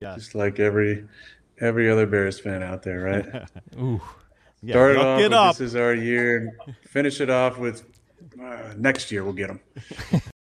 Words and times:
Yeah. 0.00 0.14
Just 0.14 0.34
like 0.34 0.58
every 0.58 1.06
every 1.60 1.90
other 1.90 2.06
Bears 2.06 2.40
fan 2.40 2.62
out 2.62 2.82
there, 2.82 3.00
right? 3.00 3.48
Ooh. 3.78 4.00
Yeah, 4.62 4.72
Start 4.72 4.92
it 4.92 5.18
get 5.22 5.32
off 5.34 5.50
up. 5.50 5.56
this 5.56 5.68
is 5.68 5.76
our 5.76 5.94
year. 5.94 6.56
Finish 6.88 7.20
it 7.20 7.30
off 7.30 7.58
with 7.58 7.84
uh, 8.42 8.72
next 8.76 9.12
year 9.12 9.22
we'll 9.24 9.32
get 9.34 9.48
them. 9.48 9.60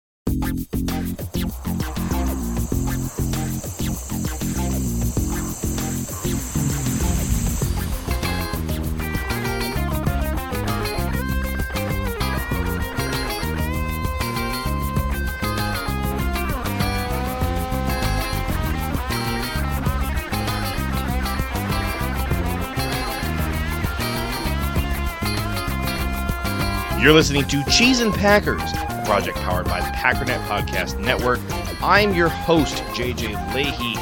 You're 27.01 27.13
listening 27.13 27.45
to 27.45 27.63
Cheese 27.63 27.99
and 27.99 28.13
Packers, 28.13 28.61
a 28.61 29.03
project 29.07 29.35
powered 29.39 29.65
by 29.65 29.79
the 29.79 29.87
Packernet 29.87 30.39
Podcast 30.45 30.99
Network. 30.99 31.39
I'm 31.81 32.13
your 32.13 32.29
host, 32.29 32.75
JJ 32.93 33.55
Leahy. 33.55 33.95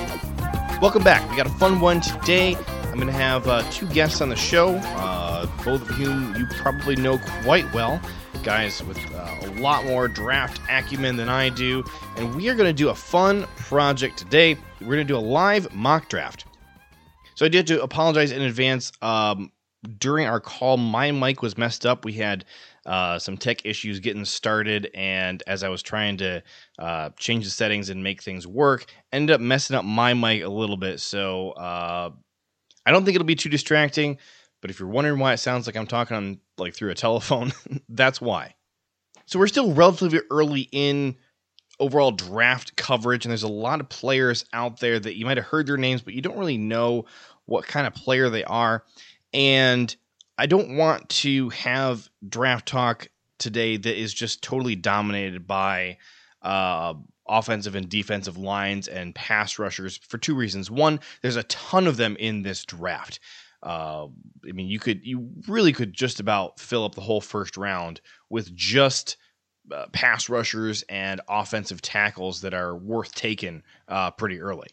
Welcome 0.82 1.02
back. 1.02 1.32
We 1.32 1.38
got 1.38 1.46
a 1.46 1.52
fun 1.52 1.80
one 1.80 2.02
today. 2.02 2.58
I'm 2.58 2.96
going 2.96 3.08
to 3.08 3.14
have 3.14 3.48
uh, 3.48 3.64
two 3.72 3.88
guests 3.88 4.20
on 4.20 4.28
the 4.28 4.36
show, 4.36 4.76
uh, 4.76 5.46
both 5.64 5.82
of 5.84 5.88
whom 5.96 6.36
you 6.36 6.46
probably 6.58 6.98
know 6.98 7.20
quite 7.42 7.74
well. 7.74 8.02
Guys 8.44 8.84
with 8.84 9.00
uh, 9.16 9.38
a 9.44 9.52
lot 9.62 9.86
more 9.86 10.10
draft 10.10 10.60
acumen 10.70 11.16
than 11.16 11.30
I 11.30 11.48
do. 11.48 11.86
And 12.18 12.36
we 12.36 12.50
are 12.50 12.54
going 12.54 12.68
to 12.68 12.74
do 12.74 12.90
a 12.90 12.96
fun 12.96 13.48
project 13.56 14.18
today. 14.18 14.58
We're 14.82 14.96
going 14.96 15.08
to 15.08 15.14
do 15.14 15.18
a 15.18 15.20
live 15.20 15.74
mock 15.74 16.10
draft. 16.10 16.44
So 17.36 17.46
I 17.46 17.50
did 17.50 17.66
to 17.68 17.82
apologize 17.82 18.34
in 18.34 18.42
advance. 18.42 18.92
Um, 19.02 19.54
during 19.98 20.28
our 20.28 20.42
call, 20.42 20.76
my 20.78 21.12
mic 21.12 21.42
was 21.42 21.58
messed 21.58 21.86
up. 21.86 22.04
We 22.04 22.14
had 22.14 22.44
uh, 22.90 23.20
some 23.20 23.38
tech 23.38 23.68
issues 23.68 24.00
getting 24.00 24.26
started, 24.26 24.90
and 24.96 25.44
as 25.46 25.64
I 25.64 25.70
was 25.70 25.84
trying 25.84 26.18
to 26.18 26.42
uh, 26.80 27.12
change 27.18 27.46
the 27.46 27.52
settings 27.52 27.90
and 27.90 28.04
make 28.04 28.24
things 28.24 28.48
work, 28.48 28.86
ended 29.14 29.36
up 29.36 29.42
messing 29.42 29.76
up 29.76 29.86
my 29.86 30.16
mic 30.16 30.42
a 30.44 30.50
little 30.50 30.76
bit. 30.76 31.00
So 31.00 31.52
uh, 31.52 32.10
I 32.88 32.92
don't 32.92 33.06
think 33.06 33.14
it'll 33.14 33.26
be 33.26 33.36
too 33.36 33.50
distracting. 33.50 34.18
But 34.60 34.72
if 34.72 34.80
you're 34.80 34.90
wondering 34.90 35.20
why 35.20 35.34
it 35.34 35.38
sounds 35.38 35.68
like 35.68 35.78
I'm 35.78 35.86
talking 35.86 36.18
on 36.18 36.40
like 36.58 36.74
through 36.74 36.90
a 36.90 36.96
telephone, 36.96 37.54
that's 37.90 38.20
why. 38.20 38.56
So 39.28 39.38
we're 39.38 39.48
still 39.48 39.72
relatively 39.72 40.22
early 40.32 40.68
in 40.72 41.16
overall 41.80 42.12
draft 42.12 42.76
coverage, 42.76 43.24
and 43.24 43.30
there's 43.30 43.44
a 43.44 43.48
lot 43.48 43.82
of 43.82 43.90
players 43.90 44.46
out 44.52 44.80
there 44.80 45.00
that 45.00 45.16
you 45.16 45.28
might 45.28 45.38
have 45.38 45.46
heard 45.46 45.68
their 45.68 45.78
names, 45.78 46.02
but 46.02 46.16
you 46.16 46.24
don't 46.24 46.40
really 46.40 46.58
know 46.58 47.06
what 47.46 47.68
kind 47.68 47.86
of 47.86 47.94
player 47.94 48.32
they 48.32 48.44
are. 48.44 48.84
And 49.32 49.96
I 50.40 50.46
don't 50.46 50.78
want 50.78 51.10
to 51.10 51.50
have 51.50 52.10
draft 52.26 52.66
talk 52.66 53.10
today 53.40 53.76
that 53.76 54.00
is 54.00 54.14
just 54.14 54.42
totally 54.42 54.74
dominated 54.74 55.46
by 55.46 55.98
uh, 56.42 56.94
offensive 57.28 57.76
and 57.76 57.90
defensive 57.90 58.38
lines 58.38 58.88
and 58.88 59.14
pass 59.14 59.60
rushers 59.60 59.98
for 59.98 60.18
two 60.18 60.36
reasons. 60.36 60.72
One, 60.72 61.02
there's 61.22 61.36
a 61.36 61.44
ton 61.44 61.88
of 61.88 61.98
them 61.98 62.16
in 62.18 62.42
this 62.42 62.64
draft. 62.64 63.20
Uh, 63.62 64.06
I 64.48 64.54
mean, 64.54 64.68
you 64.68 64.80
could, 64.80 65.06
you 65.06 65.30
really 65.46 65.74
could 65.74 65.92
just 65.92 66.22
about 66.22 66.58
fill 66.58 66.86
up 66.86 66.96
the 66.96 67.02
whole 67.02 67.20
first 67.20 67.58
round 67.58 68.00
with 68.30 68.56
just 68.56 69.18
uh, 69.74 69.88
pass 69.92 70.30
rushers 70.30 70.86
and 70.88 71.20
offensive 71.28 71.82
tackles 71.82 72.40
that 72.42 72.54
are 72.54 72.78
worth 72.78 73.14
taking 73.14 73.62
uh, 73.90 74.12
pretty 74.12 74.40
early. 74.40 74.70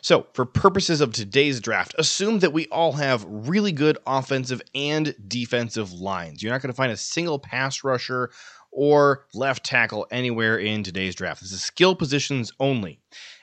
So, 0.00 0.26
for 0.32 0.44
purposes 0.44 1.00
of 1.00 1.12
today's 1.12 1.60
draft, 1.60 1.94
assume 1.98 2.40
that 2.40 2.52
we 2.52 2.66
all 2.66 2.92
have 2.92 3.24
really 3.28 3.72
good 3.72 3.98
offensive 4.06 4.62
and 4.74 5.14
defensive 5.26 5.92
lines. 5.92 6.42
You're 6.42 6.52
not 6.52 6.62
going 6.62 6.72
to 6.72 6.76
find 6.76 6.92
a 6.92 6.96
single 6.96 7.38
pass 7.38 7.84
rusher 7.84 8.30
or 8.70 9.26
left 9.34 9.64
tackle 9.64 10.06
anywhere 10.10 10.58
in 10.58 10.82
today's 10.82 11.14
draft. 11.14 11.40
This 11.40 11.52
is 11.52 11.62
skill 11.62 11.94
positions 11.94 12.52
only. 12.60 13.00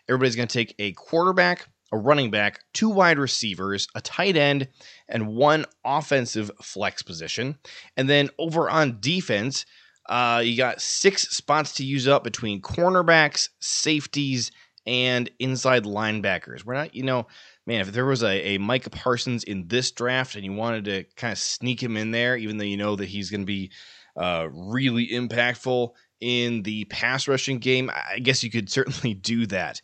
Everybody's 0.07 0.35
going 0.35 0.47
to 0.47 0.53
take 0.53 0.75
a 0.79 0.91
quarterback, 0.93 1.67
a 1.91 1.97
running 1.97 2.29
back, 2.29 2.59
two 2.73 2.89
wide 2.89 3.17
receivers, 3.17 3.87
a 3.95 4.01
tight 4.01 4.37
end, 4.37 4.67
and 5.09 5.35
one 5.35 5.65
offensive 5.83 6.51
flex 6.61 7.01
position. 7.01 7.57
And 7.97 8.09
then 8.09 8.29
over 8.37 8.69
on 8.69 8.99
defense, 8.99 9.65
uh, 10.09 10.41
you 10.43 10.57
got 10.57 10.81
six 10.81 11.29
spots 11.29 11.73
to 11.73 11.85
use 11.85 12.07
up 12.07 12.23
between 12.23 12.61
cornerbacks, 12.61 13.49
safeties, 13.59 14.51
and 14.85 15.29
inside 15.39 15.83
linebackers. 15.83 16.65
We're 16.65 16.73
not, 16.73 16.95
you 16.95 17.03
know, 17.03 17.27
man, 17.65 17.81
if 17.81 17.91
there 17.91 18.05
was 18.05 18.23
a, 18.23 18.55
a 18.55 18.57
Micah 18.57 18.89
Parsons 18.89 19.43
in 19.43 19.67
this 19.67 19.91
draft 19.91 20.35
and 20.35 20.43
you 20.43 20.53
wanted 20.53 20.85
to 20.85 21.03
kind 21.15 21.31
of 21.31 21.37
sneak 21.37 21.81
him 21.81 21.97
in 21.97 22.11
there, 22.11 22.35
even 22.35 22.57
though 22.57 22.65
you 22.65 22.77
know 22.77 22.95
that 22.95 23.07
he's 23.07 23.29
going 23.29 23.41
to 23.41 23.45
be 23.45 23.71
uh, 24.17 24.47
really 24.51 25.07
impactful 25.07 25.91
in 26.19 26.63
the 26.63 26.85
pass 26.85 27.27
rushing 27.27 27.59
game, 27.59 27.91
I 27.91 28.19
guess 28.19 28.43
you 28.43 28.51
could 28.51 28.69
certainly 28.69 29.13
do 29.13 29.45
that. 29.47 29.81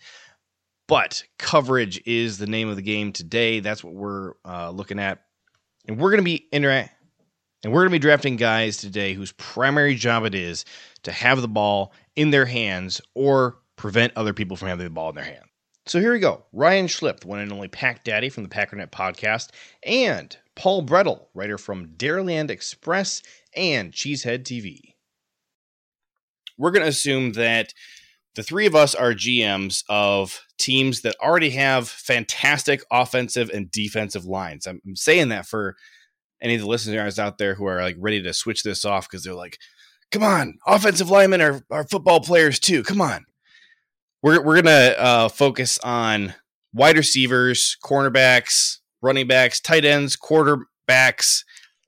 But 0.87 1.23
coverage 1.37 2.01
is 2.05 2.37
the 2.39 2.47
name 2.47 2.67
of 2.67 2.75
the 2.75 2.81
game 2.81 3.11
today. 3.11 3.59
That's 3.59 3.83
what 3.83 3.93
we're 3.93 4.33
uh, 4.43 4.71
looking 4.71 4.99
at, 4.99 5.19
and 5.87 5.99
we're 5.99 6.09
going 6.09 6.21
to 6.21 6.23
be 6.23 6.47
interact. 6.51 6.95
And 7.63 7.73
we're 7.73 7.81
going 7.81 7.89
to 7.89 7.95
be 7.95 7.99
drafting 7.99 8.37
guys 8.37 8.77
today 8.77 9.13
whose 9.13 9.33
primary 9.33 9.95
job 9.95 10.23
it 10.23 10.33
is 10.33 10.63
to 11.03 11.11
have 11.11 11.41
the 11.41 11.47
ball 11.47 11.91
in 12.15 12.31
their 12.31 12.45
hands 12.45 13.01
or 13.15 13.58
prevent 13.79 14.11
other 14.17 14.33
people 14.33 14.57
from 14.57 14.67
having 14.67 14.83
the 14.83 14.89
ball 14.89 15.09
in 15.09 15.15
their 15.15 15.23
hand. 15.23 15.45
So 15.87 15.99
here 15.99 16.11
we 16.11 16.19
go. 16.19 16.43
Ryan 16.51 16.87
Schlipp, 16.87 17.21
the 17.21 17.27
one 17.27 17.39
and 17.39 17.51
only 17.51 17.69
Pack 17.69 18.03
Daddy 18.03 18.29
from 18.29 18.43
the 18.43 18.49
Packernet 18.49 18.91
podcast, 18.91 19.49
and 19.83 20.35
Paul 20.55 20.85
Bretl, 20.85 21.27
writer 21.33 21.57
from 21.57 21.87
Dairyland 21.95 22.51
Express 22.51 23.23
and 23.55 23.93
Cheesehead 23.93 24.43
TV. 24.43 24.95
We're 26.57 26.71
going 26.71 26.83
to 26.83 26.89
assume 26.89 27.31
that 27.33 27.73
the 28.35 28.43
three 28.43 28.67
of 28.67 28.75
us 28.75 28.93
are 28.93 29.13
GMs 29.13 29.83
of 29.87 30.41
teams 30.57 31.01
that 31.01 31.15
already 31.23 31.51
have 31.51 31.87
fantastic 31.87 32.83
offensive 32.91 33.49
and 33.49 33.71
defensive 33.71 34.25
lines. 34.25 34.67
I'm, 34.67 34.81
I'm 34.85 34.97
saying 34.97 35.29
that 35.29 35.47
for 35.47 35.77
any 36.41 36.55
of 36.55 36.61
the 36.61 36.67
listeners 36.67 37.17
out 37.17 37.37
there 37.37 37.55
who 37.55 37.65
are 37.65 37.81
like 37.81 37.95
ready 37.97 38.21
to 38.21 38.33
switch 38.33 38.61
this 38.61 38.83
off 38.83 39.09
because 39.09 39.23
they're 39.23 39.33
like, 39.33 39.57
come 40.11 40.23
on, 40.23 40.57
offensive 40.67 41.09
linemen 41.09 41.41
are, 41.41 41.61
are 41.71 41.87
football 41.87 42.19
players 42.19 42.59
too. 42.59 42.83
Come 42.83 42.99
on 42.99 43.25
we're 44.21 44.41
we're 44.43 44.61
gonna 44.61 44.95
uh, 44.97 45.29
focus 45.29 45.79
on 45.79 46.33
wide 46.73 46.97
receivers, 46.97 47.77
cornerbacks, 47.83 48.77
running 49.01 49.27
backs, 49.27 49.59
tight 49.59 49.85
ends, 49.85 50.17
quarterbacks, 50.17 51.43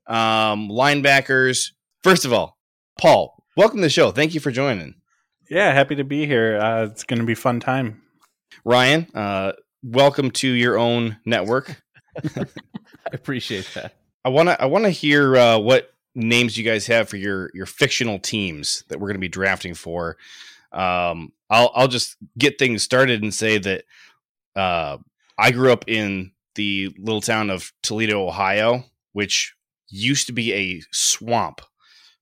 um, 0.07 0.69
linebackers. 0.69 1.71
First 2.03 2.25
of 2.25 2.33
all, 2.33 2.57
Paul, 2.99 3.43
welcome 3.55 3.77
to 3.77 3.83
the 3.83 3.89
show. 3.89 4.11
Thank 4.11 4.33
you 4.33 4.39
for 4.39 4.51
joining. 4.51 4.95
Yeah, 5.49 5.73
happy 5.73 5.95
to 5.95 6.03
be 6.03 6.25
here. 6.25 6.57
Uh, 6.59 6.85
it's 6.85 7.03
going 7.03 7.19
to 7.19 7.25
be 7.25 7.33
a 7.33 7.35
fun 7.35 7.59
time. 7.59 8.01
Ryan, 8.63 9.07
uh, 9.13 9.51
welcome 9.83 10.31
to 10.31 10.47
your 10.47 10.77
own 10.77 11.17
network. 11.25 11.81
I 12.35 12.45
appreciate 13.11 13.69
that. 13.75 13.95
I 14.23 14.29
want 14.29 14.49
to 14.49 14.61
I 14.61 14.65
want 14.65 14.85
to 14.85 14.89
hear 14.91 15.35
uh, 15.35 15.57
what 15.57 15.93
names 16.15 16.57
you 16.57 16.63
guys 16.63 16.87
have 16.87 17.09
for 17.09 17.17
your 17.17 17.49
your 17.53 17.65
fictional 17.65 18.19
teams 18.19 18.83
that 18.87 18.99
we're 18.99 19.07
going 19.07 19.15
to 19.15 19.19
be 19.19 19.27
drafting 19.27 19.73
for. 19.73 20.17
Um, 20.71 21.33
I'll 21.51 21.71
I'll 21.75 21.87
just 21.87 22.15
get 22.37 22.57
things 22.57 22.81
started 22.81 23.21
and 23.21 23.33
say 23.33 23.59
that 23.59 23.83
uh, 24.55 24.97
I 25.37 25.51
grew 25.51 25.71
up 25.71 25.85
in 25.87 26.31
the 26.55 26.95
little 26.97 27.21
town 27.21 27.49
of 27.49 27.71
Toledo, 27.83 28.27
Ohio, 28.27 28.85
which 29.13 29.53
used 29.89 30.27
to 30.27 30.33
be 30.33 30.53
a 30.53 30.81
swamp, 30.91 31.61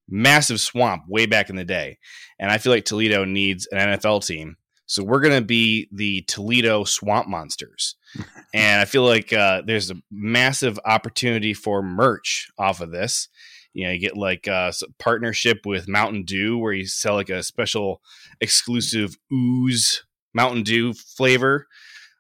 massive 0.10 0.60
swamp 0.60 1.04
way 1.08 1.28
back 1.28 1.50
in 1.50 1.56
the 1.56 1.64
day, 1.64 2.00
and 2.40 2.52
I 2.52 2.58
feel 2.58 2.74
like 2.74 2.86
Toledo 2.86 3.24
needs 3.24 3.68
an 3.72 3.78
NFL 3.78 4.26
team. 4.26 4.58
So 4.88 5.04
we're 5.04 5.22
going 5.22 5.40
to 5.40 5.46
be 5.46 5.88
the 5.92 6.24
Toledo 6.24 6.84
Swamp 6.84 7.28
Monsters. 7.28 7.96
and 8.56 8.82
I 8.82 8.86
feel 8.86 9.04
like 9.04 9.32
uh, 9.32 9.62
there's 9.64 9.92
a 9.92 10.02
massive 10.10 10.80
opportunity 10.84 11.54
for 11.54 11.84
merch 11.84 12.50
off 12.58 12.82
of 12.82 12.90
this. 12.90 13.30
You 13.74 13.86
know, 13.86 13.92
you 13.92 14.00
get 14.00 14.18
like 14.18 14.48
a 14.48 14.74
partnership 14.98 15.66
with 15.66 15.88
Mountain 15.88 16.24
Dew 16.24 16.58
where 16.58 16.74
you 16.74 16.86
sell 16.86 17.16
like 17.16 17.30
a 17.30 17.44
special 17.44 18.02
exclusive 18.42 19.16
ooze 19.32 20.04
Mountain 20.34 20.64
Dew 20.64 20.94
flavor. 20.94 21.68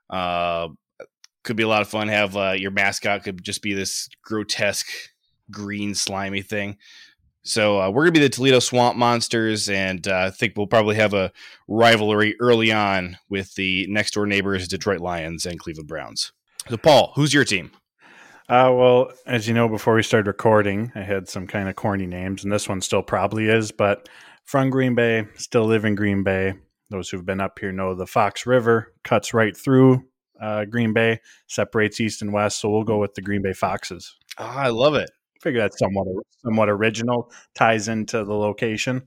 Uh, 0.10 0.70
could 1.44 1.56
be 1.56 1.64
a 1.64 1.68
lot 1.68 1.82
of 1.82 1.88
fun. 1.88 2.08
Have 2.08 2.36
uh, 2.36 2.52
your 2.52 2.72
mascot 2.72 3.24
could 3.24 3.44
just 3.44 3.62
be 3.62 3.74
this 3.74 4.10
grotesque 4.24 4.88
green 5.52 5.96
slimy 5.96 6.42
thing. 6.42 6.78
So 7.42 7.82
uh, 7.82 7.90
we're 7.90 8.04
gonna 8.04 8.12
be 8.12 8.20
the 8.20 8.30
Toledo 8.30 8.60
Swamp 8.60 8.98
Monsters, 8.98 9.70
and 9.70 10.06
uh, 10.08 10.26
I 10.28 10.30
think 10.30 10.54
we'll 10.56 10.68
probably 10.68 10.98
have 10.98 11.14
a 11.14 11.32
rivalry 11.68 12.36
early 12.40 12.72
on 12.72 13.18
with 13.30 13.56
the 13.56 13.88
next 13.88 14.14
door 14.14 14.28
neighbors, 14.28 14.68
Detroit 14.68 15.00
Lions 15.00 15.46
and 15.46 15.60
Cleveland 15.60 15.88
Browns. 15.88 16.34
So, 16.70 16.78
Paul, 16.78 17.14
who's 17.16 17.34
your 17.34 17.46
team? 17.46 17.72
Uh, 18.50 18.74
well, 18.74 19.12
as 19.28 19.48
you 19.48 19.54
know, 19.54 19.70
before 19.70 19.94
we 19.94 20.02
started 20.02 20.26
recording, 20.26 20.92
I 20.96 21.02
had 21.02 21.30
some 21.30 21.46
kind 21.46 21.70
of 21.70 21.76
corny 21.76 22.08
names, 22.08 22.44
and 22.44 22.52
this 22.52 22.68
one 22.68 22.82
still 22.82 23.04
probably 23.04 23.48
is. 23.48 23.72
But 23.72 24.10
from 24.44 24.72
Green 24.72 24.96
Bay, 24.96 25.28
still 25.36 25.66
live 25.66 25.86
in 25.86 25.94
Green 25.94 26.24
Bay. 26.24 26.56
Those 26.90 27.12
who've 27.12 27.26
been 27.26 27.42
up 27.42 27.60
here 27.60 27.72
know 27.72 27.94
the 27.94 28.08
Fox 28.08 28.48
River 28.48 28.92
cuts 29.04 29.36
right 29.36 29.56
through 29.56 30.04
uh, 30.42 30.66
Green 30.66 30.94
Bay, 30.94 31.20
separates 31.46 32.02
east 32.02 32.24
and 32.24 32.34
west. 32.34 32.60
So 32.60 32.72
we'll 32.72 32.84
go 32.84 32.98
with 32.98 33.14
the 33.14 33.22
Green 33.22 33.44
Bay 33.44 33.54
Foxes. 33.54 34.16
Oh, 34.40 34.46
I 34.46 34.70
love 34.70 34.96
it. 34.96 35.12
Figure 35.42 35.62
that's 35.62 35.78
somewhat 35.78 36.08
somewhat 36.44 36.70
original, 36.70 37.32
ties 37.54 37.88
into 37.88 38.24
the 38.24 38.34
location. 38.34 39.04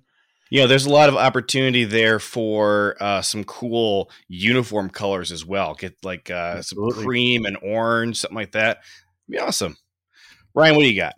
You 0.50 0.60
know, 0.60 0.66
there's 0.68 0.86
a 0.86 0.90
lot 0.90 1.08
of 1.08 1.16
opportunity 1.16 1.82
there 1.84 2.20
for 2.20 2.96
uh, 3.00 3.22
some 3.22 3.42
cool 3.42 4.08
uniform 4.28 4.88
colors 4.88 5.32
as 5.32 5.44
well. 5.44 5.74
Get 5.74 5.96
like 6.04 6.30
uh, 6.30 6.62
some 6.62 6.90
cream 6.90 7.44
and 7.44 7.56
orange, 7.60 8.18
something 8.18 8.36
like 8.36 8.52
that. 8.52 8.82
Be 9.28 9.38
awesome. 9.38 9.76
Ryan, 10.54 10.76
what 10.76 10.82
do 10.82 10.88
you 10.88 11.00
got? 11.00 11.14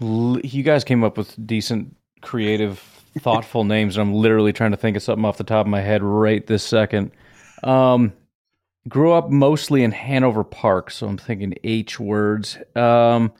You 0.00 0.62
guys 0.62 0.84
came 0.84 1.02
up 1.02 1.16
with 1.18 1.34
decent, 1.46 1.96
creative, 2.22 2.78
thoughtful 3.18 3.64
names. 3.64 3.96
and 3.96 4.02
I'm 4.08 4.14
literally 4.14 4.52
trying 4.52 4.70
to 4.70 4.76
think 4.76 4.96
of 4.96 5.02
something 5.02 5.24
off 5.24 5.38
the 5.38 5.44
top 5.44 5.66
of 5.66 5.70
my 5.70 5.80
head 5.80 6.02
right 6.02 6.46
this 6.46 6.62
second. 6.62 7.10
Um, 7.64 8.12
grew 8.88 9.12
up 9.12 9.28
mostly 9.30 9.82
in 9.82 9.90
Hanover 9.90 10.44
Park, 10.44 10.90
so 10.90 11.08
I'm 11.08 11.18
thinking 11.18 11.54
H 11.64 11.98
words. 11.98 12.56
Um, 12.76 13.32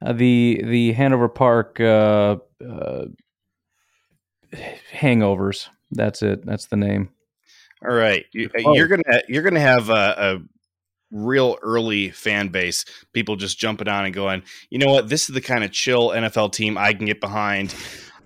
uh, 0.00 0.12
the 0.12 0.62
the 0.64 0.92
Hanover 0.92 1.28
Park 1.28 1.80
uh, 1.80 2.36
uh, 2.66 3.06
hangovers. 4.94 5.68
That's 5.90 6.22
it. 6.22 6.46
That's 6.46 6.66
the 6.66 6.76
name. 6.76 7.10
All 7.86 7.94
right, 7.94 8.24
you, 8.32 8.48
uh, 8.56 8.62
Oh. 8.64 8.74
you're 8.74 8.86
gonna 8.88 9.22
you're 9.28 9.42
gonna 9.42 9.58
have 9.60 9.90
a, 9.90 9.92
a 9.92 10.38
real 11.10 11.56
early 11.62 12.10
fan 12.10 12.48
base. 12.48 12.84
People 13.12 13.36
just 13.36 13.58
jumping 13.58 13.88
on 13.88 14.04
and 14.04 14.14
going, 14.14 14.42
you 14.70 14.78
know 14.78 14.92
what? 14.92 15.08
This 15.08 15.28
is 15.28 15.34
the 15.34 15.40
kind 15.40 15.64
of 15.64 15.72
chill 15.72 16.10
NFL 16.10 16.52
team 16.52 16.78
I 16.78 16.92
can 16.92 17.06
get 17.06 17.20
behind. 17.20 17.74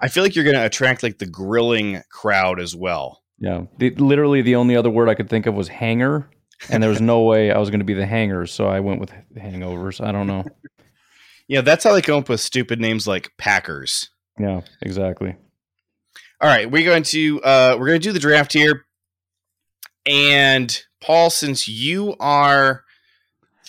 I 0.00 0.08
feel 0.08 0.22
like 0.22 0.34
you're 0.34 0.44
gonna 0.44 0.64
attract 0.64 1.02
like 1.02 1.19
the 1.19 1.26
grilling 1.26 2.02
crowd 2.10 2.60
as 2.60 2.75
well. 2.76 3.22
Yeah, 3.38 3.64
the, 3.78 3.90
literally 3.90 4.42
the 4.42 4.56
only 4.56 4.76
other 4.76 4.90
word 4.90 5.08
I 5.08 5.14
could 5.14 5.28
think 5.28 5.46
of 5.46 5.54
was 5.54 5.69
hanger, 5.69 6.28
and 6.70 6.82
there 6.82 6.90
was 6.90 7.00
no 7.00 7.22
way 7.22 7.50
I 7.50 7.58
was 7.58 7.70
going 7.70 7.81
to 7.81 7.84
be 7.84 7.94
the 7.94 8.06
hangers, 8.06 8.52
so 8.52 8.66
I 8.66 8.81
went 8.81 9.00
with 9.00 9.12
hangovers. 9.36 10.04
I 10.04 10.12
don't 10.12 10.26
know. 10.26 10.44
Yeah, 11.46 11.60
that's 11.60 11.84
how 11.84 11.92
they 11.92 12.00
come 12.00 12.20
up 12.20 12.28
with 12.28 12.40
stupid 12.40 12.81
names 12.81 13.06
like 13.06 13.31
Packers. 13.36 14.08
Yeah, 14.38 14.62
exactly. 14.81 15.36
All 16.40 16.48
right, 16.48 16.70
we're 16.70 16.84
going 16.84 17.02
to 17.04 17.42
uh, 17.42 17.76
we're 17.78 17.88
going 17.88 18.00
to 18.00 18.08
do 18.08 18.12
the 18.12 18.19
draft 18.19 18.52
here, 18.52 18.86
and 20.06 20.83
Paul, 21.01 21.31
since 21.31 21.69
you 21.69 22.17
are 22.21 22.85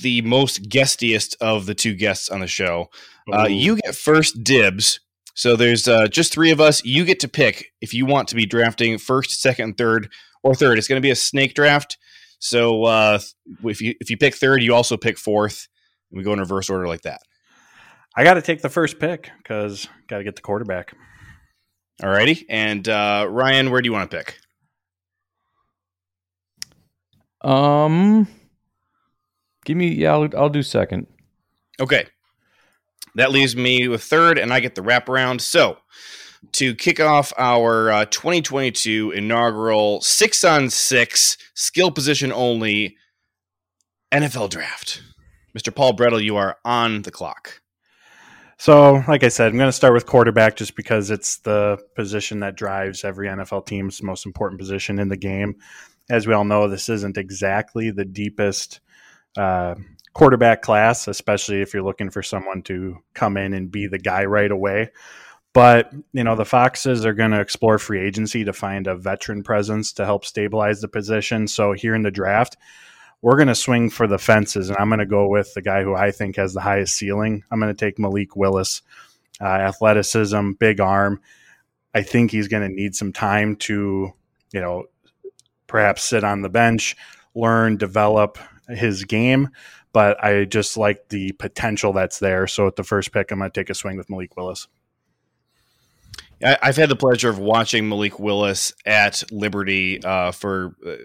the 0.02 0.22
most 0.22 0.70
guestiest 0.70 1.36
of 1.42 1.66
the 1.66 1.76
two 1.76 1.94
guests 1.94 2.30
on 2.30 2.40
the 2.40 2.48
show, 2.48 2.90
uh, 3.34 3.48
you 3.48 3.78
get 3.78 3.96
first 3.96 4.44
dibs. 4.44 5.00
So 5.34 5.56
there's 5.56 5.88
uh, 5.88 6.08
just 6.08 6.32
three 6.32 6.52
of 6.52 6.62
us. 6.62 6.84
You 6.86 7.04
get 7.04 7.20
to 7.22 7.28
pick 7.28 7.72
if 7.82 7.94
you 7.94 8.06
want 8.06 8.30
to 8.30 8.36
be 8.36 8.46
drafting 8.46 8.98
first, 8.98 9.42
second, 9.42 9.78
third, 9.78 10.10
or 10.44 10.56
third. 10.56 10.78
It's 10.78 10.88
going 10.88 11.02
to 11.02 11.06
be 11.06 11.12
a 11.12 11.16
snake 11.16 11.56
draft. 11.56 11.98
So 12.40 12.84
uh, 12.84 13.20
if 13.64 13.82
you 13.82 13.96
if 14.00 14.10
you 14.10 14.18
pick 14.18 14.36
third, 14.36 14.64
you 14.64 14.74
also 14.74 14.98
pick 14.98 15.18
fourth. 15.18 15.68
And 16.12 16.18
we 16.18 16.24
go 16.24 16.34
in 16.34 16.40
reverse 16.40 16.70
order 16.70 16.88
like 16.88 17.02
that. 17.02 17.20
I 18.16 18.24
got 18.24 18.36
to 18.36 18.42
take 18.42 18.62
the 18.62 18.70
first 18.70 19.00
pick 19.00 19.30
because 19.38 19.88
got 20.08 20.20
to 20.20 20.24
get 20.24 20.36
the 20.36 20.42
quarterback. 20.42 20.94
Alrighty, 22.02 22.46
and 22.50 22.88
uh, 22.88 23.26
Ryan, 23.30 23.72
where 23.72 23.82
do 23.82 23.88
you 23.88 23.94
want 23.94 24.10
to 24.10 24.18
pick? 24.18 24.38
Um, 27.46 28.28
give 29.66 29.78
me. 29.78 29.90
Yeah, 29.90 30.14
I'll, 30.14 30.30
I'll 30.36 30.50
do 30.50 30.64
second. 30.64 31.08
Okay. 31.80 32.08
That 33.16 33.32
leaves 33.32 33.56
me 33.56 33.88
with 33.88 34.04
third, 34.04 34.38
and 34.38 34.52
I 34.52 34.60
get 34.60 34.76
the 34.76 34.82
wraparound. 34.82 35.40
So, 35.40 35.78
to 36.54 36.76
kick 36.76 37.00
off 37.00 37.32
our 37.38 37.92
uh, 37.92 38.06
2022 38.06 39.12
inaugural 39.12 40.02
six 40.02 40.44
on 40.44 40.70
six 40.70 41.38
skill 41.54 41.92
position 41.92 42.34
only 42.34 42.98
NFL 44.12 44.50
draft, 44.50 45.02
Mr. 45.58 45.74
Paul 45.74 45.96
Bretl, 45.96 46.22
you 46.22 46.36
are 46.36 46.58
on 46.66 47.04
the 47.04 47.12
clock. 47.12 47.62
So, 48.58 49.04
like 49.08 49.24
I 49.24 49.28
said, 49.28 49.52
I'm 49.52 49.58
going 49.58 49.68
to 49.68 49.74
start 49.74 49.94
with 49.94 50.06
quarterback 50.06 50.56
just 50.56 50.76
because 50.76 51.12
it's 51.12 51.38
the 51.40 51.78
position 51.96 52.40
that 52.40 52.56
drives 52.56 53.04
every 53.04 53.28
NFL 53.28 53.66
team's 53.66 54.02
most 54.02 54.26
important 54.26 54.60
position 54.60 54.98
in 54.98 55.10
the 55.10 55.18
game. 55.18 55.56
As 56.10 56.28
we 56.28 56.34
all 56.34 56.46
know, 56.46 56.68
this 56.68 56.90
isn't 56.90 57.18
exactly 57.18 57.92
the 57.92 58.06
deepest 58.06 58.80
uh, 59.38 59.76
quarterback 60.14 60.62
class, 60.62 61.08
especially 61.08 61.62
if 61.62 61.74
you're 61.74 61.84
looking 61.84 62.10
for 62.10 62.24
someone 62.24 62.62
to 62.64 62.98
come 63.14 63.38
in 63.38 63.54
and 63.54 63.72
be 63.72 63.88
the 63.88 64.00
guy 64.00 64.26
right 64.26 64.52
away. 64.52 64.92
But, 65.54 65.92
you 66.12 66.24
know, 66.24 66.36
the 66.36 66.46
Foxes 66.46 67.06
are 67.06 67.14
going 67.14 67.32
to 67.32 67.40
explore 67.40 67.78
free 67.78 68.06
agency 68.06 68.44
to 68.44 68.54
find 68.54 68.88
a 68.88 68.96
veteran 68.96 69.42
presence 69.42 69.94
to 69.94 70.06
help 70.06 70.26
stabilize 70.26 70.82
the 70.82 70.90
position. 70.90 71.48
So, 71.48 71.72
here 71.72 71.96
in 71.96 72.02
the 72.02 72.12
draft, 72.12 72.58
we're 73.22 73.38
going 73.38 73.48
to 73.48 73.56
swing 73.56 73.90
for 73.90 74.06
the 74.06 74.18
fences, 74.18 74.70
and 74.70 74.78
I'm 74.78 74.90
going 74.90 75.00
to 75.00 75.06
go 75.06 75.28
with 75.28 75.54
the 75.54 75.62
guy 75.62 75.82
who 75.82 75.96
I 75.96 76.12
think 76.12 76.36
has 76.36 76.54
the 76.54 76.62
highest 76.62 76.96
ceiling. 76.96 77.44
I'm 77.50 77.60
going 77.60 77.74
to 77.74 77.86
take 77.86 77.98
Malik 77.98 78.36
Willis. 78.36 78.82
Uh, 79.42 79.46
athleticism, 79.46 80.52
big 80.60 80.80
arm. 80.80 81.22
I 81.94 82.04
think 82.04 82.32
he's 82.32 82.48
going 82.48 82.68
to 82.70 82.74
need 82.74 82.96
some 82.96 83.12
time 83.14 83.56
to, 83.58 84.14
you 84.54 84.62
know, 84.62 84.86
perhaps 85.68 86.04
sit 86.04 86.24
on 86.24 86.42
the 86.42 86.50
bench, 86.50 86.96
learn, 87.34 87.78
develop 87.78 88.38
his 88.68 89.04
game. 89.04 89.50
But 89.94 90.22
I 90.24 90.46
just 90.46 90.76
like 90.76 91.10
the 91.10 91.32
potential 91.34 91.94
that's 91.94 92.20
there. 92.20 92.48
So 92.48 92.68
at 92.68 92.76
the 92.76 92.84
first 92.84 93.14
pick, 93.14 93.32
I'm 93.32 93.40
going 93.40 93.50
to 93.50 93.60
take 93.60 93.70
a 93.70 93.74
swing 93.74 93.98
with 93.98 94.10
Malik 94.10 94.36
Willis. 94.36 94.68
I've 96.44 96.76
had 96.76 96.90
the 96.90 96.96
pleasure 96.98 97.30
of 97.30 97.40
watching 97.40 97.88
Malik 97.88 98.20
Willis 98.20 98.74
at 98.86 99.24
Liberty 99.32 100.04
uh, 100.04 100.32
for 100.32 100.76
uh, 100.86 100.96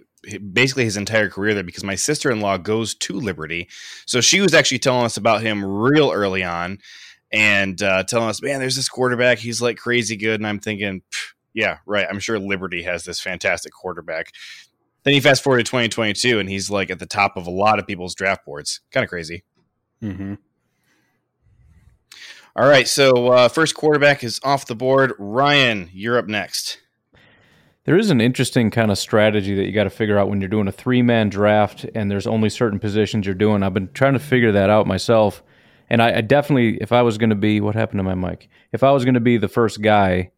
basically 0.52 0.84
his 0.84 0.96
entire 0.96 1.28
career 1.30 1.54
there 1.54 1.62
because 1.62 1.84
my 1.84 1.94
sister 1.94 2.30
in 2.30 2.40
law 2.40 2.56
goes 2.56 2.94
to 2.96 3.14
Liberty. 3.14 3.68
So 4.06 4.20
she 4.20 4.40
was 4.40 4.54
actually 4.54 4.80
telling 4.80 5.04
us 5.04 5.16
about 5.16 5.42
him 5.42 5.64
real 5.64 6.10
early 6.10 6.42
on 6.42 6.78
and 7.32 7.80
uh, 7.80 8.02
telling 8.04 8.28
us, 8.28 8.42
man, 8.42 8.60
there's 8.60 8.76
this 8.76 8.88
quarterback. 8.88 9.38
He's 9.38 9.62
like 9.62 9.78
crazy 9.78 10.16
good. 10.16 10.40
And 10.40 10.46
I'm 10.46 10.58
thinking, 10.58 11.02
"Pff, 11.12 11.32
yeah, 11.55 11.79
right. 11.87 12.06
I'm 12.08 12.20
sure 12.20 12.38
Liberty 12.38 12.82
has 12.82 13.05
this 13.05 13.20
fantastic 13.20 13.73
quarterback. 13.73 14.32
Then 15.02 15.14
you 15.14 15.20
fast 15.20 15.43
forward 15.43 15.58
to 15.58 15.64
2022 15.64 16.38
and 16.38 16.49
he's 16.49 16.70
like 16.70 16.91
at 16.91 16.99
the 16.99 17.06
top 17.06 17.37
of 17.37 17.47
a 17.47 17.50
lot 17.50 17.79
of 17.79 17.87
people's 17.87 18.14
draft 18.14 18.44
boards. 18.44 18.81
Kind 18.93 19.05
of 19.05 19.10
crazy. 19.10 19.44
Mm-hmm. 20.03 20.34
All 22.56 22.69
right. 22.69 22.86
So 22.86 23.29
uh, 23.29 23.48
first 23.48 23.74
quarterback 23.74 24.22
is 24.22 24.41
off 24.44 24.67
the 24.67 24.74
board. 24.74 25.15
Ryan, 25.19 25.89
you're 25.93 26.19
up 26.19 26.27
next. 26.27 26.79
There 27.84 27.96
is 27.96 28.10
an 28.10 28.20
interesting 28.20 28.70
kind 28.70 28.91
of 28.91 28.98
strategy 28.98 29.55
that 29.55 29.65
you 29.65 29.72
got 29.72 29.84
to 29.84 29.91
figure 29.91 30.19
out 30.19 30.29
when 30.29 30.41
you're 30.41 30.48
doing 30.48 30.69
a 30.69 30.72
three 30.72 31.01
man 31.01 31.31
draft 31.31 31.86
and 31.94 32.10
there's 32.10 32.27
only 32.27 32.51
certain 32.51 32.79
positions 32.79 33.24
you're 33.24 33.34
doing. 33.34 33.63
I've 33.63 33.74
been 33.74 33.91
trying 33.93 34.13
to 34.13 34.19
figure 34.19 34.53
that 34.53 34.69
out 34.69 34.86
myself. 34.86 35.43
And 35.89 36.03
I, 36.03 36.19
I 36.19 36.20
definitely, 36.20 36.79
if 36.81 36.93
I 36.93 37.03
was 37.03 37.19
going 37.19 37.31
to 37.31 37.36
be, 37.36 37.60
what 37.60 37.74
happened 37.74 37.98
to 37.98 38.05
my 38.05 38.15
mic? 38.15 38.48
If 38.72 38.82
I 38.82 38.93
was 38.93 39.05
going 39.05 39.15
to 39.15 39.20
be 39.20 39.39
the 39.39 39.48
first 39.48 39.81
guy, 39.81 40.31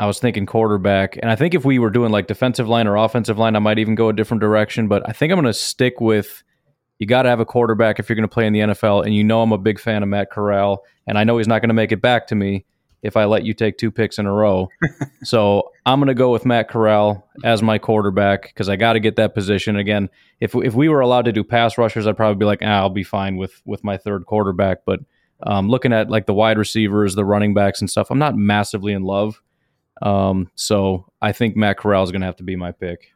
I 0.00 0.06
was 0.06 0.18
thinking 0.18 0.46
quarterback. 0.46 1.16
And 1.16 1.30
I 1.30 1.36
think 1.36 1.54
if 1.54 1.64
we 1.64 1.78
were 1.78 1.90
doing 1.90 2.10
like 2.10 2.26
defensive 2.26 2.68
line 2.68 2.86
or 2.86 2.96
offensive 2.96 3.38
line, 3.38 3.56
I 3.56 3.60
might 3.60 3.78
even 3.78 3.94
go 3.94 4.08
a 4.08 4.12
different 4.12 4.40
direction. 4.40 4.88
But 4.88 5.08
I 5.08 5.12
think 5.12 5.32
I'm 5.32 5.36
going 5.36 5.46
to 5.46 5.52
stick 5.52 6.00
with 6.00 6.42
you 6.98 7.06
got 7.06 7.22
to 7.22 7.28
have 7.28 7.40
a 7.40 7.44
quarterback 7.44 7.98
if 7.98 8.08
you're 8.08 8.16
going 8.16 8.28
to 8.28 8.32
play 8.32 8.46
in 8.46 8.52
the 8.52 8.60
NFL. 8.60 9.04
And 9.04 9.14
you 9.14 9.24
know, 9.24 9.42
I'm 9.42 9.52
a 9.52 9.58
big 9.58 9.80
fan 9.80 10.02
of 10.02 10.08
Matt 10.08 10.30
Corral. 10.30 10.84
And 11.06 11.18
I 11.18 11.24
know 11.24 11.38
he's 11.38 11.48
not 11.48 11.60
going 11.60 11.68
to 11.68 11.74
make 11.74 11.92
it 11.92 12.00
back 12.00 12.28
to 12.28 12.34
me 12.34 12.64
if 13.02 13.16
I 13.16 13.26
let 13.26 13.44
you 13.44 13.52
take 13.52 13.76
two 13.76 13.90
picks 13.90 14.18
in 14.18 14.26
a 14.26 14.32
row. 14.32 14.68
so 15.22 15.70
I'm 15.84 16.00
going 16.00 16.08
to 16.08 16.14
go 16.14 16.32
with 16.32 16.46
Matt 16.46 16.68
Corral 16.68 17.28
as 17.44 17.62
my 17.62 17.78
quarterback 17.78 18.42
because 18.48 18.68
I 18.68 18.76
got 18.76 18.94
to 18.94 19.00
get 19.00 19.16
that 19.16 19.34
position 19.34 19.76
again. 19.76 20.08
If 20.40 20.54
if 20.54 20.74
we 20.74 20.88
were 20.88 21.00
allowed 21.00 21.26
to 21.26 21.32
do 21.32 21.44
pass 21.44 21.76
rushers, 21.76 22.06
I'd 22.06 22.16
probably 22.16 22.38
be 22.38 22.46
like, 22.46 22.60
ah, 22.62 22.80
I'll 22.80 22.90
be 22.90 23.04
fine 23.04 23.36
with 23.36 23.60
with 23.66 23.84
my 23.84 23.98
third 23.98 24.24
quarterback. 24.26 24.84
But 24.86 25.00
um, 25.42 25.68
looking 25.68 25.92
at 25.92 26.10
like 26.10 26.26
the 26.26 26.34
wide 26.34 26.58
receivers, 26.58 27.14
the 27.14 27.24
running 27.24 27.52
backs, 27.52 27.80
and 27.80 27.90
stuff, 27.90 28.10
I'm 28.10 28.18
not 28.18 28.36
massively 28.36 28.94
in 28.94 29.02
love. 29.02 29.42
Um, 30.04 30.50
so 30.54 31.06
I 31.20 31.32
think 31.32 31.56
Matt 31.56 31.78
Corral 31.78 32.04
is 32.04 32.12
going 32.12 32.20
to 32.20 32.26
have 32.26 32.36
to 32.36 32.44
be 32.44 32.54
my 32.54 32.70
pick. 32.70 33.12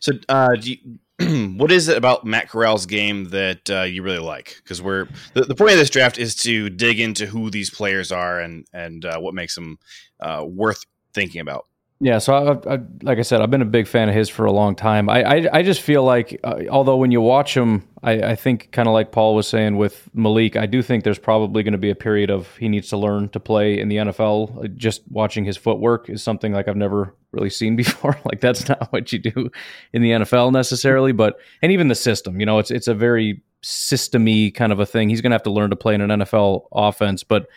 So, 0.00 0.14
uh, 0.28 0.56
you, 0.60 0.76
what 1.56 1.70
is 1.70 1.88
it 1.88 1.96
about 1.96 2.24
Matt 2.24 2.48
Corral's 2.48 2.86
game 2.86 3.26
that 3.30 3.68
uh, 3.70 3.82
you 3.82 4.02
really 4.02 4.18
like? 4.18 4.60
Because 4.62 4.80
we're 4.80 5.06
the, 5.34 5.42
the 5.42 5.54
point 5.54 5.72
of 5.72 5.78
this 5.78 5.90
draft 5.90 6.18
is 6.18 6.34
to 6.36 6.70
dig 6.70 6.98
into 6.98 7.26
who 7.26 7.50
these 7.50 7.70
players 7.70 8.10
are 8.10 8.40
and 8.40 8.66
and 8.72 9.04
uh, 9.04 9.18
what 9.18 9.34
makes 9.34 9.54
them 9.54 9.78
uh, 10.20 10.44
worth 10.46 10.84
thinking 11.12 11.40
about. 11.40 11.66
Yeah, 12.00 12.18
so 12.18 12.32
I, 12.32 12.74
I, 12.74 12.78
like 13.02 13.18
I 13.18 13.22
said, 13.22 13.40
I've 13.40 13.50
been 13.50 13.62
a 13.62 13.64
big 13.64 13.88
fan 13.88 14.08
of 14.08 14.14
his 14.14 14.28
for 14.28 14.44
a 14.44 14.52
long 14.52 14.76
time. 14.76 15.08
I, 15.08 15.22
I, 15.24 15.48
I 15.52 15.62
just 15.64 15.80
feel 15.80 16.04
like, 16.04 16.38
uh, 16.44 16.62
although 16.70 16.96
when 16.96 17.10
you 17.10 17.20
watch 17.20 17.56
him, 17.56 17.88
I, 18.04 18.12
I 18.22 18.34
think 18.36 18.70
kind 18.70 18.86
of 18.86 18.94
like 18.94 19.10
Paul 19.10 19.34
was 19.34 19.48
saying 19.48 19.76
with 19.76 20.08
Malik, 20.14 20.56
I 20.56 20.66
do 20.66 20.80
think 20.80 21.02
there's 21.02 21.18
probably 21.18 21.64
going 21.64 21.72
to 21.72 21.78
be 21.78 21.90
a 21.90 21.96
period 21.96 22.30
of 22.30 22.56
he 22.56 22.68
needs 22.68 22.88
to 22.90 22.96
learn 22.96 23.30
to 23.30 23.40
play 23.40 23.80
in 23.80 23.88
the 23.88 23.96
NFL. 23.96 24.64
Uh, 24.64 24.68
Just 24.68 25.02
watching 25.10 25.44
his 25.44 25.56
footwork 25.56 26.08
is 26.08 26.22
something 26.22 26.52
like 26.52 26.68
I've 26.68 26.76
never 26.76 27.16
really 27.32 27.50
seen 27.50 27.74
before. 27.84 28.16
like 28.24 28.40
that's 28.40 28.68
not 28.68 28.92
what 28.92 29.12
you 29.12 29.18
do 29.18 29.50
in 29.92 30.00
the 30.00 30.10
NFL 30.10 30.52
necessarily, 30.52 31.10
but 31.10 31.40
and 31.62 31.72
even 31.72 31.88
the 31.88 31.96
system, 31.96 32.38
you 32.38 32.46
know, 32.46 32.60
it's 32.60 32.70
it's 32.70 32.86
a 32.86 32.94
very 32.94 33.42
systemy 33.64 34.54
kind 34.54 34.70
of 34.70 34.78
a 34.78 34.86
thing. 34.86 35.08
He's 35.08 35.20
going 35.20 35.30
to 35.30 35.34
have 35.34 35.42
to 35.42 35.50
learn 35.50 35.70
to 35.70 35.76
play 35.76 35.94
in 35.94 36.00
an 36.00 36.20
NFL 36.20 36.68
offense, 36.70 37.24
but 37.24 37.48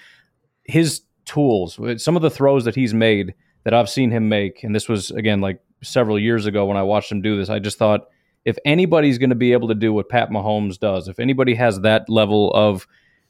his 0.63 1.01
tools, 1.25 1.79
some 1.97 2.15
of 2.15 2.23
the 2.23 2.31
throws 2.31 2.65
that 2.65 2.73
he's 2.73 2.95
made 2.95 3.35
that 3.63 3.73
I've 3.73 3.89
seen 3.89 4.11
him 4.11 4.29
make, 4.29 4.63
and 4.63 4.75
this 4.75 4.89
was 4.89 5.11
again 5.11 5.41
like 5.41 5.61
several 5.83 6.19
years 6.19 6.45
ago 6.45 6.65
when 6.65 6.77
I 6.77 6.83
watched 6.83 7.11
him 7.11 7.21
do 7.21 7.37
this, 7.37 7.49
I 7.49 7.59
just 7.59 7.77
thought 7.77 8.07
if 8.45 8.57
anybody's 8.65 9.17
going 9.17 9.29
to 9.29 9.35
be 9.35 9.53
able 9.53 9.67
to 9.67 9.75
do 9.75 9.93
what 9.93 10.09
Pat 10.09 10.29
Mahomes 10.29 10.79
does, 10.79 11.07
if 11.07 11.19
anybody 11.19 11.53
has 11.55 11.81
that 11.81 12.09
level 12.09 12.51
of, 12.53 12.87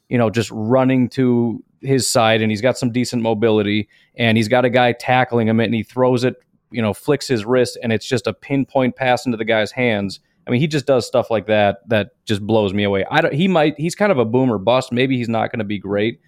you 0.08 0.18
know, 0.18 0.30
just 0.30 0.50
running 0.50 1.08
to 1.10 1.62
his 1.80 2.08
side 2.08 2.40
and 2.40 2.50
he's 2.50 2.60
got 2.60 2.78
some 2.78 2.90
decent 2.90 3.22
mobility 3.22 3.88
and 4.14 4.36
he's 4.36 4.48
got 4.48 4.64
a 4.64 4.70
guy 4.70 4.92
tackling 4.92 5.48
him 5.48 5.60
and 5.60 5.74
he 5.74 5.82
throws 5.82 6.24
it, 6.24 6.36
you 6.70 6.80
know, 6.80 6.94
flicks 6.94 7.28
his 7.28 7.44
wrist 7.44 7.78
and 7.82 7.92
it's 7.92 8.06
just 8.06 8.26
a 8.26 8.32
pinpoint 8.32 8.96
pass 8.96 9.26
into 9.26 9.36
the 9.36 9.44
guy's 9.44 9.72
hands. 9.72 10.20
I 10.46 10.50
mean, 10.50 10.60
he 10.60 10.66
just 10.66 10.86
does 10.86 11.06
stuff 11.06 11.30
like 11.30 11.46
that 11.46 11.86
that 11.88 12.10
just 12.24 12.44
blows 12.46 12.72
me 12.72 12.84
away. 12.84 13.04
I 13.10 13.20
don't, 13.20 13.34
he 13.34 13.48
might 13.48 13.74
he's 13.78 13.94
kind 13.94 14.10
of 14.10 14.18
a 14.18 14.24
boomer 14.24 14.58
bust. 14.58 14.92
Maybe 14.92 15.16
he's 15.16 15.28
not 15.28 15.52
going 15.52 15.60
to 15.60 15.64
be 15.64 15.78
great, 15.78 16.20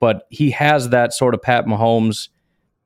but 0.00 0.26
he 0.30 0.50
has 0.50 0.88
that 0.88 1.12
sort 1.12 1.34
of 1.34 1.42
Pat 1.42 1.66
Mahomes 1.66 2.28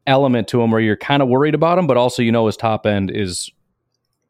element 0.06 0.48
to 0.48 0.62
him 0.62 0.70
where 0.70 0.80
you're 0.80 0.96
kind 0.96 1.22
of 1.22 1.28
worried 1.28 1.54
about 1.54 1.78
him, 1.78 1.86
but 1.86 1.96
also 1.96 2.22
you 2.22 2.32
know 2.32 2.46
his 2.46 2.56
top 2.56 2.86
end 2.86 3.10
is 3.10 3.50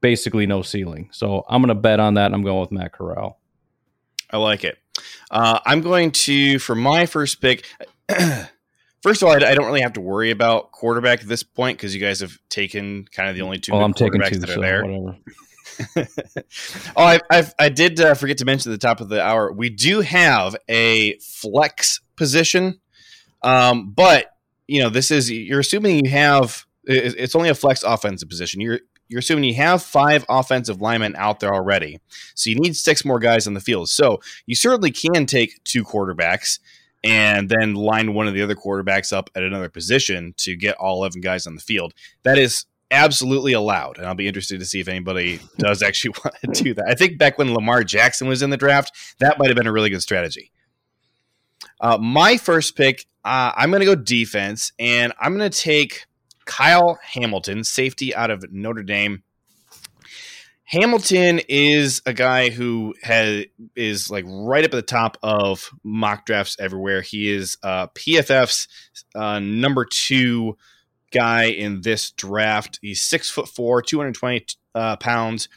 basically 0.00 0.46
no 0.46 0.62
ceiling. 0.62 1.08
So 1.12 1.44
I'm 1.48 1.62
going 1.62 1.68
to 1.68 1.80
bet 1.80 2.00
on 2.00 2.14
that. 2.14 2.32
I'm 2.32 2.42
going 2.42 2.60
with 2.60 2.72
Matt 2.72 2.92
Corral. 2.92 3.38
I 4.30 4.38
like 4.38 4.64
it. 4.64 4.78
Uh, 5.30 5.60
I'm 5.64 5.80
going 5.80 6.12
to 6.12 6.58
for 6.58 6.74
my 6.74 7.06
first 7.06 7.40
pick. 7.40 7.64
first 9.02 9.22
of 9.22 9.28
all, 9.28 9.34
I, 9.34 9.50
I, 9.50 9.54
don't 9.54 9.66
really 9.66 9.82
have 9.82 9.94
to 9.94 10.00
worry 10.00 10.30
about 10.30 10.72
quarterback 10.72 11.20
at 11.20 11.28
this 11.28 11.42
point 11.42 11.78
because 11.78 11.94
you 11.94 12.00
guys 12.00 12.20
have 12.20 12.38
taken 12.48 13.06
kind 13.12 13.28
of 13.28 13.36
the 13.36 13.42
only 13.42 13.58
two. 13.58 13.72
Well, 13.72 13.84
I'm 13.84 13.94
taking 13.94 14.20
two, 14.22 14.38
that 14.38 14.50
are 14.50 14.54
so 14.54 14.60
there. 14.60 14.84
Whatever. 14.84 15.18
oh, 16.96 17.02
I, 17.02 17.20
I've, 17.30 17.54
i 17.58 17.68
did 17.68 18.00
uh, 18.00 18.14
forget 18.14 18.38
to 18.38 18.44
mention 18.44 18.72
at 18.72 18.80
the 18.80 18.86
top 18.86 19.00
of 19.00 19.08
the 19.08 19.22
hour. 19.22 19.52
We 19.52 19.68
do 19.68 20.00
have 20.00 20.56
a 20.68 21.18
flex 21.18 22.00
position, 22.16 22.80
um, 23.42 23.90
but 23.90 24.35
you 24.68 24.80
know 24.80 24.88
this 24.90 25.10
is 25.10 25.30
you're 25.30 25.60
assuming 25.60 26.04
you 26.04 26.10
have 26.10 26.66
it's 26.84 27.34
only 27.34 27.48
a 27.48 27.54
flex 27.54 27.82
offensive 27.82 28.28
position. 28.28 28.60
You're 28.60 28.80
you're 29.08 29.20
assuming 29.20 29.44
you 29.44 29.54
have 29.54 29.82
five 29.82 30.24
offensive 30.28 30.80
linemen 30.80 31.14
out 31.16 31.40
there 31.40 31.54
already. 31.54 32.00
So 32.34 32.50
you 32.50 32.56
need 32.56 32.76
six 32.76 33.04
more 33.04 33.18
guys 33.18 33.46
on 33.46 33.54
the 33.54 33.60
field. 33.60 33.88
So 33.88 34.20
you 34.46 34.56
certainly 34.56 34.90
can 34.90 35.26
take 35.26 35.62
two 35.64 35.84
quarterbacks 35.84 36.58
and 37.04 37.48
then 37.48 37.74
line 37.74 38.14
one 38.14 38.26
of 38.26 38.34
the 38.34 38.42
other 38.42 38.56
quarterbacks 38.56 39.12
up 39.12 39.30
at 39.36 39.44
another 39.44 39.68
position 39.68 40.34
to 40.38 40.56
get 40.56 40.76
all 40.76 40.96
11 40.96 41.20
guys 41.20 41.46
on 41.46 41.54
the 41.54 41.60
field. 41.60 41.94
That 42.24 42.36
is 42.36 42.66
absolutely 42.90 43.52
allowed. 43.52 43.98
And 43.98 44.06
I'll 44.06 44.14
be 44.14 44.26
interested 44.26 44.58
to 44.58 44.66
see 44.66 44.80
if 44.80 44.88
anybody 44.88 45.40
does 45.58 45.82
actually 45.84 46.14
want 46.24 46.34
to 46.54 46.64
do 46.64 46.74
that. 46.74 46.86
I 46.88 46.94
think 46.94 47.18
back 47.18 47.38
when 47.38 47.54
Lamar 47.54 47.84
Jackson 47.84 48.26
was 48.26 48.42
in 48.42 48.50
the 48.50 48.56
draft, 48.56 48.92
that 49.20 49.38
might 49.38 49.48
have 49.48 49.56
been 49.56 49.66
a 49.66 49.72
really 49.72 49.90
good 49.90 50.02
strategy. 50.02 50.50
Uh, 51.80 51.98
my 51.98 52.36
first 52.36 52.76
pick, 52.76 53.06
uh, 53.24 53.52
I'm 53.56 53.70
going 53.70 53.80
to 53.80 53.86
go 53.86 53.94
defense, 53.94 54.72
and 54.78 55.12
I'm 55.20 55.36
going 55.36 55.50
to 55.50 55.58
take 55.58 56.06
Kyle 56.44 56.98
Hamilton, 57.02 57.64
safety 57.64 58.14
out 58.14 58.30
of 58.30 58.44
Notre 58.52 58.82
Dame. 58.82 59.22
Hamilton 60.64 61.40
is 61.48 62.02
a 62.06 62.12
guy 62.12 62.50
who 62.50 62.92
has 63.02 63.44
is 63.76 64.10
like 64.10 64.24
right 64.26 64.64
up 64.64 64.74
at 64.74 64.76
the 64.76 64.82
top 64.82 65.16
of 65.22 65.70
mock 65.84 66.26
drafts 66.26 66.56
everywhere. 66.58 67.02
He 67.02 67.30
is 67.30 67.56
uh, 67.62 67.86
PFF's 67.88 68.66
uh, 69.14 69.38
number 69.38 69.84
two 69.84 70.56
guy 71.12 71.44
in 71.44 71.82
this 71.82 72.10
draft. 72.10 72.80
He's 72.82 73.00
six 73.00 73.30
foot 73.30 73.48
four, 73.48 73.80
two 73.80 73.98
hundred 73.98 74.16
twenty 74.16 74.44
uh, 74.74 74.96
pounds. 74.96 75.48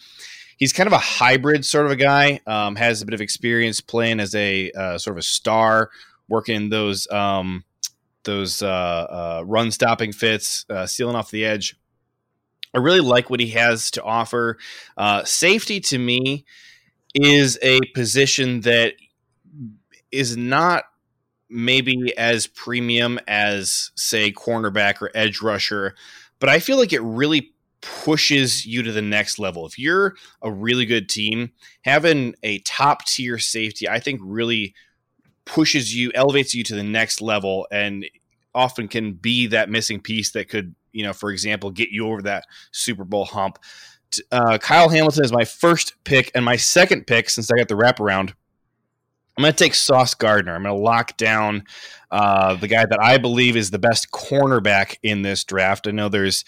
He's 0.58 0.74
kind 0.74 0.86
of 0.86 0.94
a 0.94 1.00
hybrid 1.00 1.66
sort 1.66 1.88
of 1.88 1.92
a 1.92 1.96
guy. 1.96 2.42
Um, 2.46 2.76
has 2.76 3.02
a 3.02 3.06
bit 3.06 3.16
of 3.16 3.22
experience 3.22 3.82
playing 3.82 4.20
as 4.20 4.36
a 4.36 4.72
uh, 4.72 4.98
sort 5.00 5.16
of 5.16 5.20
a 5.20 5.24
star, 5.24 5.90
working 6.30 6.70
those 6.70 7.10
um, 7.12 7.64
those 8.24 8.62
uh, 8.62 8.68
uh, 8.68 9.44
run 9.46 9.72
stopping 9.72 10.12
fits, 10.12 10.66
uh, 10.70 10.86
sealing 10.86 11.16
off 11.16 11.32
the 11.32 11.46
edge. 11.46 11.76
I 12.74 12.78
really 12.78 13.00
like 13.00 13.30
what 13.30 13.40
he 13.40 13.50
has 13.50 13.90
to 13.92 14.04
offer. 14.04 14.58
Uh, 14.96 15.24
safety 15.24 15.80
to 15.82 15.98
me 15.98 16.46
is 17.16 17.58
a 17.62 17.80
position 17.96 18.62
that 18.62 18.94
is 20.12 20.38
not 20.38 20.84
maybe 21.50 22.16
as 22.18 22.46
premium 22.46 23.20
as, 23.28 23.92
say, 23.96 24.32
cornerback 24.32 25.02
or 25.02 25.10
edge 25.16 25.42
rusher, 25.42 25.96
but 26.40 26.50
I 26.50 26.60
feel 26.60 26.78
like 26.78 26.94
it 26.94 27.02
really 27.02 27.54
pushes 27.82 28.66
you 28.66 28.84
to 28.84 28.92
the 28.92 29.02
next 29.02 29.40
level. 29.40 29.66
If 29.66 29.80
you're 29.80 30.16
a 30.42 30.52
really 30.52 30.86
good 30.86 31.10
team, 31.10 31.52
having 31.82 32.36
a 32.44 32.60
top 32.60 33.06
tier 33.06 33.40
safety, 33.40 33.90
I 33.90 34.00
think 34.00 34.20
really 34.24 34.76
pushes 35.50 35.94
you, 35.94 36.12
elevates 36.16 36.56
you 36.56 36.64
to 36.64 36.76
the 36.76 36.84
next 36.84 37.22
level, 37.22 37.68
and 37.72 38.06
often 38.56 38.88
can 38.88 39.14
be 39.14 39.48
that 39.48 39.70
missing 39.70 40.00
piece 40.00 40.32
that 40.32 40.48
could, 40.48 40.76
you 40.92 41.04
know, 41.04 41.14
for 41.14 41.32
example, 41.32 41.72
get 41.72 41.90
you 41.90 42.08
over 42.08 42.22
that 42.22 42.46
Super 42.72 43.04
Bowl 43.04 43.26
hump. 43.26 43.60
Uh, 44.32 44.58
Kyle 44.58 44.90
Hamilton 44.90 45.26
is 45.26 45.32
my 45.32 45.46
first 45.46 45.96
pick, 46.04 46.32
and 46.34 46.46
my 46.46 46.56
second 46.56 47.08
pick, 47.08 47.30
since 47.30 47.52
I 47.52 47.58
got 47.58 47.68
the 47.68 47.76
wraparound, 47.76 48.34
I'm 49.38 49.44
going 49.44 49.54
to 49.54 49.64
take 49.64 49.76
Sauce 49.76 50.14
Gardner. 50.14 50.54
I'm 50.54 50.64
going 50.64 50.76
to 50.76 50.82
lock 50.82 51.16
down 51.18 51.64
uh, 52.12 52.56
the 52.56 52.68
guy 52.68 52.86
that 52.86 53.00
I 53.02 53.18
believe 53.18 53.56
is 53.56 53.72
the 53.72 53.80
best 53.80 54.12
cornerback 54.12 54.98
in 55.02 55.22
this 55.22 55.44
draft. 55.44 55.88
I 55.88 55.92
know 55.92 56.10
there's 56.10 56.44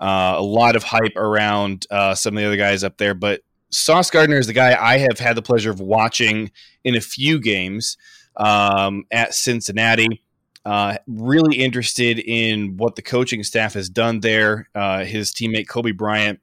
uh, 0.00 0.34
a 0.36 0.42
lot 0.42 0.74
of 0.74 0.82
hype 0.82 1.16
around 1.16 1.86
uh, 1.90 2.14
some 2.14 2.36
of 2.36 2.40
the 2.40 2.46
other 2.46 2.56
guys 2.56 2.82
up 2.82 2.96
there, 2.98 3.14
but 3.14 3.42
Sauce 3.70 4.10
Gardner 4.10 4.38
is 4.38 4.48
the 4.48 4.52
guy 4.52 4.76
I 4.78 4.98
have 4.98 5.18
had 5.18 5.36
the 5.36 5.42
pleasure 5.42 5.70
of 5.70 5.80
watching 5.80 6.50
in 6.82 6.96
a 6.96 7.00
few 7.00 7.40
games 7.40 7.96
um, 8.36 9.04
at 9.10 9.34
Cincinnati. 9.34 10.22
Uh, 10.64 10.96
really 11.08 11.56
interested 11.56 12.20
in 12.20 12.76
what 12.76 12.94
the 12.94 13.02
coaching 13.02 13.42
staff 13.42 13.74
has 13.74 13.88
done 13.88 14.20
there. 14.20 14.68
Uh, 14.74 15.04
his 15.04 15.32
teammate 15.32 15.66
Coby 15.66 15.96
Bryant 15.96 16.40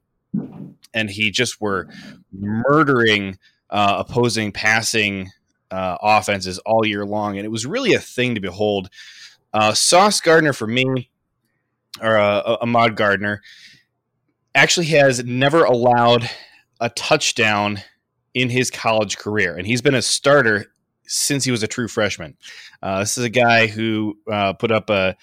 and 0.94 1.10
he 1.10 1.30
just 1.30 1.60
were 1.60 1.88
murdering 2.32 3.38
uh, 3.70 4.02
opposing 4.06 4.52
passing 4.52 5.30
uh, 5.70 5.96
offenses 6.02 6.58
all 6.60 6.86
year 6.86 7.04
long, 7.04 7.36
and 7.36 7.44
it 7.44 7.50
was 7.50 7.66
really 7.66 7.94
a 7.94 8.00
thing 8.00 8.34
to 8.34 8.40
behold. 8.40 8.90
Uh, 9.52 9.72
Sauce 9.72 10.20
Gardner 10.20 10.52
for 10.52 10.66
me, 10.66 11.10
or 12.00 12.18
uh, 12.18 12.56
Ahmad 12.60 12.96
Gardner, 12.96 13.42
actually 14.54 14.86
has 14.86 15.24
never 15.24 15.64
allowed 15.64 16.28
a 16.80 16.88
touchdown 16.90 17.78
in 18.34 18.50
his 18.50 18.70
college 18.70 19.18
career, 19.18 19.56
and 19.56 19.66
he's 19.66 19.82
been 19.82 19.94
a 19.94 20.02
starter 20.02 20.72
since 21.10 21.44
he 21.44 21.50
was 21.50 21.62
a 21.62 21.66
true 21.66 21.88
freshman. 21.88 22.36
Uh, 22.82 23.00
this 23.00 23.18
is 23.18 23.24
a 23.24 23.30
guy 23.30 23.66
who 23.66 24.16
uh, 24.30 24.52
put 24.54 24.70
up 24.70 24.88
a 24.90 25.16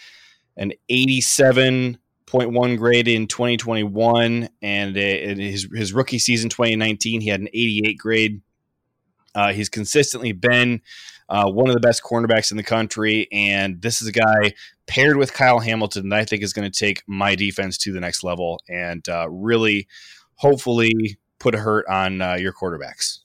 an 0.57 0.73
87.1 0.89 2.77
grade 2.77 3.07
in 3.07 3.27
2021, 3.27 4.49
and 4.61 4.97
in 4.97 5.39
his 5.39 5.67
his 5.73 5.93
rookie 5.93 6.19
season 6.19 6.49
2019, 6.49 7.21
he 7.21 7.29
had 7.29 7.39
an 7.39 7.47
88 7.53 7.97
grade. 7.97 8.41
Uh, 9.33 9.53
he's 9.53 9.69
consistently 9.69 10.31
been 10.31 10.81
uh, 11.29 11.49
one 11.49 11.69
of 11.69 11.73
the 11.73 11.79
best 11.79 12.03
cornerbacks 12.03 12.51
in 12.51 12.57
the 12.57 12.63
country, 12.63 13.27
and 13.31 13.81
this 13.81 14.01
is 14.01 14.07
a 14.07 14.11
guy 14.11 14.53
paired 14.87 15.17
with 15.17 15.33
Kyle 15.33 15.59
Hamilton 15.59 16.09
that 16.09 16.19
I 16.19 16.25
think 16.25 16.43
is 16.43 16.53
going 16.53 16.69
to 16.69 16.79
take 16.79 17.03
my 17.07 17.35
defense 17.35 17.77
to 17.79 17.93
the 17.93 17.99
next 17.99 18.23
level 18.23 18.59
and 18.67 19.07
uh, 19.07 19.27
really, 19.29 19.87
hopefully, 20.35 21.17
put 21.39 21.55
a 21.55 21.59
hurt 21.59 21.85
on 21.87 22.21
uh, 22.21 22.33
your 22.33 22.51
quarterbacks. 22.51 23.19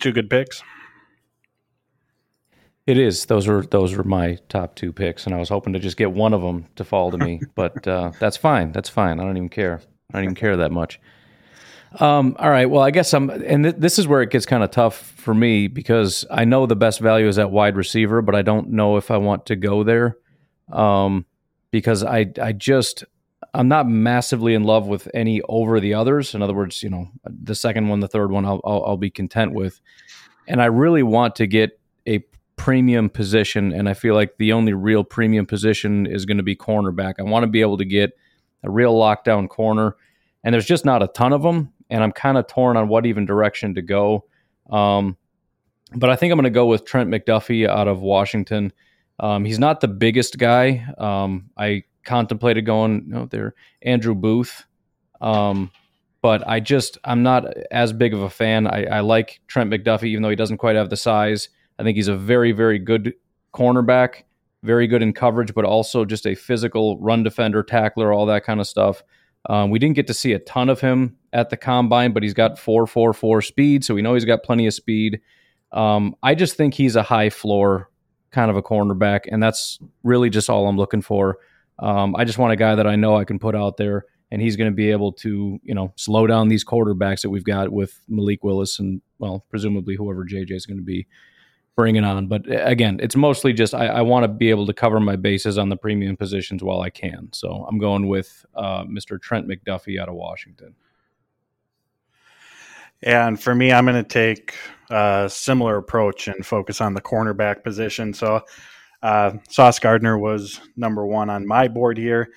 Two 0.00 0.12
good 0.12 0.30
picks. 0.30 0.62
It 2.86 2.98
is. 2.98 3.26
Those 3.26 3.46
are 3.46 3.62
those 3.62 3.92
are 3.92 4.02
my 4.02 4.38
top 4.48 4.74
two 4.74 4.92
picks, 4.92 5.26
and 5.26 5.34
I 5.34 5.38
was 5.38 5.48
hoping 5.48 5.72
to 5.72 5.78
just 5.78 5.96
get 5.96 6.12
one 6.12 6.34
of 6.34 6.42
them 6.42 6.66
to 6.76 6.84
fall 6.84 7.10
to 7.12 7.18
me, 7.18 7.40
but 7.54 7.86
uh, 7.86 8.12
that's 8.18 8.36
fine. 8.36 8.72
That's 8.72 8.88
fine. 8.88 9.20
I 9.20 9.24
don't 9.24 9.36
even 9.36 9.48
care. 9.48 9.80
I 10.10 10.18
don't 10.18 10.24
even 10.24 10.34
care 10.34 10.56
that 10.56 10.72
much. 10.72 11.00
Um, 12.00 12.36
all 12.38 12.50
right. 12.50 12.66
Well, 12.66 12.82
I 12.82 12.90
guess 12.90 13.12
I'm, 13.12 13.28
and 13.30 13.64
th- 13.64 13.76
this 13.76 13.98
is 13.98 14.08
where 14.08 14.22
it 14.22 14.30
gets 14.30 14.46
kind 14.46 14.64
of 14.64 14.70
tough 14.70 14.96
for 14.96 15.34
me 15.34 15.68
because 15.68 16.24
I 16.30 16.44
know 16.44 16.64
the 16.66 16.76
best 16.76 17.00
value 17.00 17.28
is 17.28 17.38
at 17.38 17.50
wide 17.50 17.76
receiver, 17.76 18.22
but 18.22 18.34
I 18.34 18.42
don't 18.42 18.70
know 18.70 18.96
if 18.96 19.10
I 19.10 19.18
want 19.18 19.46
to 19.46 19.56
go 19.56 19.84
there 19.84 20.16
um, 20.72 21.26
because 21.70 22.02
I 22.02 22.32
I 22.40 22.52
just 22.52 23.04
I'm 23.54 23.68
not 23.68 23.86
massively 23.86 24.54
in 24.54 24.64
love 24.64 24.86
with 24.86 25.08
any 25.14 25.42
over 25.42 25.78
the 25.78 25.94
others. 25.94 26.34
In 26.34 26.42
other 26.42 26.54
words, 26.54 26.82
you 26.82 26.90
know, 26.90 27.08
the 27.24 27.54
second 27.54 27.88
one, 27.88 28.00
the 28.00 28.08
third 28.08 28.32
one, 28.32 28.46
I'll, 28.46 28.60
I'll, 28.64 28.84
I'll 28.86 28.96
be 28.96 29.10
content 29.10 29.52
with, 29.52 29.80
and 30.48 30.62
I 30.62 30.66
really 30.66 31.02
want 31.02 31.36
to 31.36 31.46
get 31.46 31.78
premium 32.62 33.10
position, 33.10 33.72
and 33.72 33.88
I 33.88 33.94
feel 33.94 34.14
like 34.14 34.36
the 34.36 34.52
only 34.52 34.72
real 34.72 35.02
premium 35.02 35.46
position 35.46 36.06
is 36.06 36.24
going 36.24 36.36
to 36.36 36.44
be 36.44 36.54
cornerback. 36.54 37.14
I 37.18 37.24
want 37.24 37.42
to 37.42 37.48
be 37.48 37.60
able 37.60 37.76
to 37.78 37.84
get 37.84 38.12
a 38.62 38.70
real 38.70 38.94
lockdown 38.94 39.48
corner, 39.48 39.96
and 40.44 40.54
there's 40.54 40.64
just 40.64 40.84
not 40.84 41.02
a 41.02 41.08
ton 41.08 41.32
of 41.32 41.42
them, 41.42 41.72
and 41.90 42.04
I'm 42.04 42.12
kind 42.12 42.38
of 42.38 42.46
torn 42.46 42.76
on 42.76 42.86
what 42.86 43.04
even 43.04 43.26
direction 43.26 43.74
to 43.74 43.82
go. 43.82 44.26
Um, 44.70 45.16
but 45.96 46.08
I 46.08 46.14
think 46.14 46.30
I'm 46.30 46.36
going 46.36 46.44
to 46.44 46.50
go 46.50 46.66
with 46.66 46.84
Trent 46.84 47.10
McDuffie 47.10 47.66
out 47.66 47.88
of 47.88 48.00
Washington. 48.00 48.72
Um, 49.18 49.44
he's 49.44 49.58
not 49.58 49.80
the 49.80 49.88
biggest 49.88 50.38
guy. 50.38 50.86
Um, 50.98 51.50
I 51.58 51.82
contemplated 52.04 52.64
going 52.64 53.08
know, 53.08 53.26
there. 53.26 53.56
Andrew 53.82 54.14
Booth. 54.14 54.66
Um, 55.20 55.72
but 56.20 56.46
I 56.46 56.60
just 56.60 56.96
I'm 57.02 57.24
not 57.24 57.44
as 57.72 57.92
big 57.92 58.14
of 58.14 58.22
a 58.22 58.30
fan. 58.30 58.68
I, 58.68 58.84
I 58.84 59.00
like 59.00 59.40
Trent 59.48 59.68
McDuffie, 59.68 60.04
even 60.04 60.22
though 60.22 60.30
he 60.30 60.36
doesn't 60.36 60.58
quite 60.58 60.76
have 60.76 60.90
the 60.90 60.96
size. 60.96 61.48
I 61.78 61.82
think 61.82 61.96
he's 61.96 62.08
a 62.08 62.16
very 62.16 62.52
very 62.52 62.78
good 62.78 63.14
cornerback, 63.54 64.22
very 64.62 64.86
good 64.86 65.02
in 65.02 65.12
coverage, 65.12 65.54
but 65.54 65.64
also 65.64 66.04
just 66.04 66.26
a 66.26 66.34
physical 66.34 66.98
run 66.98 67.22
defender, 67.22 67.62
tackler, 67.62 68.12
all 68.12 68.26
that 68.26 68.44
kind 68.44 68.60
of 68.60 68.66
stuff. 68.66 69.02
Um, 69.46 69.70
we 69.70 69.78
didn't 69.78 69.96
get 69.96 70.06
to 70.06 70.14
see 70.14 70.32
a 70.32 70.38
ton 70.38 70.68
of 70.68 70.80
him 70.80 71.16
at 71.32 71.50
the 71.50 71.56
combine, 71.56 72.12
but 72.12 72.22
he's 72.22 72.34
got 72.34 72.58
four 72.58 72.86
four 72.86 73.12
four 73.12 73.42
speed, 73.42 73.84
so 73.84 73.94
we 73.94 74.02
know 74.02 74.14
he's 74.14 74.24
got 74.24 74.42
plenty 74.42 74.66
of 74.66 74.74
speed. 74.74 75.20
Um, 75.72 76.14
I 76.22 76.34
just 76.34 76.56
think 76.56 76.74
he's 76.74 76.96
a 76.96 77.02
high 77.02 77.30
floor 77.30 77.90
kind 78.30 78.50
of 78.50 78.56
a 78.56 78.62
cornerback, 78.62 79.22
and 79.30 79.42
that's 79.42 79.78
really 80.02 80.30
just 80.30 80.48
all 80.48 80.66
I'm 80.68 80.76
looking 80.76 81.02
for. 81.02 81.38
Um, 81.78 82.14
I 82.16 82.24
just 82.24 82.38
want 82.38 82.52
a 82.52 82.56
guy 82.56 82.74
that 82.74 82.86
I 82.86 82.96
know 82.96 83.16
I 83.16 83.24
can 83.24 83.38
put 83.38 83.54
out 83.54 83.76
there, 83.76 84.04
and 84.30 84.40
he's 84.40 84.56
going 84.56 84.70
to 84.70 84.74
be 84.74 84.90
able 84.90 85.12
to, 85.14 85.58
you 85.62 85.74
know, 85.74 85.92
slow 85.96 86.26
down 86.26 86.48
these 86.48 86.64
quarterbacks 86.64 87.22
that 87.22 87.30
we've 87.30 87.44
got 87.44 87.70
with 87.70 88.00
Malik 88.08 88.44
Willis 88.44 88.78
and, 88.78 89.02
well, 89.18 89.44
presumably 89.50 89.96
whoever 89.96 90.24
JJ 90.24 90.52
is 90.52 90.66
going 90.66 90.78
to 90.78 90.84
be 90.84 91.06
bringing 91.76 92.04
on. 92.04 92.26
But 92.26 92.50
uh, 92.50 92.64
again, 92.64 92.98
it's 93.02 93.16
mostly 93.16 93.52
just 93.52 93.74
I, 93.74 93.86
I 93.86 94.00
want 94.02 94.24
to 94.24 94.28
be 94.28 94.50
able 94.50 94.66
to 94.66 94.72
cover 94.72 95.00
my 95.00 95.16
bases 95.16 95.58
on 95.58 95.68
the 95.68 95.76
premium 95.76 96.16
positions 96.16 96.62
while 96.62 96.80
I 96.80 96.90
can. 96.90 97.28
So 97.32 97.66
I'm 97.68 97.78
going 97.78 98.08
with 98.08 98.44
uh, 98.54 98.84
Mr. 98.84 99.20
Trent 99.20 99.48
McDuffie 99.48 100.00
out 100.00 100.08
of 100.08 100.14
Washington. 100.14 100.74
And 103.02 103.40
for 103.40 103.54
me, 103.54 103.72
I'm 103.72 103.84
going 103.84 104.02
to 104.02 104.08
take 104.08 104.54
a 104.90 105.28
similar 105.28 105.76
approach 105.76 106.28
and 106.28 106.46
focus 106.46 106.80
on 106.80 106.94
the 106.94 107.00
cornerback 107.00 107.64
position. 107.64 108.14
So, 108.14 108.42
uh, 109.02 109.32
Sauce 109.48 109.80
Gardner 109.80 110.16
was 110.16 110.60
number 110.76 111.04
one 111.04 111.28
on 111.28 111.44
my 111.44 111.66
board 111.66 111.98
here. 111.98 112.28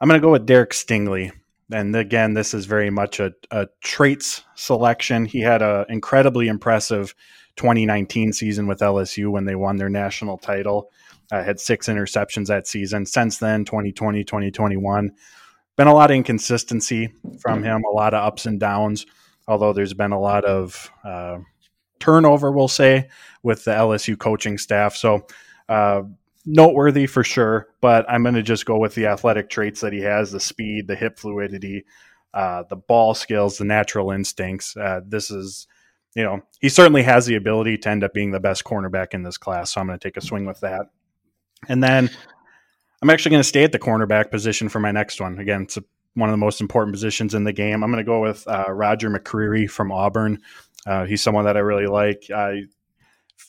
I'm 0.00 0.08
going 0.08 0.20
to 0.20 0.24
go 0.24 0.32
with 0.32 0.44
Derek 0.44 0.72
Stingley. 0.72 1.32
And 1.72 1.94
again, 1.96 2.34
this 2.34 2.54
is 2.54 2.66
very 2.66 2.90
much 2.90 3.20
a, 3.20 3.32
a 3.50 3.68
traits 3.80 4.44
selection. 4.54 5.24
He 5.24 5.40
had 5.40 5.62
an 5.62 5.86
incredibly 5.88 6.48
impressive 6.48 7.14
2019 7.56 8.32
season 8.32 8.66
with 8.66 8.80
LSU 8.80 9.30
when 9.30 9.44
they 9.44 9.54
won 9.54 9.76
their 9.76 9.88
national 9.88 10.38
title. 10.38 10.90
Uh, 11.32 11.42
had 11.42 11.58
six 11.58 11.88
interceptions 11.88 12.46
that 12.46 12.66
season. 12.66 13.06
Since 13.06 13.38
then, 13.38 13.64
2020, 13.64 14.24
2021, 14.24 15.12
been 15.76 15.86
a 15.86 15.94
lot 15.94 16.10
of 16.10 16.16
inconsistency 16.16 17.12
from 17.40 17.64
him, 17.64 17.82
a 17.84 17.94
lot 17.94 18.14
of 18.14 18.22
ups 18.22 18.46
and 18.46 18.60
downs 18.60 19.06
although 19.46 19.72
there's 19.72 19.94
been 19.94 20.12
a 20.12 20.20
lot 20.20 20.44
of 20.44 20.90
uh, 21.04 21.38
turnover, 21.98 22.50
we'll 22.50 22.68
say, 22.68 23.08
with 23.42 23.64
the 23.64 23.72
LSU 23.72 24.18
coaching 24.18 24.58
staff. 24.58 24.96
So, 24.96 25.26
uh, 25.68 26.02
noteworthy 26.46 27.06
for 27.06 27.24
sure, 27.24 27.68
but 27.80 28.04
I'm 28.08 28.22
going 28.22 28.34
to 28.34 28.42
just 28.42 28.66
go 28.66 28.78
with 28.78 28.94
the 28.94 29.06
athletic 29.06 29.50
traits 29.50 29.80
that 29.80 29.92
he 29.92 30.00
has 30.00 30.30
the 30.30 30.40
speed, 30.40 30.86
the 30.86 30.96
hip 30.96 31.18
fluidity, 31.18 31.84
uh, 32.32 32.64
the 32.68 32.76
ball 32.76 33.14
skills, 33.14 33.58
the 33.58 33.64
natural 33.64 34.10
instincts. 34.10 34.76
Uh, 34.76 35.00
this 35.06 35.30
is, 35.30 35.66
you 36.14 36.22
know, 36.22 36.40
he 36.60 36.68
certainly 36.68 37.02
has 37.02 37.26
the 37.26 37.36
ability 37.36 37.78
to 37.78 37.88
end 37.88 38.04
up 38.04 38.12
being 38.12 38.30
the 38.30 38.40
best 38.40 38.64
cornerback 38.64 39.14
in 39.14 39.22
this 39.22 39.38
class. 39.38 39.72
So, 39.72 39.80
I'm 39.80 39.86
going 39.86 39.98
to 39.98 40.02
take 40.02 40.16
a 40.16 40.20
swing 40.20 40.44
with 40.46 40.60
that. 40.60 40.86
And 41.68 41.82
then 41.82 42.10
I'm 43.02 43.10
actually 43.10 43.30
going 43.30 43.42
to 43.42 43.48
stay 43.48 43.64
at 43.64 43.72
the 43.72 43.78
cornerback 43.78 44.30
position 44.30 44.68
for 44.68 44.80
my 44.80 44.90
next 44.90 45.20
one. 45.20 45.38
Again, 45.38 45.62
it's 45.62 45.76
a 45.76 45.84
one 46.14 46.28
of 46.28 46.32
the 46.32 46.38
most 46.38 46.60
important 46.60 46.94
positions 46.94 47.34
in 47.34 47.44
the 47.44 47.52
game. 47.52 47.82
I'm 47.82 47.90
going 47.90 48.04
to 48.04 48.08
go 48.08 48.20
with 48.20 48.46
uh, 48.46 48.66
Roger 48.68 49.10
McCreary 49.10 49.68
from 49.68 49.92
Auburn. 49.92 50.40
Uh, 50.86 51.04
he's 51.04 51.22
someone 51.22 51.44
that 51.44 51.56
I 51.56 51.60
really 51.60 51.86
like. 51.86 52.30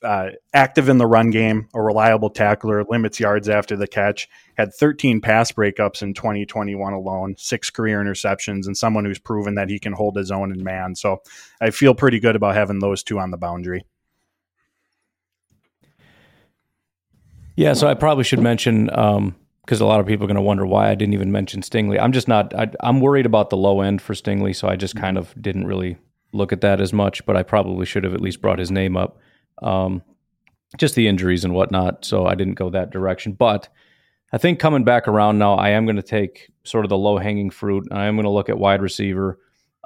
Uh, 0.04 0.32
active 0.54 0.90
in 0.90 0.98
the 0.98 1.08
run 1.08 1.30
game, 1.32 1.68
a 1.74 1.82
reliable 1.82 2.30
tackler, 2.30 2.84
limits 2.84 3.20
yards 3.20 3.48
after 3.48 3.76
the 3.76 3.88
catch. 3.88 4.28
Had 4.58 4.74
13 4.74 5.22
pass 5.22 5.52
breakups 5.52 6.02
in 6.02 6.14
2021 6.14 6.94
alone, 6.94 7.36
six 7.38 7.70
career 7.70 8.04
interceptions, 8.04 8.68
and 8.68 8.76
someone 8.76 9.06
who's 9.06 9.20
proven 9.20 9.56
that 9.56 9.70
he 9.70 9.80
can 9.80 9.94
hold 9.94 10.16
his 10.18 10.32
own 10.32 10.52
in 10.52 10.64
man. 10.64 10.96
So 10.96 11.22
I 11.62 11.72
feel 11.72 11.96
pretty 11.96 12.20
good 12.20 12.36
about 12.36 12.56
having 12.56 12.80
those 12.80 13.04
two 13.04 13.20
on 13.20 13.32
the 13.32 13.38
boundary. 13.38 13.86
Yeah, 17.56 17.74
so 17.74 17.88
I 17.88 17.94
probably 17.94 18.26
should 18.26 18.42
mention 18.42 18.90
um, 18.98 19.36
because 19.66 19.82
a 19.82 19.86
lot 19.86 20.00
of 20.00 20.06
people 20.06 20.26
are 20.26 20.28
going 20.28 20.36
to 20.36 20.42
wonder 20.42 20.66
why 20.66 20.90
I 20.90 20.96
didn't 20.96 21.14
even 21.14 21.32
mention 21.32 21.62
Stingley. 21.62 22.00
I'm 22.00 22.12
just 22.12 22.28
not. 22.28 22.54
I, 22.54 22.70
am 22.84 23.00
worried 23.00 23.26
about 23.26 23.50
the 23.50 23.58
low 23.58 23.82
end 23.82 24.02
for 24.02 24.14
Stingley, 24.14 24.56
so 24.56 24.68
I 24.68 24.76
just 24.76 24.96
kind 24.96 25.18
of 25.18 25.34
didn't 25.42 25.66
really 25.66 25.98
look 26.34 26.52
at 26.52 26.62
that 26.62 26.82
as 26.82 26.92
much. 26.92 27.26
But 27.26 27.38
I 27.38 27.44
probably 27.44 27.86
should 27.86 28.04
have 28.04 28.14
at 28.14 28.22
least 28.22 28.42
brought 28.42 28.60
his 28.60 28.72
name 28.72 28.98
up. 28.98 29.20
Um, 29.62 30.02
just 30.78 30.96
the 30.96 31.08
injuries 31.08 31.46
and 31.46 31.54
whatnot, 31.54 32.04
so 32.06 32.26
I 32.26 32.36
didn't 32.36 32.56
go 32.56 32.70
that 32.72 32.92
direction. 32.92 33.34
But 33.34 33.70
I 34.34 34.38
think 34.38 34.60
coming 34.60 34.84
back 34.84 35.08
around 35.08 35.38
now, 35.38 35.56
I 35.56 35.70
am 35.70 35.86
going 35.86 35.96
to 35.96 36.02
take 36.02 36.50
sort 36.64 36.86
of 36.86 36.90
the 36.90 36.98
low 36.98 37.18
hanging 37.18 37.50
fruit. 37.50 37.88
I 37.92 38.06
am 38.06 38.16
going 38.16 38.26
to 38.26 38.32
look 38.32 38.50
at 38.50 38.58
wide 38.58 38.82
receiver, 38.82 39.40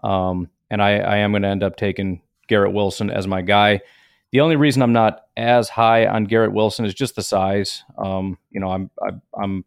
um, 0.04 0.50
and 0.72 0.82
I, 0.82 0.98
I 1.00 1.18
am 1.18 1.32
going 1.32 1.44
to 1.44 1.50
end 1.50 1.64
up 1.64 1.76
taking 1.76 2.22
Garrett 2.48 2.74
Wilson 2.74 3.10
as 3.12 3.28
my 3.28 3.42
guy. 3.42 3.82
The 4.32 4.42
only 4.42 4.56
reason 4.56 4.82
I'm 4.82 4.94
not 4.94 5.22
as 5.38 5.70
high 5.70 6.06
on 6.06 6.26
Garrett 6.26 6.54
Wilson 6.54 6.86
is 6.86 6.94
just 6.94 7.16
the 7.16 7.24
size. 7.24 7.84
Um, 7.98 8.38
you 8.52 8.60
know, 8.60 8.70
I'm 8.70 8.90
I, 9.02 9.12
I'm 9.42 9.66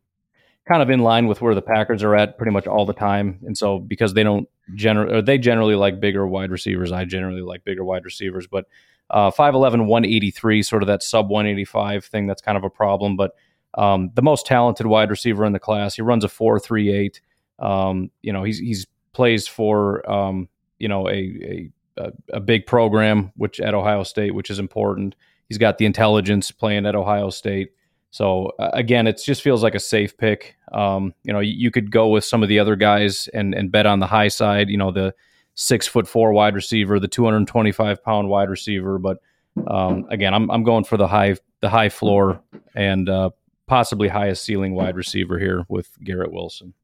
kind 0.68 0.82
of 0.82 0.90
in 0.90 1.00
line 1.00 1.26
with 1.26 1.40
where 1.40 1.54
the 1.54 1.62
Packers 1.62 2.02
are 2.02 2.14
at 2.14 2.38
pretty 2.38 2.52
much 2.52 2.66
all 2.66 2.86
the 2.86 2.92
time. 2.92 3.40
And 3.44 3.56
so 3.56 3.78
because 3.78 4.14
they 4.14 4.22
don't 4.22 4.48
generally, 4.74 5.14
or 5.14 5.22
they 5.22 5.38
generally 5.38 5.74
like 5.74 6.00
bigger 6.00 6.26
wide 6.26 6.50
receivers, 6.50 6.92
I 6.92 7.04
generally 7.04 7.42
like 7.42 7.64
bigger 7.64 7.84
wide 7.84 8.04
receivers. 8.04 8.46
But 8.46 8.66
uh, 9.12 9.30
5'11, 9.30 9.86
183, 9.86 10.62
sort 10.62 10.82
of 10.82 10.86
that 10.86 11.02
sub 11.02 11.28
185 11.28 12.04
thing, 12.04 12.26
that's 12.26 12.42
kind 12.42 12.56
of 12.56 12.64
a 12.64 12.70
problem. 12.70 13.16
But 13.16 13.32
um, 13.74 14.10
the 14.14 14.22
most 14.22 14.46
talented 14.46 14.86
wide 14.86 15.10
receiver 15.10 15.44
in 15.44 15.52
the 15.52 15.58
class, 15.58 15.94
he 15.94 16.02
runs 16.02 16.24
a 16.24 16.28
4'38. 16.28 17.20
Um, 17.58 18.10
you 18.22 18.32
know, 18.32 18.42
he's, 18.42 18.58
he's 18.58 18.86
plays 19.12 19.46
for, 19.46 20.08
um, 20.10 20.48
you 20.78 20.88
know, 20.88 21.08
a, 21.08 21.70
a, 21.98 22.12
a 22.32 22.40
big 22.40 22.66
program, 22.66 23.32
which 23.36 23.60
at 23.60 23.74
Ohio 23.74 24.02
State, 24.02 24.34
which 24.34 24.50
is 24.50 24.58
important. 24.58 25.14
He's 25.48 25.58
got 25.58 25.78
the 25.78 25.84
intelligence 25.84 26.50
playing 26.50 26.86
at 26.86 26.94
Ohio 26.94 27.30
State. 27.30 27.72
So 28.10 28.52
uh, 28.58 28.70
again, 28.72 29.06
it 29.06 29.20
just 29.22 29.42
feels 29.42 29.62
like 29.62 29.74
a 29.74 29.80
safe 29.80 30.16
pick. 30.16 30.56
Um, 30.72 31.14
you 31.24 31.32
know, 31.32 31.40
you, 31.40 31.54
you, 31.56 31.70
could 31.70 31.90
go 31.90 32.08
with 32.08 32.24
some 32.24 32.42
of 32.42 32.48
the 32.48 32.58
other 32.58 32.76
guys 32.76 33.28
and 33.32 33.54
and 33.54 33.72
bet 33.72 33.86
on 33.86 34.00
the 34.00 34.06
high 34.06 34.28
side. 34.28 34.68
You 34.68 34.76
know, 34.76 34.90
the 34.90 35.14
six 35.54 35.86
foot 35.86 36.08
four 36.08 36.32
wide 36.32 36.54
receiver, 36.54 36.98
the 36.98 37.08
two 37.08 37.24
hundred 37.24 37.46
twenty 37.46 37.72
five 37.72 38.02
pound 38.02 38.28
wide 38.28 38.48
receiver. 38.48 38.98
But 38.98 39.18
um, 39.66 40.06
again, 40.08 40.34
I'm 40.34 40.50
I'm 40.50 40.64
going 40.64 40.84
for 40.84 40.96
the 40.96 41.08
high 41.08 41.36
the 41.60 41.68
high 41.68 41.88
floor 41.88 42.42
and 42.74 43.08
uh, 43.08 43.30
possibly 43.66 44.08
highest 44.08 44.44
ceiling 44.44 44.74
wide 44.74 44.96
receiver 44.96 45.38
here 45.38 45.64
with 45.68 45.90
Garrett 46.02 46.32
Wilson. 46.32 46.74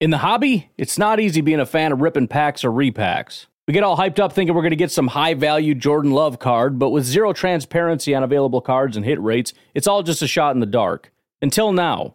In 0.00 0.10
the 0.10 0.18
hobby, 0.18 0.70
it's 0.76 0.98
not 0.98 1.20
easy 1.20 1.40
being 1.40 1.60
a 1.60 1.66
fan 1.66 1.92
of 1.92 2.00
ripping 2.00 2.26
packs 2.26 2.64
or 2.64 2.70
repacks. 2.70 3.46
We 3.68 3.74
get 3.74 3.84
all 3.84 3.96
hyped 3.96 4.18
up 4.18 4.32
thinking 4.32 4.56
we're 4.56 4.62
going 4.62 4.70
to 4.70 4.76
get 4.76 4.90
some 4.90 5.06
high 5.06 5.34
value 5.34 5.76
Jordan 5.76 6.10
Love 6.10 6.40
card, 6.40 6.76
but 6.80 6.90
with 6.90 7.04
zero 7.04 7.32
transparency 7.32 8.12
on 8.12 8.24
available 8.24 8.60
cards 8.60 8.96
and 8.96 9.06
hit 9.06 9.22
rates, 9.22 9.52
it's 9.74 9.86
all 9.86 10.02
just 10.02 10.20
a 10.20 10.26
shot 10.26 10.54
in 10.54 10.60
the 10.60 10.66
dark. 10.66 11.12
Until 11.40 11.72
now, 11.72 12.14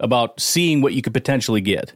about 0.00 0.40
seeing 0.40 0.80
what 0.80 0.94
you 0.94 1.02
could 1.02 1.14
potentially 1.14 1.60
get. 1.60 1.94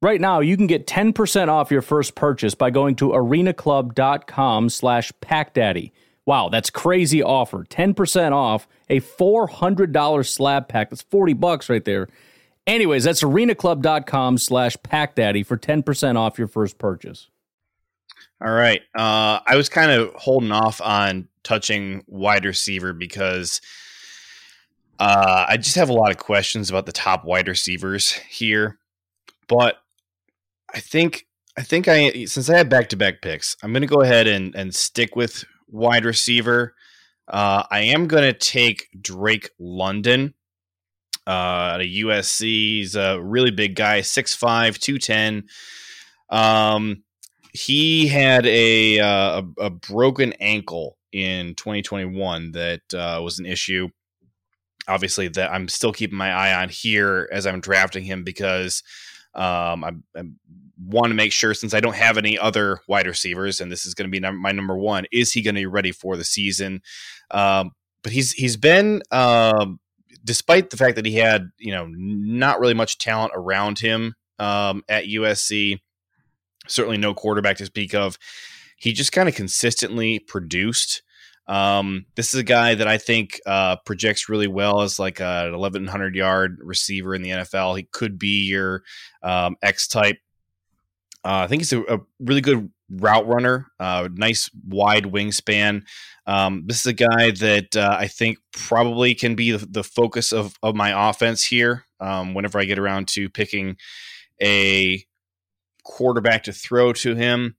Right 0.00 0.20
now, 0.20 0.40
you 0.40 0.56
can 0.56 0.66
get 0.66 0.86
10% 0.86 1.48
off 1.48 1.70
your 1.70 1.82
first 1.82 2.16
purchase 2.16 2.54
by 2.56 2.70
going 2.70 2.96
to 2.96 3.10
arenaclub.com 3.10 4.68
slash 4.68 5.12
packdaddy. 5.22 5.92
Wow, 6.26 6.48
that's 6.48 6.70
crazy 6.70 7.22
offer. 7.22 7.64
10% 7.64 8.32
off 8.32 8.66
a 8.88 9.00
$400 9.00 10.26
slab 10.26 10.68
pack. 10.68 10.90
That's 10.90 11.02
40 11.02 11.34
bucks 11.34 11.68
right 11.68 11.84
there. 11.84 12.08
Anyways, 12.66 13.04
that's 13.04 13.22
arenaclub.com 13.22 14.38
slash 14.38 14.76
packdaddy 14.78 15.46
for 15.46 15.56
10% 15.56 16.16
off 16.16 16.38
your 16.38 16.48
first 16.48 16.78
purchase. 16.78 17.28
All 18.40 18.52
right. 18.52 18.82
Uh, 18.94 19.38
I 19.46 19.54
was 19.54 19.68
kind 19.68 19.92
of 19.92 20.12
holding 20.14 20.50
off 20.50 20.80
on 20.80 21.28
touching 21.44 22.02
wide 22.08 22.44
receiver 22.44 22.92
because 22.92 23.60
uh, 25.02 25.46
I 25.48 25.56
just 25.56 25.74
have 25.74 25.88
a 25.88 25.94
lot 25.94 26.12
of 26.12 26.16
questions 26.18 26.70
about 26.70 26.86
the 26.86 26.92
top 26.92 27.24
wide 27.24 27.48
receivers 27.48 28.12
here. 28.12 28.78
But 29.48 29.78
I 30.72 30.78
think 30.78 31.26
I 31.58 31.62
think 31.62 31.88
I 31.88 32.26
since 32.26 32.48
I 32.48 32.56
had 32.56 32.68
back 32.68 32.88
to 32.90 32.96
back 32.96 33.20
picks, 33.20 33.56
I'm 33.64 33.72
going 33.72 33.82
to 33.82 33.88
go 33.88 34.02
ahead 34.02 34.28
and 34.28 34.54
and 34.54 34.72
stick 34.72 35.16
with 35.16 35.44
wide 35.66 36.04
receiver. 36.04 36.76
Uh, 37.26 37.64
I 37.68 37.80
am 37.80 38.06
going 38.06 38.22
to 38.22 38.32
take 38.32 38.86
Drake 39.00 39.50
London 39.58 40.34
uh, 41.26 41.72
at 41.74 41.80
a 41.80 41.94
USC. 42.04 42.42
He's 42.42 42.94
a 42.94 43.20
really 43.20 43.50
big 43.50 43.74
guy, 43.74 44.02
6'5", 44.02 44.78
210. 44.78 45.44
Um, 46.30 47.02
he 47.52 48.08
had 48.08 48.44
a, 48.46 48.98
uh, 48.98 49.42
a, 49.58 49.64
a 49.64 49.70
broken 49.70 50.32
ankle 50.34 50.98
in 51.12 51.54
2021 51.54 52.52
that 52.52 52.82
uh, 52.92 53.20
was 53.22 53.38
an 53.38 53.46
issue. 53.46 53.88
Obviously, 54.88 55.28
that 55.28 55.52
I'm 55.52 55.68
still 55.68 55.92
keeping 55.92 56.18
my 56.18 56.32
eye 56.32 56.54
on 56.60 56.68
here 56.68 57.28
as 57.32 57.46
I'm 57.46 57.60
drafting 57.60 58.04
him 58.04 58.24
because 58.24 58.82
um, 59.34 59.84
I, 59.84 59.92
I 60.16 60.22
want 60.84 61.08
to 61.08 61.14
make 61.14 61.32
sure 61.32 61.54
since 61.54 61.74
I 61.74 61.80
don't 61.80 61.94
have 61.94 62.18
any 62.18 62.38
other 62.38 62.80
wide 62.88 63.06
receivers, 63.06 63.60
and 63.60 63.70
this 63.70 63.86
is 63.86 63.94
going 63.94 64.08
to 64.08 64.10
be 64.10 64.20
num- 64.20 64.40
my 64.40 64.52
number 64.52 64.76
one. 64.76 65.06
Is 65.12 65.32
he 65.32 65.42
going 65.42 65.54
to 65.54 65.60
be 65.60 65.66
ready 65.66 65.92
for 65.92 66.16
the 66.16 66.24
season? 66.24 66.82
Um, 67.30 67.72
but 68.02 68.12
he's 68.12 68.32
he's 68.32 68.56
been, 68.56 69.02
um, 69.10 69.78
despite 70.24 70.70
the 70.70 70.76
fact 70.76 70.96
that 70.96 71.06
he 71.06 71.14
had 71.14 71.50
you 71.58 71.72
know 71.72 71.86
not 71.88 72.60
really 72.60 72.74
much 72.74 72.98
talent 72.98 73.32
around 73.34 73.78
him 73.78 74.14
um, 74.38 74.82
at 74.88 75.04
USC, 75.04 75.78
certainly 76.66 76.98
no 76.98 77.14
quarterback 77.14 77.56
to 77.58 77.66
speak 77.66 77.94
of. 77.94 78.18
He 78.76 78.92
just 78.92 79.12
kind 79.12 79.28
of 79.28 79.34
consistently 79.34 80.18
produced. 80.18 81.02
Um, 81.46 82.06
this 82.14 82.34
is 82.34 82.40
a 82.40 82.44
guy 82.44 82.74
that 82.74 82.86
I 82.86 82.98
think 82.98 83.40
uh, 83.46 83.76
projects 83.84 84.28
really 84.28 84.46
well 84.46 84.82
as 84.82 84.98
like 84.98 85.20
a 85.20 85.50
1100 85.50 86.14
yard 86.14 86.58
receiver 86.62 87.14
in 87.14 87.22
the 87.22 87.30
NFL. 87.30 87.76
He 87.76 87.84
could 87.84 88.18
be 88.18 88.46
your 88.46 88.82
um, 89.22 89.56
X 89.62 89.88
type. 89.88 90.18
Uh, 91.24 91.44
I 91.44 91.46
think 91.46 91.62
he's 91.62 91.72
a, 91.72 91.82
a, 91.82 92.00
really 92.18 92.40
good 92.40 92.70
route 92.90 93.26
runner, 93.26 93.68
uh, 93.78 94.08
nice 94.12 94.50
wide 94.66 95.04
wingspan. 95.04 95.82
Um, 96.26 96.64
this 96.66 96.80
is 96.80 96.86
a 96.86 96.92
guy 96.92 97.30
that 97.30 97.76
uh, 97.76 97.96
I 97.98 98.08
think 98.08 98.38
probably 98.52 99.14
can 99.14 99.34
be 99.36 99.52
the, 99.52 99.64
the, 99.64 99.84
focus 99.84 100.32
of, 100.32 100.56
of 100.62 100.74
my 100.74 101.10
offense 101.10 101.44
here. 101.44 101.84
Um, 102.00 102.34
whenever 102.34 102.58
I 102.58 102.64
get 102.64 102.80
around 102.80 103.06
to 103.08 103.28
picking 103.28 103.76
a 104.42 105.04
quarterback 105.84 106.44
to 106.44 106.52
throw 106.52 106.92
to 106.94 107.14
him. 107.14 107.56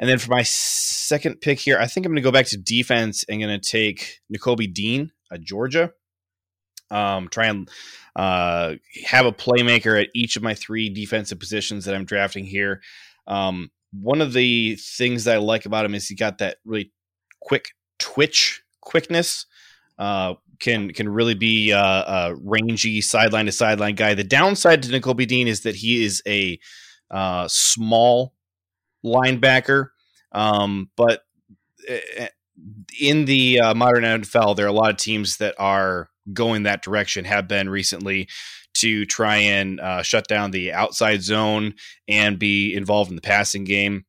And 0.00 0.08
then 0.08 0.18
for 0.18 0.30
my 0.30 0.42
second 0.42 1.40
pick 1.40 1.60
here, 1.60 1.78
I 1.78 1.86
think 1.86 2.04
I'm 2.04 2.12
going 2.12 2.22
to 2.22 2.22
go 2.22 2.32
back 2.32 2.46
to 2.46 2.56
defense 2.56 3.24
and 3.28 3.40
going 3.40 3.60
to 3.60 3.68
take 3.70 4.20
Nakobe 4.32 4.72
Dean 4.72 5.12
at 5.32 5.42
Georgia. 5.42 5.92
Um, 6.90 7.28
try 7.28 7.46
and 7.46 7.68
uh, 8.16 8.74
have 9.06 9.26
a 9.26 9.32
playmaker 9.32 10.00
at 10.00 10.08
each 10.14 10.36
of 10.36 10.42
my 10.42 10.54
three 10.54 10.88
defensive 10.90 11.38
positions 11.38 11.84
that 11.84 11.94
I'm 11.94 12.04
drafting 12.04 12.44
here. 12.44 12.82
Um, 13.26 13.70
one 13.92 14.20
of 14.20 14.32
the 14.32 14.76
things 14.76 15.24
that 15.24 15.36
I 15.36 15.38
like 15.38 15.66
about 15.66 15.84
him 15.84 15.94
is 15.94 16.08
he 16.08 16.14
got 16.14 16.38
that 16.38 16.58
really 16.64 16.92
quick 17.40 17.70
twitch 17.98 18.62
quickness. 18.80 19.46
Uh, 19.98 20.34
can 20.60 20.92
can 20.92 21.08
really 21.08 21.34
be 21.34 21.72
uh, 21.72 21.80
a 21.80 22.34
rangy 22.36 23.00
sideline 23.00 23.46
to 23.46 23.52
sideline 23.52 23.94
guy. 23.94 24.14
The 24.14 24.24
downside 24.24 24.82
to 24.82 24.88
Nakobe 24.88 25.26
Dean 25.26 25.48
is 25.48 25.62
that 25.62 25.76
he 25.76 26.04
is 26.04 26.22
a 26.26 26.58
uh, 27.10 27.46
small 27.48 28.33
linebacker, 29.04 29.88
um, 30.32 30.90
but 30.96 31.22
eh, 31.86 32.00
eh, 32.16 32.28
in 33.00 33.24
the 33.24 33.60
uh, 33.60 33.74
modern 33.74 34.04
NFL, 34.04 34.56
there 34.56 34.66
are 34.66 34.68
a 34.68 34.72
lot 34.72 34.90
of 34.90 34.96
teams 34.96 35.38
that 35.38 35.54
are 35.58 36.08
going 36.32 36.62
that 36.62 36.82
direction. 36.82 37.24
Have 37.24 37.48
been 37.48 37.68
recently 37.68 38.28
to 38.74 39.04
try 39.06 39.36
and 39.36 39.80
uh, 39.80 40.02
shut 40.02 40.26
down 40.26 40.50
the 40.50 40.72
outside 40.72 41.22
zone 41.22 41.74
and 42.08 42.38
be 42.38 42.74
involved 42.74 43.10
in 43.10 43.16
the 43.16 43.22
passing 43.22 43.64
game. 43.64 44.04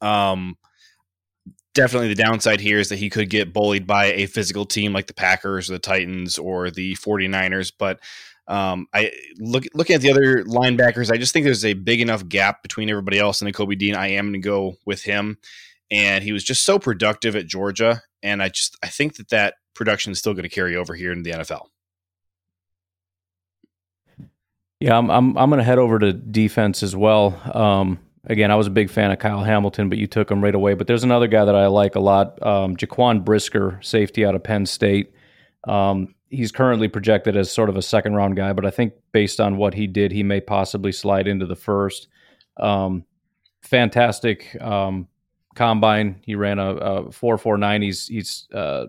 Um, 0.00 0.56
definitely 1.74 2.08
the 2.08 2.22
downside 2.22 2.60
here 2.60 2.78
is 2.78 2.88
that 2.88 2.98
he 2.98 3.10
could 3.10 3.30
get 3.30 3.52
bullied 3.52 3.86
by 3.86 4.06
a 4.06 4.26
physical 4.26 4.64
team 4.64 4.92
like 4.92 5.06
the 5.06 5.14
Packers 5.14 5.70
or 5.70 5.74
the 5.74 5.78
Titans 5.78 6.38
or 6.38 6.70
the 6.70 6.94
49ers. 6.96 7.72
But 7.78 8.00
um, 8.50 8.88
I 8.92 9.12
look 9.38 9.64
looking 9.74 9.94
at 9.94 10.02
the 10.02 10.10
other 10.10 10.42
linebackers, 10.42 11.10
I 11.10 11.16
just 11.16 11.32
think 11.32 11.44
there's 11.44 11.64
a 11.64 11.74
big 11.74 12.00
enough 12.00 12.26
gap 12.28 12.62
between 12.62 12.90
everybody 12.90 13.18
else 13.18 13.40
and 13.40 13.54
Kobe 13.54 13.76
Dean. 13.76 13.94
I 13.94 14.08
am 14.08 14.26
going 14.26 14.32
to 14.34 14.38
go 14.40 14.74
with 14.84 15.02
him, 15.02 15.38
and 15.88 16.24
he 16.24 16.32
was 16.32 16.42
just 16.42 16.64
so 16.64 16.76
productive 16.76 17.36
at 17.36 17.46
Georgia, 17.46 18.02
and 18.24 18.42
I 18.42 18.48
just 18.48 18.76
I 18.82 18.88
think 18.88 19.16
that 19.16 19.28
that 19.28 19.54
production 19.74 20.10
is 20.10 20.18
still 20.18 20.34
going 20.34 20.42
to 20.42 20.48
carry 20.48 20.74
over 20.74 20.94
here 20.94 21.12
in 21.12 21.22
the 21.22 21.30
NFL. 21.30 21.66
Yeah, 24.80 24.98
I'm 24.98 25.10
I'm 25.12 25.38
I'm 25.38 25.48
going 25.48 25.58
to 25.58 25.64
head 25.64 25.78
over 25.78 26.00
to 26.00 26.12
defense 26.12 26.82
as 26.82 26.96
well. 26.96 27.40
Um, 27.56 28.00
again, 28.24 28.50
I 28.50 28.56
was 28.56 28.66
a 28.66 28.70
big 28.70 28.90
fan 28.90 29.12
of 29.12 29.20
Kyle 29.20 29.44
Hamilton, 29.44 29.88
but 29.88 29.98
you 29.98 30.08
took 30.08 30.28
him 30.28 30.42
right 30.42 30.56
away. 30.56 30.74
But 30.74 30.88
there's 30.88 31.04
another 31.04 31.28
guy 31.28 31.44
that 31.44 31.54
I 31.54 31.68
like 31.68 31.94
a 31.94 32.00
lot, 32.00 32.44
um, 32.44 32.76
Jaquan 32.76 33.24
Brisker, 33.24 33.78
safety 33.80 34.24
out 34.24 34.34
of 34.34 34.42
Penn 34.42 34.66
State. 34.66 35.14
Um, 35.68 36.16
he's 36.30 36.52
currently 36.52 36.88
projected 36.88 37.36
as 37.36 37.50
sort 37.50 37.68
of 37.68 37.76
a 37.76 37.82
second 37.82 38.14
round 38.14 38.36
guy, 38.36 38.52
but 38.52 38.64
I 38.64 38.70
think 38.70 38.94
based 39.12 39.40
on 39.40 39.56
what 39.56 39.74
he 39.74 39.86
did, 39.86 40.12
he 40.12 40.22
may 40.22 40.40
possibly 40.40 40.92
slide 40.92 41.26
into 41.28 41.44
the 41.44 41.56
first. 41.56 42.08
Um, 42.56 43.04
fantastic 43.62 44.56
um, 44.60 45.08
combine. 45.54 46.20
He 46.24 46.36
ran 46.36 46.58
a, 46.58 46.74
a 46.74 47.12
four 47.12 47.36
four 47.36 47.58
nine. 47.58 47.82
He's 47.82 48.06
he's 48.06 48.48
uh, 48.54 48.86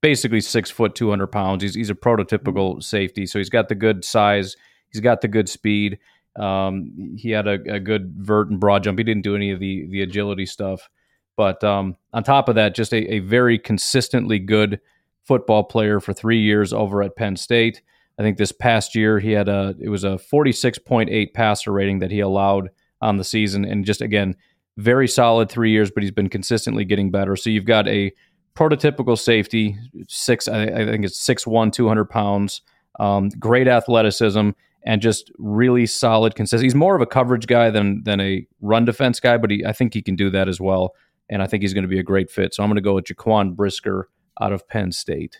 basically 0.00 0.40
six 0.40 0.70
foot, 0.70 0.94
two 0.94 1.10
hundred 1.10 1.28
pounds. 1.28 1.62
He's 1.62 1.74
he's 1.74 1.90
a 1.90 1.94
prototypical 1.94 2.82
safety, 2.82 3.26
so 3.26 3.38
he's 3.38 3.50
got 3.50 3.68
the 3.68 3.74
good 3.74 4.04
size. 4.04 4.56
He's 4.90 5.00
got 5.00 5.22
the 5.22 5.28
good 5.28 5.48
speed. 5.48 5.98
Um, 6.36 7.16
he 7.16 7.30
had 7.30 7.46
a, 7.46 7.58
a, 7.74 7.78
good 7.78 8.12
vert 8.16 8.50
and 8.50 8.58
broad 8.58 8.82
jump. 8.82 8.98
He 8.98 9.04
didn't 9.04 9.22
do 9.22 9.36
any 9.36 9.52
of 9.52 9.60
the 9.60 9.86
the 9.88 10.02
agility 10.02 10.46
stuff, 10.46 10.88
but 11.36 11.62
um, 11.62 11.96
on 12.12 12.24
top 12.24 12.48
of 12.48 12.56
that, 12.56 12.74
just 12.74 12.92
a, 12.92 13.14
a, 13.14 13.18
very 13.20 13.56
consistently 13.56 14.40
good 14.40 14.80
football 15.24 15.64
player 15.64 16.00
for 16.00 16.12
three 16.12 16.40
years 16.40 16.72
over 16.72 17.02
at 17.02 17.16
Penn 17.16 17.36
State. 17.36 17.82
I 18.18 18.22
think 18.22 18.38
this 18.38 18.52
past 18.52 18.94
year 18.94 19.18
he 19.18 19.32
had 19.32 19.48
a 19.48 19.74
it 19.80 19.88
was 19.88 20.04
a 20.04 20.18
forty 20.18 20.52
six 20.52 20.78
point 20.78 21.10
eight 21.10 21.34
passer 21.34 21.72
rating 21.72 21.98
that 21.98 22.10
he 22.10 22.20
allowed 22.20 22.70
on 23.00 23.16
the 23.16 23.24
season, 23.24 23.64
and 23.64 23.84
just 23.84 24.00
again 24.00 24.36
very 24.76 25.08
solid 25.08 25.48
three 25.48 25.70
years. 25.70 25.90
But 25.90 26.02
he's 26.02 26.12
been 26.12 26.28
consistently 26.28 26.84
getting 26.84 27.10
better. 27.10 27.36
So 27.36 27.50
you've 27.50 27.64
got 27.64 27.88
a 27.88 28.12
prototypical 28.54 29.18
safety, 29.18 29.76
six 30.08 30.46
I, 30.46 30.62
I 30.64 30.84
think 30.86 31.04
it's 31.04 31.18
six 31.18 31.46
one, 31.46 31.70
two 31.70 31.88
hundred 31.88 32.06
pounds, 32.06 32.62
um, 33.00 33.30
great 33.38 33.66
athleticism 33.66 34.50
and 34.86 35.00
just 35.00 35.32
really 35.38 35.86
solid, 35.86 36.34
consistent. 36.34 36.64
He's 36.64 36.74
more 36.74 36.94
of 36.94 37.00
a 37.00 37.06
coverage 37.06 37.46
guy 37.46 37.70
than 37.70 38.02
than 38.04 38.20
a 38.20 38.46
run 38.60 38.84
defense 38.84 39.18
guy, 39.18 39.38
but 39.38 39.50
he, 39.50 39.64
I 39.64 39.72
think 39.72 39.94
he 39.94 40.02
can 40.02 40.14
do 40.14 40.30
that 40.30 40.48
as 40.48 40.60
well. 40.60 40.94
And 41.30 41.42
I 41.42 41.46
think 41.46 41.62
he's 41.62 41.72
going 41.72 41.84
to 41.84 41.88
be 41.88 41.98
a 41.98 42.02
great 42.02 42.30
fit. 42.30 42.54
So 42.54 42.62
I'm 42.62 42.68
going 42.68 42.76
to 42.76 42.82
go 42.82 42.94
with 42.94 43.06
Jaquan 43.06 43.56
Brisker 43.56 44.10
out 44.40 44.52
of 44.52 44.68
Penn 44.68 44.92
State. 44.92 45.38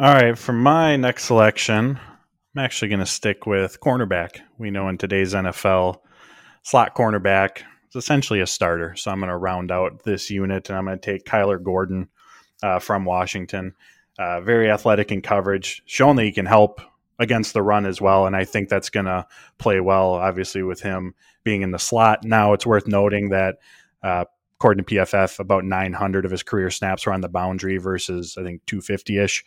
All 0.00 0.12
right, 0.12 0.36
for 0.36 0.52
my 0.52 0.96
next 0.96 1.24
selection, 1.24 1.98
I'm 2.54 2.64
actually 2.64 2.88
going 2.88 3.00
to 3.00 3.06
stick 3.06 3.46
with 3.46 3.80
cornerback. 3.80 4.40
We 4.58 4.70
know 4.70 4.88
in 4.88 4.98
today's 4.98 5.34
NFL, 5.34 6.00
slot 6.62 6.94
cornerback 6.94 7.62
is 7.90 7.96
essentially 7.96 8.40
a 8.40 8.46
starter. 8.46 8.94
So 8.96 9.10
I'm 9.10 9.20
going 9.20 9.30
to 9.30 9.36
round 9.36 9.70
out 9.70 10.02
this 10.04 10.30
unit 10.30 10.68
and 10.68 10.76
I'm 10.76 10.84
going 10.84 10.98
to 10.98 11.04
take 11.04 11.24
Kyler 11.24 11.62
Gordon 11.62 12.08
uh, 12.62 12.78
from 12.78 13.04
Washington. 13.04 13.74
Uh, 14.18 14.40
very 14.40 14.70
athletic 14.70 15.10
in 15.10 15.22
coverage, 15.22 15.82
shown 15.86 16.16
that 16.16 16.24
he 16.24 16.32
can 16.32 16.46
help 16.46 16.80
against 17.18 17.54
the 17.54 17.62
run 17.62 17.86
as 17.86 18.00
well. 18.00 18.26
And 18.26 18.36
I 18.36 18.44
think 18.44 18.68
that's 18.68 18.90
going 18.90 19.06
to 19.06 19.26
play 19.58 19.80
well, 19.80 20.14
obviously, 20.14 20.62
with 20.62 20.80
him 20.80 21.14
being 21.44 21.62
in 21.62 21.70
the 21.70 21.78
slot. 21.78 22.24
Now, 22.24 22.52
it's 22.52 22.66
worth 22.66 22.86
noting 22.86 23.30
that, 23.30 23.56
uh, 24.02 24.24
according 24.62 24.84
to 24.84 24.94
PFF, 24.94 25.40
about 25.40 25.64
900 25.64 26.24
of 26.24 26.30
his 26.30 26.44
career 26.44 26.70
snaps 26.70 27.04
were 27.04 27.12
on 27.12 27.20
the 27.20 27.28
boundary 27.28 27.78
versus, 27.78 28.36
I 28.38 28.44
think, 28.44 28.64
250 28.66 29.18
ish 29.18 29.44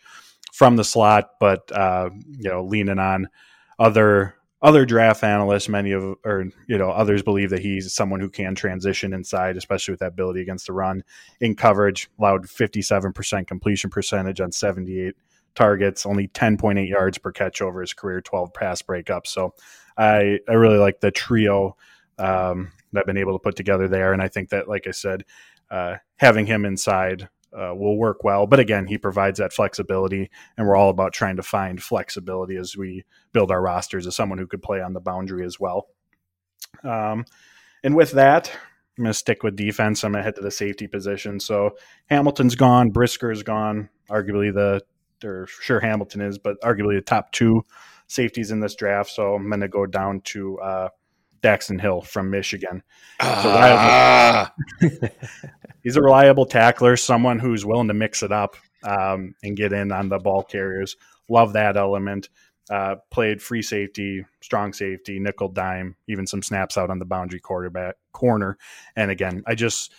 from 0.52 0.76
the 0.76 0.84
slot. 0.84 1.30
But, 1.40 1.72
uh, 1.72 2.10
you 2.38 2.50
know, 2.50 2.62
leaning 2.62 2.98
on 2.98 3.28
other. 3.78 4.34
Other 4.62 4.86
draft 4.86 5.22
analysts, 5.22 5.68
many 5.68 5.92
of, 5.92 6.16
or 6.24 6.46
you 6.66 6.78
know, 6.78 6.90
others 6.90 7.22
believe 7.22 7.50
that 7.50 7.60
he's 7.60 7.92
someone 7.92 8.20
who 8.20 8.30
can 8.30 8.54
transition 8.54 9.12
inside, 9.12 9.56
especially 9.56 9.92
with 9.92 10.00
that 10.00 10.08
ability 10.08 10.40
against 10.40 10.66
the 10.66 10.72
run. 10.72 11.04
In 11.42 11.54
coverage, 11.54 12.08
allowed 12.18 12.46
57% 12.46 13.46
completion 13.46 13.90
percentage 13.90 14.40
on 14.40 14.50
78 14.50 15.14
targets, 15.54 16.06
only 16.06 16.28
10.8 16.28 16.88
yards 16.88 17.18
per 17.18 17.32
catch 17.32 17.60
over 17.60 17.82
his 17.82 17.92
career, 17.92 18.22
12 18.22 18.54
pass 18.54 18.80
breakups. 18.80 19.26
So 19.26 19.54
I, 19.98 20.40
I 20.48 20.52
really 20.54 20.78
like 20.78 21.00
the 21.00 21.10
trio 21.10 21.76
um, 22.18 22.72
that 22.96 23.00
I've 23.00 23.06
been 23.06 23.16
able 23.16 23.34
to 23.34 23.42
put 23.42 23.56
together 23.56 23.88
there. 23.88 24.12
And 24.12 24.22
I 24.22 24.28
think 24.28 24.48
that, 24.48 24.68
like 24.68 24.86
I 24.86 24.90
said, 24.90 25.24
uh, 25.70 25.96
having 26.16 26.46
him 26.46 26.64
inside 26.64 27.28
uh, 27.52 27.74
will 27.74 27.96
work 27.96 28.24
well. 28.24 28.46
But 28.46 28.60
again, 28.60 28.86
he 28.86 28.98
provides 28.98 29.38
that 29.38 29.52
flexibility, 29.52 30.30
and 30.56 30.66
we're 30.66 30.76
all 30.76 30.90
about 30.90 31.12
trying 31.12 31.36
to 31.36 31.42
find 31.42 31.82
flexibility 31.82 32.56
as 32.56 32.76
we 32.76 33.04
build 33.32 33.50
our 33.50 33.62
rosters 33.62 34.06
as 34.06 34.16
someone 34.16 34.38
who 34.38 34.46
could 34.46 34.62
play 34.62 34.80
on 34.80 34.92
the 34.92 35.00
boundary 35.00 35.44
as 35.44 35.58
well. 35.58 35.88
Um, 36.82 37.24
and 37.82 37.94
with 37.94 38.12
that, 38.12 38.50
I'm 38.98 39.04
going 39.04 39.12
to 39.12 39.18
stick 39.18 39.42
with 39.42 39.56
defense. 39.56 40.04
I'm 40.04 40.12
going 40.12 40.20
to 40.20 40.24
head 40.24 40.36
to 40.36 40.42
the 40.42 40.50
safety 40.50 40.86
position. 40.86 41.40
So 41.40 41.76
Hamilton's 42.06 42.56
gone, 42.56 42.90
Brisker's 42.90 43.42
gone, 43.42 43.88
arguably 44.10 44.52
the 44.52 44.82
or 45.24 45.46
sure 45.46 45.80
Hamilton 45.80 46.20
is, 46.20 46.38
but 46.38 46.60
arguably 46.60 46.96
the 46.96 47.02
top 47.02 47.32
two 47.32 47.64
safeties 48.06 48.50
in 48.50 48.60
this 48.60 48.74
draft. 48.74 49.10
So 49.10 49.34
I'm 49.34 49.48
going 49.48 49.60
to 49.60 49.68
go 49.68 49.86
down 49.86 50.20
to 50.24 50.58
uh, 50.60 50.88
Daxton 51.42 51.80
Hill 51.80 52.02
from 52.02 52.30
Michigan. 52.30 52.82
Ah. 53.20 54.52
he's 55.82 55.96
a 55.96 56.02
reliable 56.02 56.46
tackler, 56.46 56.96
someone 56.96 57.38
who's 57.38 57.64
willing 57.64 57.88
to 57.88 57.94
mix 57.94 58.22
it 58.22 58.32
up 58.32 58.56
um, 58.82 59.34
and 59.42 59.56
get 59.56 59.72
in 59.72 59.92
on 59.92 60.08
the 60.08 60.18
ball 60.18 60.42
carriers. 60.42 60.96
Love 61.28 61.52
that 61.54 61.76
element. 61.76 62.28
Uh, 62.68 62.96
played 63.10 63.40
free 63.40 63.62
safety, 63.62 64.24
strong 64.40 64.72
safety, 64.72 65.20
nickel 65.20 65.48
dime, 65.48 65.94
even 66.08 66.26
some 66.26 66.42
snaps 66.42 66.76
out 66.76 66.90
on 66.90 66.98
the 66.98 67.04
boundary 67.04 67.38
quarterback 67.38 67.94
corner. 68.12 68.58
And 68.96 69.10
again, 69.10 69.44
I 69.46 69.54
just, 69.54 69.92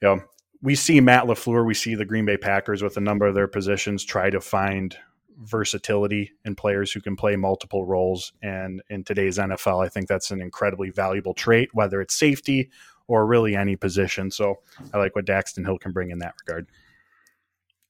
you 0.00 0.08
know, 0.08 0.22
we 0.62 0.74
see 0.74 0.98
Matt 1.00 1.24
LaFleur, 1.24 1.66
we 1.66 1.74
see 1.74 1.94
the 1.94 2.06
Green 2.06 2.24
Bay 2.24 2.38
Packers 2.38 2.82
with 2.82 2.96
a 2.96 3.02
number 3.02 3.26
of 3.26 3.34
their 3.34 3.46
positions 3.46 4.02
try 4.02 4.30
to 4.30 4.40
find 4.40 4.96
versatility 5.38 6.32
in 6.44 6.54
players 6.54 6.92
who 6.92 7.00
can 7.00 7.16
play 7.16 7.36
multiple 7.36 7.84
roles. 7.84 8.32
And 8.42 8.82
in 8.88 9.04
today's 9.04 9.38
NFL, 9.38 9.84
I 9.84 9.88
think 9.88 10.08
that's 10.08 10.30
an 10.30 10.40
incredibly 10.40 10.90
valuable 10.90 11.34
trait, 11.34 11.70
whether 11.72 12.00
it's 12.00 12.14
safety 12.14 12.70
or 13.06 13.26
really 13.26 13.56
any 13.56 13.76
position. 13.76 14.30
So 14.30 14.60
I 14.92 14.98
like 14.98 15.14
what 15.14 15.26
Daxton 15.26 15.64
Hill 15.64 15.78
can 15.78 15.92
bring 15.92 16.10
in 16.10 16.18
that 16.18 16.34
regard. 16.46 16.68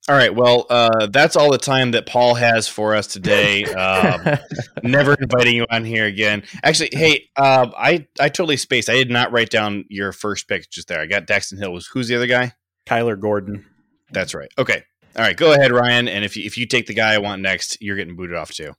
All 0.06 0.14
right. 0.14 0.34
Well, 0.34 0.66
uh, 0.68 1.06
that's 1.06 1.34
all 1.34 1.50
the 1.50 1.56
time 1.56 1.92
that 1.92 2.04
Paul 2.04 2.34
has 2.34 2.68
for 2.68 2.94
us 2.94 3.06
today. 3.06 3.64
Um, 3.64 4.38
never 4.82 5.14
inviting 5.14 5.56
you 5.56 5.66
on 5.70 5.82
here 5.82 6.04
again. 6.04 6.42
Actually, 6.62 6.90
hey, 6.92 7.30
uh, 7.36 7.70
I 7.74 8.06
I 8.20 8.28
totally 8.28 8.58
spaced. 8.58 8.90
I 8.90 8.94
did 8.96 9.10
not 9.10 9.32
write 9.32 9.48
down 9.48 9.86
your 9.88 10.12
first 10.12 10.46
pick 10.46 10.68
just 10.68 10.88
there. 10.88 11.00
I 11.00 11.06
got 11.06 11.26
Daxton 11.26 11.58
Hill. 11.58 11.72
Was 11.72 11.86
who's 11.86 12.08
the 12.08 12.16
other 12.16 12.26
guy? 12.26 12.52
Kyler 12.86 13.18
Gordon. 13.18 13.64
That's 14.10 14.34
right. 14.34 14.50
Okay. 14.58 14.84
All 15.16 15.22
right. 15.22 15.36
Go 15.36 15.52
ahead, 15.52 15.70
Ryan. 15.72 16.08
And 16.08 16.24
if 16.24 16.36
you, 16.36 16.44
if 16.44 16.58
you 16.58 16.66
take 16.66 16.86
the 16.86 16.94
guy 16.94 17.14
I 17.14 17.18
want 17.18 17.40
next, 17.40 17.80
you're 17.80 17.96
getting 17.96 18.16
booted 18.16 18.36
off 18.36 18.50
too. 18.50 18.74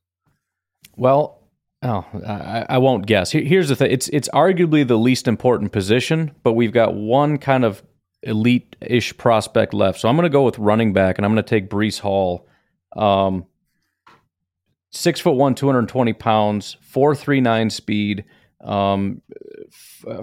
Well, 0.98 1.42
oh, 1.82 2.06
I, 2.26 2.66
I 2.70 2.78
won't 2.78 3.06
guess. 3.06 3.32
Here's 3.32 3.70
the 3.70 3.76
thing. 3.76 3.92
It's 3.92 4.08
it's 4.10 4.30
arguably 4.30 4.88
the 4.88 4.98
least 4.98 5.28
important 5.28 5.72
position, 5.72 6.32
but 6.44 6.54
we've 6.54 6.72
got 6.72 6.96
one 6.96 7.38
kind 7.38 7.64
of 7.64 7.84
elite 8.24 8.76
ish 8.82 9.16
prospect 9.18 9.74
left. 9.74 10.00
So 10.00 10.10
I'm 10.10 10.16
going 10.16 10.24
to 10.24 10.30
go 10.30 10.44
with 10.44 10.58
running 10.58 10.94
back, 10.94 11.18
and 11.18 11.26
I'm 11.26 11.34
going 11.34 11.44
to 11.44 11.50
take 11.50 11.70
Breece 11.70 12.00
Hall. 12.00 12.48
Um, 12.96 13.46
six 14.92 15.20
foot 15.20 15.36
one, 15.36 15.56
220 15.56 16.14
pounds, 16.14 16.78
439 16.82 17.70
speed, 17.70 18.26
um, 18.62 19.22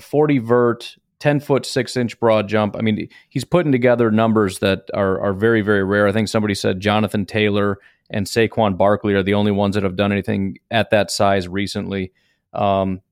40 0.00 0.38
vert, 0.38 0.96
10 1.22 1.38
foot, 1.38 1.64
six 1.64 1.96
inch 1.96 2.18
broad 2.18 2.48
jump. 2.48 2.74
I 2.76 2.80
mean, 2.80 3.08
he's 3.28 3.44
putting 3.44 3.70
together 3.70 4.10
numbers 4.10 4.58
that 4.58 4.90
are, 4.92 5.20
are 5.20 5.32
very, 5.32 5.60
very 5.60 5.84
rare. 5.84 6.08
I 6.08 6.12
think 6.12 6.26
somebody 6.26 6.52
said 6.52 6.80
Jonathan 6.80 7.26
Taylor 7.26 7.78
and 8.10 8.26
Saquon 8.26 8.76
Barkley 8.76 9.14
are 9.14 9.22
the 9.22 9.34
only 9.34 9.52
ones 9.52 9.76
that 9.76 9.84
have 9.84 9.94
done 9.94 10.10
anything 10.10 10.58
at 10.68 10.90
that 10.90 11.12
size 11.12 11.46
recently. 11.46 12.10
Um, 12.52 13.02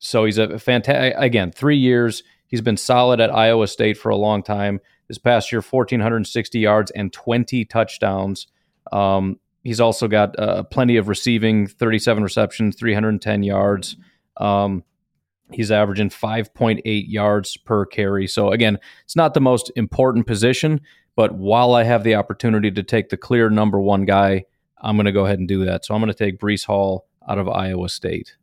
so 0.00 0.24
he's 0.24 0.38
a 0.38 0.58
fantastic, 0.58 1.14
again, 1.16 1.52
three 1.52 1.76
years. 1.76 2.24
He's 2.48 2.60
been 2.60 2.76
solid 2.76 3.20
at 3.20 3.32
Iowa 3.32 3.68
State 3.68 3.96
for 3.96 4.08
a 4.08 4.16
long 4.16 4.42
time. 4.42 4.80
This 5.06 5.18
past 5.18 5.52
year, 5.52 5.60
1,460 5.60 6.58
yards 6.58 6.90
and 6.90 7.12
20 7.12 7.64
touchdowns. 7.66 8.48
Um, 8.90 9.38
he's 9.62 9.80
also 9.80 10.08
got 10.08 10.36
uh, 10.36 10.64
plenty 10.64 10.96
of 10.96 11.06
receiving 11.06 11.68
37 11.68 12.24
receptions, 12.24 12.74
310 12.74 13.44
yards. 13.44 13.94
Um, 14.38 14.82
he's 15.54 15.70
averaging 15.70 16.10
5.8 16.10 16.82
yards 16.84 17.56
per 17.56 17.86
carry. 17.86 18.26
So, 18.26 18.50
again, 18.52 18.78
it's 19.04 19.16
not 19.16 19.34
the 19.34 19.40
most 19.40 19.70
important 19.76 20.26
position, 20.26 20.80
but 21.16 21.34
while 21.34 21.74
I 21.74 21.84
have 21.84 22.04
the 22.04 22.14
opportunity 22.14 22.70
to 22.70 22.82
take 22.82 23.08
the 23.08 23.16
clear 23.16 23.50
number 23.50 23.80
one 23.80 24.04
guy, 24.04 24.44
I'm 24.80 24.96
going 24.96 25.06
to 25.06 25.12
go 25.12 25.24
ahead 25.24 25.38
and 25.38 25.48
do 25.48 25.64
that. 25.64 25.84
So, 25.84 25.94
I'm 25.94 26.00
going 26.00 26.12
to 26.12 26.18
take 26.18 26.38
Breece 26.38 26.66
Hall 26.66 27.06
out 27.28 27.38
of 27.38 27.48
Iowa 27.48 27.88
State. 27.88 28.36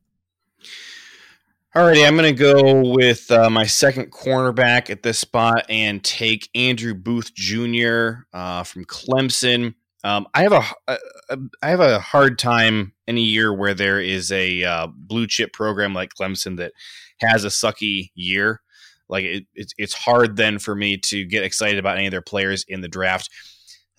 Alrighty, 1.75 2.05
I'm 2.05 2.17
going 2.17 2.35
to 2.35 2.39
go 2.39 2.81
with 2.95 3.29
uh, 3.29 3.47
my 3.47 3.63
second 3.67 4.11
cornerback 4.11 4.89
at 4.89 5.03
this 5.03 5.19
spot 5.19 5.67
and 5.69 6.03
take 6.03 6.49
Andrew 6.55 6.95
Booth 6.95 7.31
Jr. 7.35 8.25
Uh, 8.33 8.63
from 8.63 8.85
Clemson. 8.85 9.75
Um, 10.03 10.27
I 10.33 10.43
have 10.43 10.53
a, 10.53 10.63
a, 10.87 10.97
a 11.29 11.37
I 11.61 11.69
have 11.69 11.81
a 11.81 11.99
hard 11.99 12.39
time 12.39 12.93
in 13.07 13.17
a 13.17 13.21
year 13.21 13.53
where 13.53 13.73
there 13.73 13.99
is 13.99 14.31
a 14.31 14.63
uh, 14.63 14.87
blue 14.95 15.27
chip 15.27 15.51
program 15.53 15.93
like 15.93 16.13
Clemson 16.19 16.57
that 16.57 16.71
has 17.19 17.43
a 17.43 17.49
sucky 17.49 18.11
year. 18.15 18.61
Like 19.09 19.25
it, 19.25 19.45
it's 19.55 19.73
it's 19.77 19.93
hard 19.93 20.37
then 20.37 20.59
for 20.59 20.75
me 20.75 20.97
to 20.97 21.25
get 21.25 21.43
excited 21.43 21.79
about 21.79 21.97
any 21.97 22.07
of 22.07 22.11
their 22.11 22.21
players 22.21 22.63
in 22.67 22.81
the 22.81 22.87
draft 22.87 23.29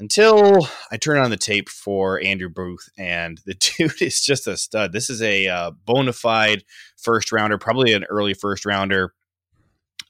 until 0.00 0.66
I 0.90 0.96
turn 0.96 1.18
on 1.18 1.30
the 1.30 1.36
tape 1.36 1.68
for 1.68 2.20
Andrew 2.22 2.48
Booth, 2.48 2.88
and 2.98 3.38
the 3.44 3.54
dude 3.78 4.00
is 4.02 4.22
just 4.22 4.46
a 4.46 4.56
stud. 4.56 4.92
This 4.92 5.10
is 5.10 5.22
a 5.22 5.46
uh, 5.46 5.70
bona 5.84 6.12
fide 6.12 6.64
first 6.96 7.30
rounder, 7.30 7.58
probably 7.58 7.92
an 7.92 8.04
early 8.04 8.34
first 8.34 8.64
rounder. 8.64 9.12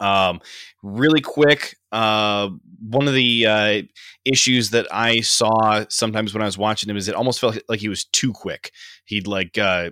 Um, 0.00 0.40
really 0.82 1.20
quick. 1.20 1.76
Uh, 1.92 2.50
one 2.80 3.06
of 3.06 3.14
the 3.14 3.46
uh, 3.46 3.82
issues 4.24 4.70
that 4.70 4.86
I 4.90 5.20
saw 5.20 5.84
sometimes 5.88 6.32
when 6.32 6.42
I 6.42 6.46
was 6.46 6.58
watching 6.58 6.88
him 6.88 6.96
is 6.96 7.08
it 7.08 7.14
almost 7.14 7.40
felt 7.40 7.58
like 7.68 7.80
he 7.80 7.88
was 7.88 8.04
too 8.04 8.32
quick. 8.32 8.72
He'd 9.04 9.26
like 9.26 9.58
uh, 9.58 9.90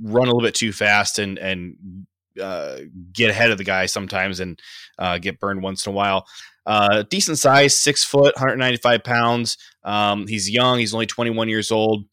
run 0.00 0.24
a 0.24 0.30
little 0.30 0.42
bit 0.42 0.54
too 0.54 0.72
fast 0.72 1.18
and 1.18 1.38
and 1.38 2.06
uh, 2.40 2.80
get 3.12 3.30
ahead 3.30 3.50
of 3.50 3.58
the 3.58 3.64
guy 3.64 3.86
sometimes 3.86 4.40
and 4.40 4.60
uh, 4.98 5.18
get 5.18 5.40
burned 5.40 5.62
once 5.62 5.86
in 5.86 5.92
a 5.92 5.94
while. 5.94 6.26
Uh, 6.66 7.04
decent 7.08 7.38
size, 7.38 7.78
six 7.78 8.04
foot, 8.04 8.34
195 8.36 9.04
pounds. 9.04 9.56
Um, 9.84 10.26
he's 10.26 10.50
young. 10.50 10.78
He's 10.78 10.92
only 10.92 11.06
21 11.06 11.48
years 11.48 11.70
old. 11.70 12.04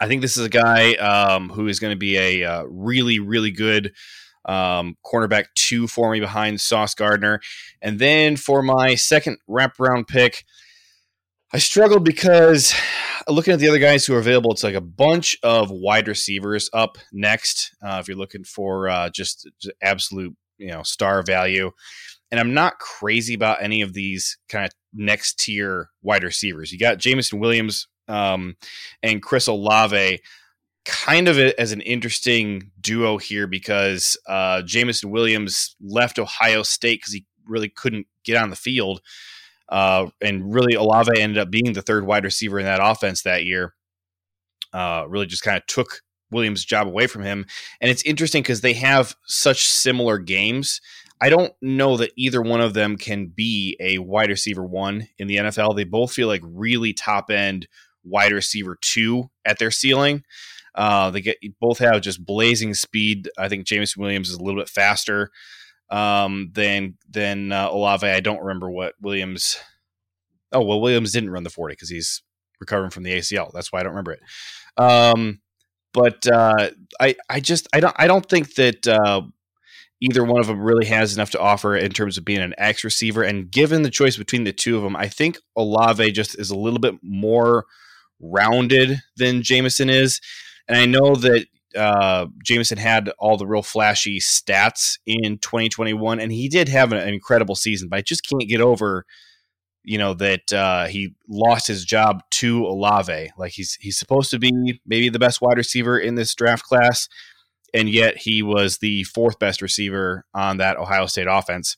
I 0.00 0.06
think 0.06 0.22
this 0.22 0.36
is 0.38 0.46
a 0.46 0.50
guy 0.50 0.94
um, 0.94 1.50
who 1.50 1.68
is 1.68 1.78
going 1.80 1.92
to 1.92 1.98
be 1.98 2.16
a 2.16 2.44
uh, 2.44 2.64
really, 2.64 3.18
really 3.18 3.50
good 3.50 3.92
um, 4.44 4.96
cornerback 5.04 5.46
two 5.54 5.86
for 5.86 6.10
me 6.10 6.20
behind 6.20 6.60
Sauce 6.60 6.94
Gardner. 6.94 7.40
And 7.82 7.98
then 7.98 8.36
for 8.36 8.62
my 8.62 8.94
second 8.94 9.38
wraparound 9.48 10.08
pick, 10.08 10.44
I 11.52 11.58
struggled 11.58 12.04
because 12.04 12.74
looking 13.28 13.52
at 13.52 13.60
the 13.60 13.68
other 13.68 13.78
guys 13.78 14.06
who 14.06 14.14
are 14.14 14.20
available, 14.20 14.52
it's 14.52 14.64
like 14.64 14.74
a 14.74 14.80
bunch 14.80 15.36
of 15.42 15.70
wide 15.70 16.08
receivers 16.08 16.70
up 16.72 16.98
next. 17.12 17.74
Uh, 17.82 17.98
if 18.00 18.08
you're 18.08 18.16
looking 18.16 18.44
for 18.44 18.88
uh, 18.88 19.10
just, 19.10 19.48
just 19.60 19.74
absolute, 19.82 20.36
you 20.58 20.68
know, 20.68 20.82
star 20.82 21.22
value, 21.22 21.70
and 22.30 22.38
I'm 22.38 22.54
not 22.54 22.78
crazy 22.78 23.34
about 23.34 23.62
any 23.62 23.82
of 23.82 23.92
these 23.92 24.38
kind 24.48 24.64
of 24.64 24.70
next 24.92 25.38
tier 25.38 25.90
wide 26.02 26.22
receivers. 26.22 26.70
You 26.72 26.78
got 26.78 26.98
Jameson 26.98 27.40
Williams 27.40 27.88
um, 28.08 28.56
and 29.02 29.22
Chris 29.22 29.46
Olave 29.46 30.20
kind 30.84 31.28
of 31.28 31.38
as 31.38 31.72
an 31.72 31.80
interesting 31.82 32.70
duo 32.80 33.18
here 33.18 33.46
because 33.46 34.16
uh, 34.26 34.62
Jameson 34.62 35.10
Williams 35.10 35.76
left 35.80 36.18
Ohio 36.18 36.62
State 36.62 37.00
because 37.00 37.14
he 37.14 37.26
really 37.46 37.68
couldn't 37.68 38.06
get 38.24 38.36
on 38.36 38.50
the 38.50 38.56
field. 38.56 39.00
Uh, 39.68 40.08
and 40.20 40.52
really, 40.52 40.74
Olave 40.74 41.10
ended 41.18 41.38
up 41.38 41.50
being 41.50 41.72
the 41.72 41.82
third 41.82 42.04
wide 42.06 42.24
receiver 42.24 42.58
in 42.58 42.64
that 42.64 42.80
offense 42.82 43.22
that 43.22 43.44
year. 43.44 43.74
Uh, 44.72 45.04
really 45.08 45.26
just 45.26 45.42
kind 45.42 45.56
of 45.56 45.66
took 45.66 46.00
Williams' 46.30 46.64
job 46.64 46.86
away 46.86 47.06
from 47.06 47.22
him. 47.22 47.46
And 47.80 47.90
it's 47.90 48.02
interesting 48.04 48.42
because 48.42 48.60
they 48.60 48.74
have 48.74 49.16
such 49.26 49.68
similar 49.68 50.18
games 50.18 50.80
I 51.20 51.28
don't 51.28 51.52
know 51.60 51.98
that 51.98 52.12
either 52.16 52.40
one 52.40 52.62
of 52.62 52.72
them 52.72 52.96
can 52.96 53.26
be 53.26 53.76
a 53.78 53.98
wide 53.98 54.30
receiver 54.30 54.64
one 54.64 55.08
in 55.18 55.28
the 55.28 55.36
NFL. 55.36 55.76
They 55.76 55.84
both 55.84 56.12
feel 56.12 56.28
like 56.28 56.40
really 56.42 56.94
top 56.94 57.30
end 57.30 57.68
wide 58.02 58.32
receiver 58.32 58.78
two 58.80 59.30
at 59.44 59.58
their 59.58 59.70
ceiling. 59.70 60.24
Uh, 60.74 61.10
they 61.10 61.20
get 61.20 61.38
both 61.60 61.78
have 61.78 62.00
just 62.00 62.24
blazing 62.24 62.74
speed. 62.74 63.28
I 63.38 63.48
think 63.48 63.66
Jameson 63.66 64.02
Williams 64.02 64.28
is 64.28 64.36
a 64.36 64.42
little 64.42 64.60
bit 64.60 64.68
faster 64.68 65.30
um, 65.90 66.50
than 66.52 66.96
than 67.08 67.52
uh, 67.52 67.68
Olave. 67.70 68.06
I 68.06 68.20
don't 68.20 68.40
remember 68.40 68.70
what 68.70 68.94
Williams. 69.00 69.58
Oh 70.52 70.62
well, 70.62 70.80
Williams 70.80 71.12
didn't 71.12 71.30
run 71.30 71.44
the 71.44 71.50
forty 71.50 71.72
because 71.72 71.90
he's 71.90 72.22
recovering 72.60 72.90
from 72.90 73.02
the 73.02 73.12
ACL. 73.12 73.50
That's 73.52 73.72
why 73.72 73.80
I 73.80 73.82
don't 73.82 73.92
remember 73.92 74.12
it. 74.12 74.20
Um, 74.76 75.40
but 75.92 76.26
uh, 76.26 76.70
I 77.00 77.16
I 77.28 77.40
just 77.40 77.68
I 77.72 77.80
don't 77.80 77.96
I 77.98 78.06
don't 78.06 78.28
think 78.28 78.54
that 78.54 78.86
uh, 78.86 79.22
either 80.00 80.24
one 80.24 80.40
of 80.40 80.46
them 80.46 80.60
really 80.60 80.86
has 80.86 81.14
enough 81.14 81.30
to 81.30 81.40
offer 81.40 81.76
in 81.76 81.92
terms 81.92 82.16
of 82.16 82.24
being 82.24 82.40
an 82.40 82.54
X 82.58 82.84
receiver. 82.84 83.22
And 83.22 83.50
given 83.50 83.82
the 83.82 83.90
choice 83.90 84.16
between 84.16 84.44
the 84.44 84.52
two 84.52 84.76
of 84.76 84.82
them, 84.82 84.96
I 84.96 85.08
think 85.08 85.38
Olave 85.56 86.12
just 86.12 86.38
is 86.38 86.50
a 86.50 86.56
little 86.56 86.78
bit 86.78 86.94
more 87.02 87.66
rounded 88.20 89.00
than 89.16 89.42
Jameson 89.42 89.90
is. 89.90 90.20
And 90.70 90.78
I 90.78 90.86
know 90.86 91.14
that 91.16 91.46
uh, 91.76 92.26
Jameson 92.44 92.78
had 92.78 93.10
all 93.18 93.36
the 93.36 93.46
real 93.46 93.62
flashy 93.62 94.20
stats 94.20 94.98
in 95.06 95.38
2021, 95.38 96.20
and 96.20 96.32
he 96.32 96.48
did 96.48 96.68
have 96.68 96.92
an, 96.92 96.98
an 96.98 97.12
incredible 97.12 97.54
season, 97.54 97.88
but 97.88 97.98
I 97.98 98.02
just 98.02 98.26
can't 98.26 98.48
get 98.48 98.60
over. 98.60 99.04
You 99.82 99.96
know 99.96 100.12
that 100.14 100.52
uh, 100.52 100.86
he 100.86 101.14
lost 101.26 101.66
his 101.66 101.86
job 101.86 102.22
to 102.32 102.66
Olave. 102.66 103.30
Like 103.38 103.52
he's 103.52 103.74
he's 103.80 103.98
supposed 103.98 104.30
to 104.30 104.38
be 104.38 104.80
maybe 104.86 105.08
the 105.08 105.18
best 105.18 105.40
wide 105.40 105.56
receiver 105.56 105.98
in 105.98 106.16
this 106.16 106.34
draft 106.34 106.64
class 106.64 107.08
and 107.72 107.88
yet 107.88 108.16
he 108.16 108.42
was 108.42 108.78
the 108.78 109.04
fourth 109.04 109.38
best 109.38 109.62
receiver 109.62 110.24
on 110.34 110.58
that 110.58 110.76
Ohio 110.76 111.06
State 111.06 111.26
offense. 111.30 111.76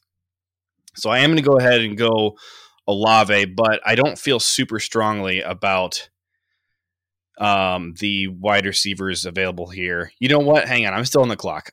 So 0.94 1.10
I 1.10 1.18
am 1.18 1.30
going 1.30 1.42
to 1.42 1.48
go 1.48 1.58
ahead 1.58 1.80
and 1.80 1.96
go 1.96 2.36
Olave, 2.86 3.46
but 3.46 3.80
I 3.84 3.94
don't 3.94 4.18
feel 4.18 4.40
super 4.40 4.80
strongly 4.80 5.40
about 5.40 6.10
um, 7.38 7.94
the 7.98 8.28
wide 8.28 8.66
receivers 8.66 9.24
available 9.24 9.68
here. 9.68 10.12
You 10.20 10.28
know 10.28 10.38
what? 10.38 10.66
Hang 10.68 10.86
on, 10.86 10.94
I'm 10.94 11.04
still 11.04 11.22
on 11.22 11.28
the 11.28 11.36
clock. 11.36 11.70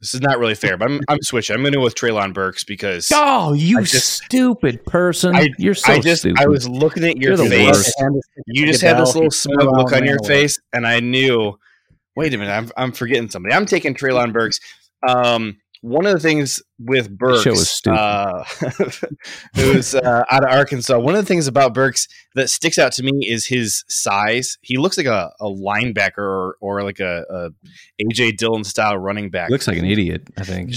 This 0.00 0.14
is 0.14 0.20
not 0.20 0.38
really 0.38 0.54
fair, 0.54 0.76
but 0.76 0.88
I'm 0.90 1.00
I'm 1.08 1.18
switching. 1.22 1.54
I'm 1.56 1.62
going 1.62 1.72
to 1.72 1.78
go 1.78 1.82
with 1.84 1.96
Treylon 1.96 2.32
Burks 2.32 2.62
because 2.64 3.08
Oh, 3.12 3.52
you 3.52 3.82
just- 3.82 4.22
stupid 4.24 4.84
person! 4.86 5.34
I- 5.34 5.48
You're 5.58 5.74
so 5.74 5.94
I 5.94 5.98
just 5.98 6.22
stupid. 6.22 6.40
I 6.40 6.46
was 6.46 6.68
looking 6.68 7.02
at 7.04 7.16
your 7.16 7.34
You're 7.36 7.48
face. 7.48 7.92
You 8.46 8.66
just 8.66 8.80
had 8.82 8.96
this 8.98 9.14
little 9.16 9.30
smug 9.30 9.58
look 9.64 9.92
on 9.92 10.04
your 10.04 10.18
face, 10.20 10.58
and 10.72 10.86
I 10.86 11.00
knew. 11.00 11.58
Wait 12.16 12.34
a 12.34 12.38
minute, 12.38 12.52
I'm 12.52 12.70
I'm 12.76 12.92
forgetting 12.92 13.30
somebody. 13.30 13.54
I'm 13.54 13.66
taking 13.66 13.94
Treylon 13.94 14.32
Burks. 14.32 14.58
Um, 15.06 15.58
one 15.80 16.06
of 16.06 16.12
the 16.12 16.20
things 16.20 16.62
with 16.78 17.16
Burks, 17.16 17.42
show 17.42 17.50
was 17.50 17.70
stupid. 17.70 17.98
uh, 17.98 18.44
who's 19.54 19.94
uh, 19.94 20.24
out 20.30 20.44
of 20.44 20.50
Arkansas. 20.50 20.98
One 20.98 21.14
of 21.14 21.20
the 21.22 21.26
things 21.26 21.46
about 21.46 21.74
Burks 21.74 22.08
that 22.34 22.50
sticks 22.50 22.78
out 22.78 22.92
to 22.92 23.02
me 23.02 23.26
is 23.28 23.46
his 23.46 23.84
size. 23.88 24.58
He 24.62 24.76
looks 24.76 24.96
like 24.96 25.06
a, 25.06 25.30
a 25.40 25.46
linebacker 25.46 26.18
or, 26.18 26.56
or 26.60 26.82
like 26.82 27.00
a, 27.00 27.24
a 27.30 27.50
AJ 28.04 28.36
Dillon 28.36 28.64
style 28.64 28.96
running 28.98 29.30
back. 29.30 29.50
Looks 29.50 29.68
like 29.68 29.78
an 29.78 29.84
idiot. 29.84 30.28
I 30.36 30.42
think. 30.44 30.70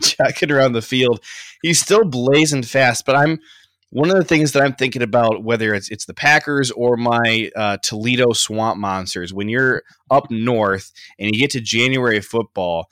jacking 0.00 0.50
around 0.50 0.72
the 0.72 0.82
field. 0.82 1.20
He's 1.62 1.80
still 1.80 2.04
blazing 2.04 2.62
fast, 2.62 3.06
but 3.06 3.16
I'm 3.16 3.38
one 3.92 4.10
of 4.10 4.16
the 4.16 4.24
things 4.24 4.52
that 4.52 4.62
I'm 4.62 4.74
thinking 4.74 5.02
about, 5.02 5.44
whether 5.44 5.74
it's 5.74 5.90
it's 5.90 6.06
the 6.06 6.14
Packers 6.14 6.70
or 6.70 6.96
my 6.96 7.50
uh, 7.54 7.76
Toledo 7.82 8.32
Swamp 8.32 8.78
Monsters, 8.78 9.34
when 9.34 9.50
you're 9.50 9.82
up 10.10 10.30
north 10.30 10.92
and 11.18 11.34
you 11.34 11.38
get 11.38 11.50
to 11.50 11.60
January 11.60 12.20
football, 12.22 12.88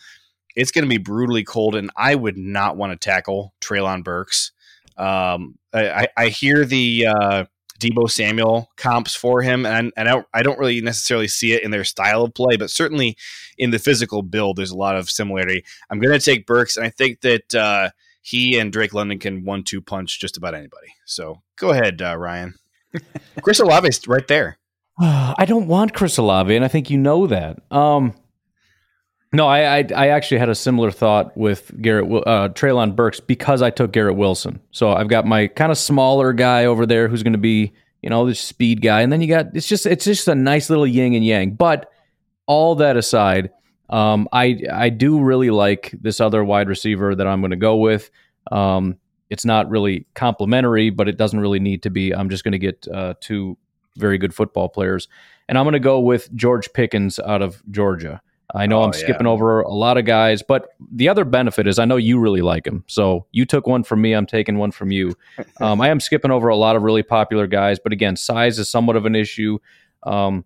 it's 0.56 0.70
going 0.70 0.84
to 0.84 0.88
be 0.88 0.98
brutally 0.98 1.44
cold, 1.44 1.74
and 1.74 1.90
I 1.96 2.14
would 2.14 2.36
not 2.36 2.76
want 2.76 2.92
to 2.92 2.96
tackle 2.96 3.54
Treylon 3.60 4.04
Burks. 4.04 4.52
Um, 4.96 5.58
I, 5.72 6.08
I, 6.16 6.28
hear 6.28 6.64
the 6.66 7.06
uh, 7.06 7.44
Deebo 7.80 8.10
Samuel 8.10 8.68
comps 8.76 9.14
for 9.14 9.40
him, 9.40 9.64
and, 9.64 9.92
and 9.96 10.08
I, 10.08 10.12
don't, 10.12 10.26
I 10.34 10.42
don't 10.42 10.58
really 10.58 10.80
necessarily 10.82 11.28
see 11.28 11.52
it 11.52 11.62
in 11.62 11.70
their 11.70 11.84
style 11.84 12.22
of 12.22 12.34
play, 12.34 12.56
but 12.56 12.70
certainly 12.70 13.16
in 13.56 13.70
the 13.70 13.78
physical 13.78 14.22
build, 14.22 14.56
there's 14.56 14.72
a 14.72 14.76
lot 14.76 14.96
of 14.96 15.08
similarity. 15.08 15.64
I'm 15.88 16.00
going 16.00 16.18
to 16.18 16.24
take 16.24 16.46
Burks, 16.46 16.76
and 16.76 16.84
I 16.84 16.90
think 16.90 17.22
that 17.22 17.54
uh, 17.54 17.90
he 18.20 18.58
and 18.58 18.72
Drake 18.72 18.92
London 18.92 19.18
can 19.18 19.44
one 19.44 19.64
two 19.64 19.80
punch 19.80 20.20
just 20.20 20.36
about 20.36 20.54
anybody. 20.54 20.88
So 21.06 21.42
go 21.56 21.70
ahead, 21.70 22.02
uh, 22.02 22.18
Ryan. 22.18 22.54
Chris 23.42 23.60
Olave's 23.60 24.06
right 24.06 24.26
there. 24.28 24.58
I 25.00 25.44
don't 25.46 25.66
want 25.66 25.94
Chris 25.94 26.18
Olave, 26.18 26.54
and 26.54 26.64
I 26.64 26.68
think 26.68 26.90
you 26.90 26.98
know 26.98 27.26
that. 27.26 27.60
Um, 27.72 28.14
no, 29.32 29.46
I, 29.46 29.78
I 29.78 29.86
I 29.94 30.08
actually 30.08 30.38
had 30.38 30.48
a 30.48 30.54
similar 30.54 30.90
thought 30.90 31.36
with 31.36 31.70
Garrett 31.80 32.10
uh, 32.26 32.48
Treylon 32.48 32.96
Burks 32.96 33.20
because 33.20 33.62
I 33.62 33.70
took 33.70 33.92
Garrett 33.92 34.16
Wilson. 34.16 34.60
So 34.72 34.92
I've 34.92 35.08
got 35.08 35.24
my 35.24 35.46
kind 35.46 35.70
of 35.70 35.78
smaller 35.78 36.32
guy 36.32 36.64
over 36.64 36.84
there 36.84 37.06
who's 37.08 37.22
going 37.22 37.34
to 37.34 37.38
be 37.38 37.72
you 38.02 38.10
know 38.10 38.26
the 38.26 38.34
speed 38.34 38.82
guy, 38.82 39.02
and 39.02 39.12
then 39.12 39.20
you 39.20 39.28
got 39.28 39.54
it's 39.54 39.68
just 39.68 39.86
it's 39.86 40.04
just 40.04 40.26
a 40.26 40.34
nice 40.34 40.68
little 40.68 40.86
yin 40.86 41.14
and 41.14 41.24
yang. 41.24 41.52
But 41.52 41.92
all 42.46 42.74
that 42.76 42.96
aside, 42.96 43.50
um, 43.88 44.28
I 44.32 44.62
I 44.72 44.88
do 44.88 45.20
really 45.20 45.50
like 45.50 45.94
this 46.00 46.20
other 46.20 46.42
wide 46.44 46.68
receiver 46.68 47.14
that 47.14 47.26
I'm 47.26 47.40
going 47.40 47.52
to 47.52 47.56
go 47.56 47.76
with. 47.76 48.10
Um, 48.50 48.96
it's 49.28 49.44
not 49.44 49.70
really 49.70 50.06
complimentary, 50.14 50.90
but 50.90 51.08
it 51.08 51.16
doesn't 51.16 51.38
really 51.38 51.60
need 51.60 51.84
to 51.84 51.90
be. 51.90 52.12
I'm 52.12 52.30
just 52.30 52.42
going 52.42 52.52
to 52.52 52.58
get 52.58 52.88
uh, 52.92 53.14
two 53.20 53.56
very 53.96 54.18
good 54.18 54.34
football 54.34 54.68
players, 54.68 55.06
and 55.48 55.56
I'm 55.56 55.64
going 55.64 55.74
to 55.74 55.78
go 55.78 56.00
with 56.00 56.34
George 56.34 56.72
Pickens 56.72 57.20
out 57.20 57.42
of 57.42 57.62
Georgia. 57.70 58.20
I 58.54 58.66
know 58.66 58.80
Oh, 58.80 58.84
I'm 58.84 58.92
skipping 58.92 59.26
over 59.26 59.60
a 59.60 59.72
lot 59.72 59.96
of 59.98 60.04
guys, 60.04 60.42
but 60.42 60.70
the 60.92 61.08
other 61.08 61.24
benefit 61.24 61.66
is 61.66 61.78
I 61.78 61.84
know 61.84 61.96
you 61.96 62.18
really 62.18 62.40
like 62.42 62.66
him. 62.66 62.84
So 62.86 63.26
you 63.32 63.44
took 63.44 63.66
one 63.66 63.82
from 63.84 64.00
me, 64.00 64.12
I'm 64.12 64.26
taking 64.26 64.58
one 64.58 64.70
from 64.72 64.90
you. 64.90 65.14
Um, 65.60 65.80
I 65.82 65.88
am 65.88 66.00
skipping 66.00 66.30
over 66.30 66.48
a 66.48 66.56
lot 66.56 66.74
of 66.74 66.82
really 66.82 67.02
popular 67.02 67.46
guys, 67.46 67.78
but 67.78 67.92
again, 67.92 68.16
size 68.16 68.58
is 68.58 68.70
somewhat 68.70 68.96
of 68.96 69.04
an 69.04 69.14
issue. 69.14 69.58
Um, 70.04 70.44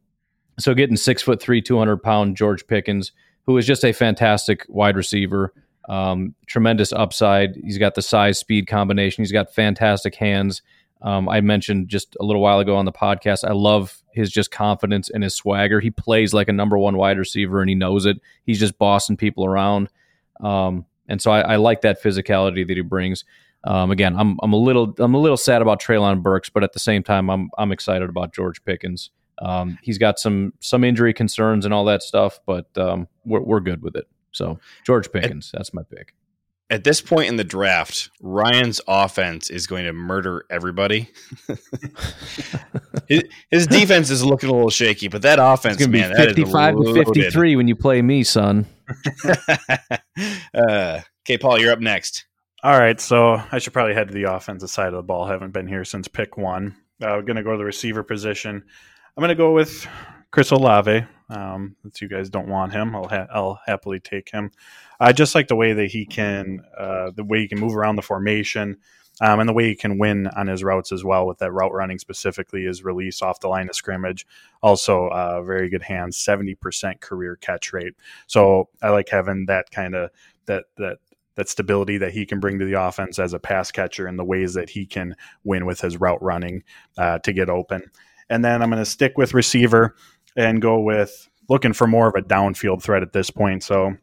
so 0.59 0.75
getting 0.75 0.97
six 0.97 1.23
foot 1.23 1.41
three, 1.41 1.63
200 1.63 1.99
pound 2.03 2.37
George 2.37 2.67
Pickens, 2.67 3.13
who 3.47 3.57
is 3.57 3.65
just 3.65 3.85
a 3.85 3.93
fantastic 3.93 4.67
wide 4.69 4.97
receiver, 4.97 5.53
um, 5.89 6.35
tremendous 6.47 6.93
upside. 6.93 7.55
He's 7.57 7.79
got 7.79 7.95
the 7.95 8.03
size 8.03 8.39
speed 8.41 8.67
combination. 8.67 9.23
He's 9.23 9.33
got 9.33 9.55
fantastic 9.55 10.17
hands. 10.17 10.63
Um, 11.05 11.29
I 11.29 11.43
mentioned 11.43 11.89
just 11.89 12.17
a 12.19 12.25
little 12.25 12.41
while 12.41 12.59
ago 12.59 12.77
on 12.77 12.87
the 12.87 12.93
podcast. 12.93 13.45
I 13.47 13.53
love 13.53 14.03
his 14.13 14.31
just 14.31 14.51
confidence 14.51 15.11
and 15.11 15.23
his 15.23 15.35
swagger. 15.35 15.79
He 15.79 15.91
plays 15.91 16.33
like 16.33 16.49
a 16.49 16.53
number 16.53 16.79
one 16.79 16.97
wide 16.97 17.19
receiver, 17.19 17.61
and 17.61 17.69
he 17.69 17.75
knows 17.75 18.07
it. 18.07 18.17
He's 18.45 18.59
just 18.59 18.79
bossing 18.79 19.17
people 19.17 19.45
around, 19.45 19.91
um, 20.41 20.87
and 21.07 21.21
so 21.21 21.31
I, 21.31 21.41
I 21.41 21.57
like 21.57 21.83
that 21.83 22.03
physicality 22.03 22.67
that 22.67 22.77
he 22.77 22.83
brings. 22.83 23.25
Um, 23.65 23.91
again, 23.91 24.17
I'm 24.17 24.39
I'm 24.43 24.53
a 24.53 24.59
little 24.59 24.95
I'm 24.99 25.15
a 25.15 25.21
little 25.21 25.37
sad 25.37 25.63
about 25.63 25.81
Treylon 25.81 26.23
Burks, 26.23 26.49
but 26.49 26.65
at 26.65 26.73
the 26.73 26.81
same 26.81 27.03
time, 27.03 27.31
I'm 27.31 27.51
I'm 27.59 27.71
excited 27.71 28.09
about 28.09 28.35
George 28.35 28.65
Pickens. 28.65 29.11
Um, 29.39 29.79
he's 29.83 29.99
got 29.99 30.19
some 30.19 30.55
some 30.61 30.85
injury 30.85 31.13
concerns 31.13 31.65
and 31.67 31.75
all 31.75 31.85
that 31.85 32.03
stuff, 32.03 32.41
but 32.47 32.67
um, 32.79 33.09
we're 33.25 33.41
we're 33.41 33.61
good 33.61 33.83
with 33.83 33.97
it. 33.97 34.07
So 34.33 34.59
George 34.87 35.13
Pickens, 35.13 35.51
that's 35.53 35.75
my 35.75 35.83
pick. 35.83 36.15
At 36.71 36.83
this 36.83 37.03
point 37.03 37.29
in 37.29 37.37
the 37.37 37.45
draft, 37.45 38.11
Ryan's 38.23 38.81
offense 38.89 39.51
is 39.51 39.67
going 39.67 39.85
to 39.85 39.93
murder 39.93 40.47
everybody. 40.51 41.11
his, 43.09 43.23
his 43.51 43.67
defense 43.67 44.09
is 44.09 44.25
looking 44.25 44.49
a 44.49 44.53
little 44.53 44.71
shaky, 44.71 45.09
but 45.09 45.23
that 45.23 45.39
offense, 45.39 45.77
It's 45.77 45.87
gonna 45.87 46.09
be 46.09 46.15
fifty-five 46.17 46.75
to 46.77 46.95
fifty-three 46.95 47.57
when 47.57 47.69
you 47.69 47.77
play 47.77 48.01
me, 48.01 48.25
son. 48.25 48.67
uh, 50.55 51.01
okay, 51.23 51.39
Paul, 51.39 51.61
you're 51.61 51.73
up 51.73 51.81
next. 51.81 52.25
All 52.63 52.79
right, 52.79 52.99
so 52.99 53.43
I 53.53 53.59
should 53.59 53.75
probably 53.75 53.93
head 53.93 54.09
to 54.09 54.15
the 54.15 54.33
offensive 54.33 54.71
side 54.71 54.89
of 54.89 54.95
the 54.95 55.03
ball. 55.03 55.27
haven't 55.27 55.53
been 55.53 55.69
here 55.69 55.85
since 55.85 56.09
pick 56.09 56.39
one. 56.39 56.75
I'm 57.03 57.19
uh, 57.19 57.21
going 57.21 57.37
to 57.37 57.43
go 57.43 57.53
to 57.53 57.59
the 57.59 57.65
receiver 57.65 58.03
position. 58.03 58.63
I'm 59.17 59.21
going 59.21 59.29
to 59.29 59.35
go 59.35 59.53
with 59.53 59.87
Chris 60.31 60.51
Olave. 60.51 61.05
Um, 61.29 61.77
since 61.83 62.01
you 62.01 62.09
guys 62.09 62.31
don't 62.31 62.49
want 62.49 62.73
him, 62.73 62.97
I'll 62.97 63.09
ha- 63.09 63.27
I'll 63.31 63.61
happily 63.67 64.01
take 64.01 64.31
him. 64.31 64.51
I 65.01 65.13
just 65.13 65.35
like 65.35 65.49
the 65.49 65.57
way 65.57 65.73
that 65.73 65.91
he 65.91 66.07
can, 66.07 66.61
uh, 66.79 67.11
the 67.15 67.25
way 67.25 67.41
he 67.41 67.49
can 67.49 67.61
move 67.61 67.77
around 67.77 67.97
the 67.97 68.03
formation, 68.03 68.79
um, 69.21 69.41
and 69.41 69.49
the 69.49 69.53
way 69.53 69.69
he 69.69 69.77
can 69.77 69.99
win 69.99 70.27
on 70.29 70.47
his 70.47 70.65
routes 70.65 70.93
as 70.93 71.05
well. 71.05 71.27
With 71.27 71.39
that 71.39 71.53
route 71.53 71.73
running 71.73 71.99
specifically, 71.99 72.65
his 72.65 72.85
release 72.85 73.23
off 73.23 73.41
the 73.41 73.49
line 73.49 73.69
of 73.69 73.77
scrimmage, 73.77 74.27
also 74.63 75.09
uh, 75.09 75.43
very 75.43 75.69
good 75.69 75.83
hands, 75.83 76.17
seventy 76.17 76.55
percent 76.55 77.01
career 77.01 77.37
catch 77.37 77.73
rate. 77.73 77.95
So 78.27 78.69
I 78.83 78.91
like 78.91 79.09
having 79.09 79.47
that 79.47 79.71
kind 79.71 79.95
of 79.95 80.11
that 80.47 80.65
that 80.79 80.99
that 81.37 81.49
stability 81.49 81.99
that 81.99 82.13
he 82.13 82.25
can 82.27 82.39
bring 82.39 82.61
to 82.61 82.65
the 82.65 82.81
offense 82.81 83.19
as 83.19 83.33
a 83.33 83.41
pass 83.41 83.73
catcher 83.73 84.07
and 84.07 84.19
the 84.19 84.25
ways 84.25 84.55
that 84.55 84.71
he 84.71 84.87
can 84.87 85.17
win 85.43 85.67
with 85.67 85.81
his 85.81 85.97
route 85.97 86.23
running 86.23 86.63
uh, 86.97 87.19
to 87.19 87.33
get 87.33 87.51
open. 87.51 87.83
And 88.31 88.45
then 88.45 88.63
I'm 88.63 88.71
going 88.71 88.83
to 88.83 88.89
stick 88.89 89.19
with 89.19 89.35
receiver 89.35 89.97
and 90.37 90.63
go 90.63 90.79
with 90.79 91.29
looking 91.49 91.73
for 91.73 91.87
more 91.89 92.09
of 92.09 92.15
a 92.15 92.23
downfield 92.23 92.83
threat 92.83 93.03
at 93.03 93.13
this 93.13 93.31
point. 93.31 93.65
So 93.65 93.97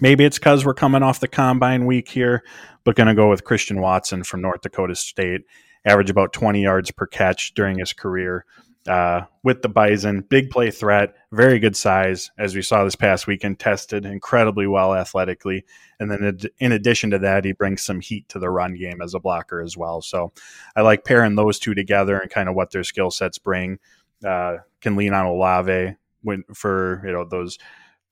maybe 0.00 0.24
it's 0.24 0.38
because 0.38 0.64
we're 0.64 0.74
coming 0.74 1.02
off 1.02 1.20
the 1.20 1.28
combine 1.28 1.86
week 1.86 2.08
here, 2.08 2.42
but 2.84 2.96
going 2.96 3.08
to 3.08 3.14
go 3.14 3.28
with 3.30 3.44
Christian 3.44 3.80
Watson 3.80 4.24
from 4.24 4.40
North 4.40 4.62
Dakota 4.62 4.94
State. 4.94 5.42
Average 5.84 6.10
about 6.10 6.32
20 6.32 6.62
yards 6.62 6.90
per 6.90 7.06
catch 7.06 7.54
during 7.54 7.78
his 7.78 7.92
career. 7.92 8.44
Uh, 8.86 9.22
with 9.42 9.60
the 9.60 9.68
Bison, 9.68 10.22
big 10.22 10.50
play 10.50 10.70
threat, 10.70 11.14
very 11.30 11.58
good 11.58 11.76
size, 11.76 12.30
as 12.38 12.54
we 12.54 12.62
saw 12.62 12.84
this 12.84 12.96
past 12.96 13.26
weekend, 13.26 13.58
tested 13.58 14.06
incredibly 14.06 14.66
well 14.66 14.94
athletically. 14.94 15.64
And 16.00 16.10
then 16.10 16.38
in 16.58 16.72
addition 16.72 17.10
to 17.10 17.18
that, 17.18 17.44
he 17.44 17.52
brings 17.52 17.82
some 17.82 18.00
heat 18.00 18.28
to 18.30 18.38
the 18.38 18.48
run 18.48 18.76
game 18.76 19.02
as 19.02 19.12
a 19.12 19.20
blocker 19.20 19.60
as 19.60 19.76
well. 19.76 20.00
So 20.00 20.32
I 20.74 20.80
like 20.80 21.04
pairing 21.04 21.34
those 21.34 21.58
two 21.58 21.74
together 21.74 22.18
and 22.18 22.30
kind 22.30 22.48
of 22.48 22.54
what 22.54 22.70
their 22.70 22.84
skill 22.84 23.10
sets 23.10 23.38
bring. 23.38 23.78
Uh, 24.24 24.56
can 24.80 24.96
lean 24.96 25.12
on 25.12 25.26
Olave 25.26 25.96
when 26.22 26.44
for 26.54 27.02
you 27.04 27.12
know 27.12 27.24
those 27.24 27.58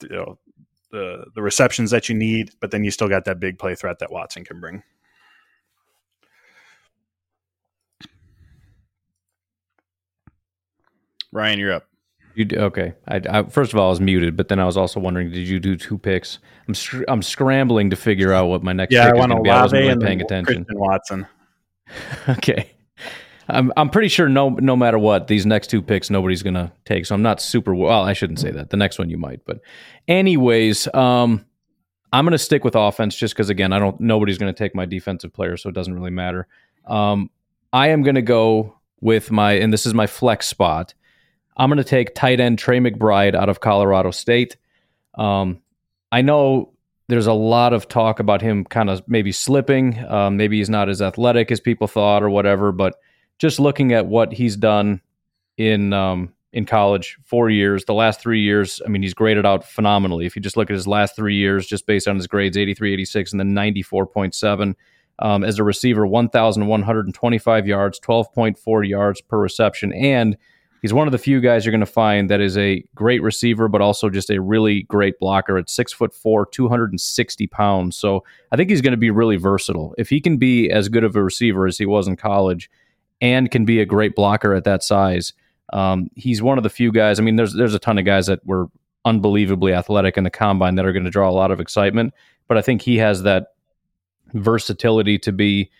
you 0.02 0.08
know 0.10 0.38
the 0.90 1.26
the 1.34 1.42
receptions 1.42 1.90
that 1.90 2.08
you 2.08 2.14
need, 2.14 2.50
but 2.60 2.70
then 2.70 2.84
you 2.84 2.90
still 2.90 3.08
got 3.08 3.24
that 3.24 3.40
big 3.40 3.58
play 3.58 3.74
threat 3.74 3.98
that 3.98 4.10
Watson 4.10 4.44
can 4.44 4.60
bring. 4.60 4.82
Ryan, 11.32 11.58
you're 11.58 11.72
up. 11.72 11.86
You 12.34 12.46
okay? 12.54 12.92
I, 13.08 13.20
I, 13.30 13.42
first 13.44 13.72
of 13.72 13.78
all, 13.78 13.86
I 13.86 13.90
was 13.90 14.00
muted, 14.00 14.36
but 14.36 14.48
then 14.48 14.58
I 14.58 14.66
was 14.66 14.76
also 14.76 15.00
wondering, 15.00 15.30
did 15.30 15.48
you 15.48 15.58
do 15.58 15.74
two 15.74 15.96
picks? 15.96 16.38
I'm 16.68 16.74
scr- 16.74 17.04
I'm 17.08 17.22
scrambling 17.22 17.88
to 17.90 17.96
figure 17.96 18.32
out 18.32 18.48
what 18.48 18.62
my 18.62 18.74
next 18.74 18.92
Yeah, 18.92 19.04
I 19.04 19.06
pick 19.06 19.14
is 19.14 19.18
want 19.18 19.32
going 19.32 19.42
to 19.42 19.42
be. 19.42 19.50
I 19.50 19.62
wasn't 19.62 19.82
really 19.82 20.04
paying 20.04 20.20
attention. 20.20 20.64
Christian 20.64 20.78
Watson. 20.78 21.26
okay. 22.28 22.75
I'm 23.48 23.72
I'm 23.76 23.90
pretty 23.90 24.08
sure 24.08 24.28
no 24.28 24.50
no 24.50 24.76
matter 24.76 24.98
what 24.98 25.26
these 25.28 25.46
next 25.46 25.68
two 25.68 25.82
picks 25.82 26.10
nobody's 26.10 26.42
gonna 26.42 26.72
take 26.84 27.06
so 27.06 27.14
I'm 27.14 27.22
not 27.22 27.40
super 27.40 27.74
well 27.74 28.02
I 28.02 28.12
shouldn't 28.12 28.40
say 28.40 28.50
that 28.50 28.70
the 28.70 28.76
next 28.76 28.98
one 28.98 29.10
you 29.10 29.18
might 29.18 29.44
but 29.44 29.60
anyways 30.08 30.92
um 30.94 31.44
I'm 32.12 32.24
gonna 32.24 32.38
stick 32.38 32.64
with 32.64 32.74
offense 32.74 33.16
just 33.16 33.34
because 33.34 33.50
again 33.50 33.72
I 33.72 33.78
don't 33.78 34.00
nobody's 34.00 34.38
gonna 34.38 34.52
take 34.52 34.74
my 34.74 34.84
defensive 34.84 35.32
player 35.32 35.56
so 35.56 35.68
it 35.68 35.74
doesn't 35.74 35.94
really 35.94 36.10
matter 36.10 36.46
um 36.86 37.30
I 37.72 37.88
am 37.88 38.02
gonna 38.02 38.22
go 38.22 38.76
with 39.00 39.30
my 39.30 39.52
and 39.52 39.72
this 39.72 39.86
is 39.86 39.94
my 39.94 40.06
flex 40.06 40.46
spot 40.46 40.94
I'm 41.56 41.70
gonna 41.70 41.84
take 41.84 42.14
tight 42.14 42.40
end 42.40 42.58
Trey 42.58 42.80
McBride 42.80 43.34
out 43.34 43.48
of 43.48 43.60
Colorado 43.60 44.10
State 44.10 44.56
um 45.14 45.60
I 46.10 46.22
know 46.22 46.72
there's 47.08 47.26
a 47.26 47.32
lot 47.32 47.72
of 47.72 47.88
talk 47.88 48.18
about 48.18 48.42
him 48.42 48.64
kind 48.64 48.90
of 48.90 49.02
maybe 49.06 49.30
slipping. 49.30 50.04
Um, 50.06 50.36
maybe 50.36 50.58
he's 50.58 50.70
not 50.70 50.88
as 50.88 51.00
athletic 51.00 51.50
as 51.52 51.60
people 51.60 51.86
thought 51.86 52.22
or 52.22 52.30
whatever. 52.30 52.72
But 52.72 52.96
just 53.38 53.60
looking 53.60 53.92
at 53.92 54.06
what 54.06 54.32
he's 54.32 54.56
done 54.56 55.00
in 55.56 55.92
um, 55.92 56.32
in 56.52 56.64
college, 56.64 57.18
four 57.22 57.50
years. 57.50 57.84
The 57.84 57.92
last 57.92 58.20
three 58.20 58.40
years, 58.40 58.80
I 58.86 58.88
mean, 58.88 59.02
he's 59.02 59.12
graded 59.12 59.44
out 59.44 59.62
phenomenally. 59.62 60.24
If 60.24 60.36
you 60.36 60.42
just 60.42 60.56
look 60.56 60.70
at 60.70 60.74
his 60.74 60.86
last 60.86 61.14
three 61.14 61.36
years, 61.36 61.66
just 61.66 61.86
based 61.86 62.08
on 62.08 62.16
his 62.16 62.26
grades 62.26 62.56
83, 62.56 62.94
86, 62.94 63.32
and 63.32 63.40
then 63.40 63.52
94.7. 63.52 64.74
Um, 65.18 65.44
as 65.44 65.58
a 65.58 65.64
receiver, 65.64 66.06
1,125 66.06 67.66
yards, 67.66 68.00
12.4 68.00 68.88
yards 68.88 69.20
per 69.20 69.38
reception. 69.38 69.92
And 69.92 70.36
he's 70.80 70.94
one 70.94 71.08
of 71.08 71.12
the 71.12 71.18
few 71.18 71.40
guys 71.40 71.64
you're 71.64 71.72
going 71.72 71.80
to 71.80 71.86
find 71.86 72.30
that 72.30 72.40
is 72.40 72.56
a 72.56 72.82
great 72.94 73.22
receiver, 73.22 73.68
but 73.68 73.82
also 73.82 74.08
just 74.08 74.30
a 74.30 74.40
really 74.40 74.82
great 74.84 75.18
blocker 75.18 75.58
at 75.58 75.68
six 75.68 75.92
foot 75.92 76.14
four, 76.14 76.46
260 76.46 77.46
pounds. 77.48 77.96
So 77.96 78.24
I 78.50 78.56
think 78.56 78.70
he's 78.70 78.82
going 78.82 78.92
to 78.92 78.98
be 78.98 79.10
really 79.10 79.36
versatile. 79.36 79.94
If 79.98 80.08
he 80.08 80.20
can 80.20 80.38
be 80.38 80.70
as 80.70 80.88
good 80.88 81.04
of 81.04 81.16
a 81.16 81.22
receiver 81.22 81.66
as 81.66 81.76
he 81.76 81.86
was 81.86 82.08
in 82.08 82.16
college 82.16 82.70
and 83.20 83.50
can 83.50 83.64
be 83.64 83.80
a 83.80 83.86
great 83.86 84.14
blocker 84.14 84.54
at 84.54 84.64
that 84.64 84.82
size, 84.82 85.32
um, 85.72 86.10
he's 86.14 86.42
one 86.42 86.58
of 86.58 86.64
the 86.64 86.70
few 86.70 86.92
guys. 86.92 87.18
I 87.18 87.22
mean, 87.22 87.36
there's 87.36 87.54
there's 87.54 87.74
a 87.74 87.78
ton 87.78 87.98
of 87.98 88.04
guys 88.04 88.26
that 88.26 88.44
were 88.46 88.68
unbelievably 89.04 89.72
athletic 89.72 90.16
in 90.16 90.24
the 90.24 90.30
combine 90.30 90.74
that 90.74 90.84
are 90.84 90.92
going 90.92 91.04
to 91.04 91.10
draw 91.10 91.30
a 91.30 91.32
lot 91.32 91.50
of 91.50 91.60
excitement, 91.60 92.12
but 92.48 92.58
I 92.58 92.62
think 92.62 92.82
he 92.82 92.96
has 92.98 93.22
that 93.22 93.54
versatility 94.34 95.18
to 95.20 95.32
be 95.32 95.70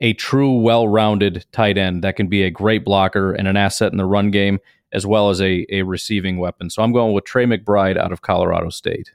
a 0.00 0.14
true 0.14 0.58
well-rounded 0.60 1.44
tight 1.52 1.76
end 1.76 2.02
that 2.02 2.16
can 2.16 2.26
be 2.26 2.42
a 2.42 2.50
great 2.50 2.84
blocker 2.84 3.32
and 3.32 3.46
an 3.46 3.56
asset 3.56 3.92
in 3.92 3.98
the 3.98 4.06
run 4.06 4.30
game 4.30 4.58
as 4.92 5.06
well 5.06 5.30
as 5.30 5.40
a, 5.40 5.66
a 5.70 5.82
receiving 5.82 6.38
weapon. 6.38 6.70
So 6.70 6.82
I'm 6.82 6.92
going 6.92 7.12
with 7.12 7.24
Trey 7.24 7.44
McBride 7.44 7.98
out 7.98 8.12
of 8.12 8.22
Colorado 8.22 8.70
State. 8.70 9.12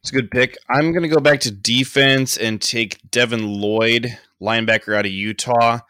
It's 0.00 0.10
a 0.10 0.14
good 0.14 0.30
pick. 0.30 0.56
I'm 0.68 0.92
going 0.92 1.02
to 1.02 1.08
go 1.08 1.20
back 1.20 1.40
to 1.40 1.50
defense 1.50 2.36
and 2.36 2.60
take 2.60 2.98
Devin 3.10 3.60
Lloyd, 3.60 4.18
linebacker 4.40 4.96
out 4.96 5.06
of 5.06 5.12
Utah. 5.12 5.80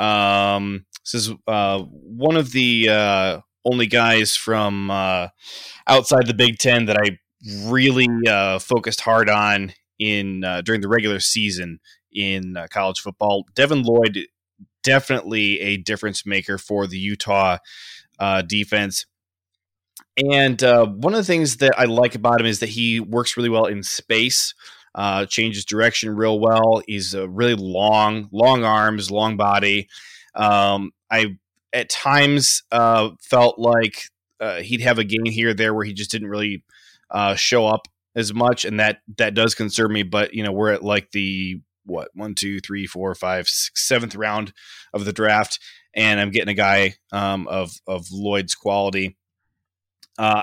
Um, 0.00 0.86
this 1.04 1.26
is 1.26 1.34
uh, 1.46 1.80
one 1.82 2.36
of 2.36 2.52
the 2.52 2.88
uh, 2.88 3.40
only 3.64 3.86
guys 3.86 4.34
from 4.36 4.90
uh, 4.90 5.28
outside 5.86 6.26
the 6.26 6.34
Big 6.34 6.58
Ten 6.58 6.86
that 6.86 6.96
I 6.96 7.18
really 7.64 8.08
uh, 8.26 8.58
focused 8.58 9.02
hard 9.02 9.28
on 9.28 9.72
in 9.98 10.42
uh, 10.42 10.62
during 10.62 10.80
the 10.80 10.88
regular 10.88 11.20
season 11.20 11.80
in 12.12 12.56
uh, 12.56 12.66
college 12.70 13.00
football. 13.00 13.44
Devin 13.54 13.82
Lloyd 13.82 14.26
definitely 14.82 15.60
a 15.60 15.76
difference 15.76 16.24
maker 16.24 16.56
for 16.56 16.86
the 16.86 16.98
Utah 16.98 17.58
defense. 18.46 19.04
And 20.16 20.60
one 20.60 21.12
of 21.12 21.18
the 21.18 21.24
things 21.24 21.58
that 21.58 21.78
I 21.78 21.84
like 21.84 22.14
about 22.14 22.40
him 22.40 22.46
is 22.46 22.60
that 22.60 22.70
he 22.70 23.00
works 23.00 23.36
really 23.36 23.48
well 23.48 23.66
in 23.66 23.82
space. 23.82 24.54
Uh, 24.94 25.24
changes 25.26 25.64
direction 25.64 26.14
real 26.16 26.40
well. 26.40 26.82
He's 26.86 27.14
a 27.14 27.28
really 27.28 27.54
long, 27.54 28.28
long 28.32 28.64
arms, 28.64 29.10
long 29.10 29.36
body. 29.36 29.88
Um, 30.34 30.92
I 31.10 31.36
at 31.72 31.88
times 31.88 32.62
uh, 32.72 33.10
felt 33.20 33.58
like 33.58 34.04
uh, 34.40 34.60
he'd 34.60 34.80
have 34.80 34.98
a 34.98 35.04
game 35.04 35.26
here 35.26 35.50
or 35.50 35.54
there 35.54 35.74
where 35.74 35.84
he 35.84 35.92
just 35.92 36.10
didn't 36.10 36.28
really 36.28 36.64
uh, 37.10 37.34
show 37.34 37.66
up 37.66 37.86
as 38.16 38.34
much, 38.34 38.64
and 38.64 38.80
that 38.80 38.98
that 39.18 39.34
does 39.34 39.54
concern 39.54 39.92
me. 39.92 40.02
But 40.02 40.34
you 40.34 40.42
know, 40.42 40.52
we're 40.52 40.72
at 40.72 40.82
like 40.82 41.12
the 41.12 41.60
what 41.84 42.08
one, 42.14 42.34
two, 42.34 42.60
three, 42.60 42.86
four, 42.86 43.14
five, 43.14 43.48
six, 43.48 43.86
seventh 43.86 44.14
round 44.14 44.52
of 44.92 45.04
the 45.04 45.12
draft, 45.12 45.58
and 45.94 46.20
I'm 46.20 46.30
getting 46.30 46.48
a 46.48 46.54
guy 46.54 46.94
um, 47.12 47.46
of 47.48 47.72
of 47.86 48.06
Lloyd's 48.10 48.54
quality. 48.54 49.16
Uh, 50.18 50.42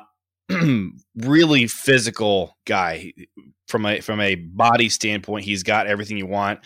really 1.15 1.67
physical 1.67 2.57
guy 2.65 3.13
from 3.67 3.85
a 3.85 4.01
from 4.01 4.21
a 4.21 4.35
body 4.35 4.89
standpoint. 4.89 5.45
He's 5.45 5.63
got 5.63 5.87
everything 5.87 6.17
you 6.17 6.27
want, 6.27 6.59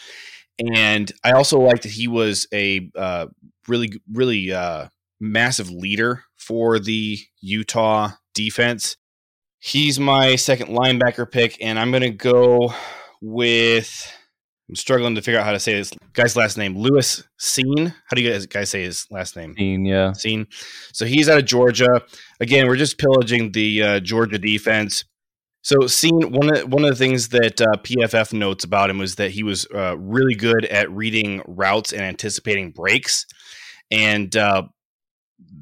and 0.60 1.12
I 1.24 1.32
also 1.32 1.60
like 1.60 1.82
that 1.82 1.92
he 1.92 2.08
was 2.08 2.48
a 2.54 2.90
uh, 2.96 3.28
really, 3.68 3.92
really 4.12 4.52
uh, 4.52 4.88
massive 5.20 5.70
leader 5.70 6.24
for 6.38 6.80
the 6.80 7.18
Utah 7.42 8.10
defense. 8.34 8.96
He's 9.60 10.00
my 10.00 10.36
second 10.36 10.70
linebacker 10.70 11.30
pick, 11.30 11.58
and 11.62 11.80
I'm 11.80 11.92
going 11.92 12.02
to 12.02 12.10
go 12.10 12.74
with. 13.22 14.18
I'm 14.72 14.76
struggling 14.76 15.16
to 15.16 15.22
figure 15.22 15.38
out 15.38 15.46
how 15.46 15.52
to 15.52 15.60
say 15.60 15.74
this 15.74 15.92
guy's 16.14 16.38
last 16.38 16.58
name. 16.58 16.78
Lewis 16.78 17.24
Cine. 17.38 17.90
How 17.90 18.16
do 18.16 18.22
you 18.22 18.32
guys, 18.32 18.46
guys 18.46 18.70
say 18.70 18.84
his 18.84 19.06
last 19.12 19.36
name? 19.36 19.54
Cine, 19.56 19.86
yeah. 19.86 20.12
Cine. 20.12 20.48
So 20.94 21.06
he's 21.06 21.28
out 21.28 21.38
of 21.38 21.44
Georgia. 21.44 22.02
Again, 22.40 22.68
we're 22.68 22.78
just 22.78 22.98
pillaging 22.98 23.52
the 23.52 23.84
uh, 23.84 24.00
Georgia 24.00 24.40
defense. 24.40 25.04
So, 25.62 25.76
Cine 25.80 26.32
one 26.32 26.56
of 26.56 26.72
one 26.72 26.86
of 26.86 26.90
the 26.90 26.96
things 26.96 27.30
that 27.30 27.60
uh, 27.60 27.66
PFF 27.84 28.32
notes 28.32 28.64
about 28.64 28.90
him 28.90 28.98
was 28.98 29.16
that 29.16 29.32
he 29.32 29.44
was 29.44 29.68
uh, 29.76 29.98
really 29.98 30.36
good 30.36 30.64
at 30.64 30.90
reading 30.90 31.42
routes 31.46 31.92
and 31.92 32.02
anticipating 32.02 32.72
breaks, 32.72 33.26
and 33.92 34.34
uh, 34.38 34.64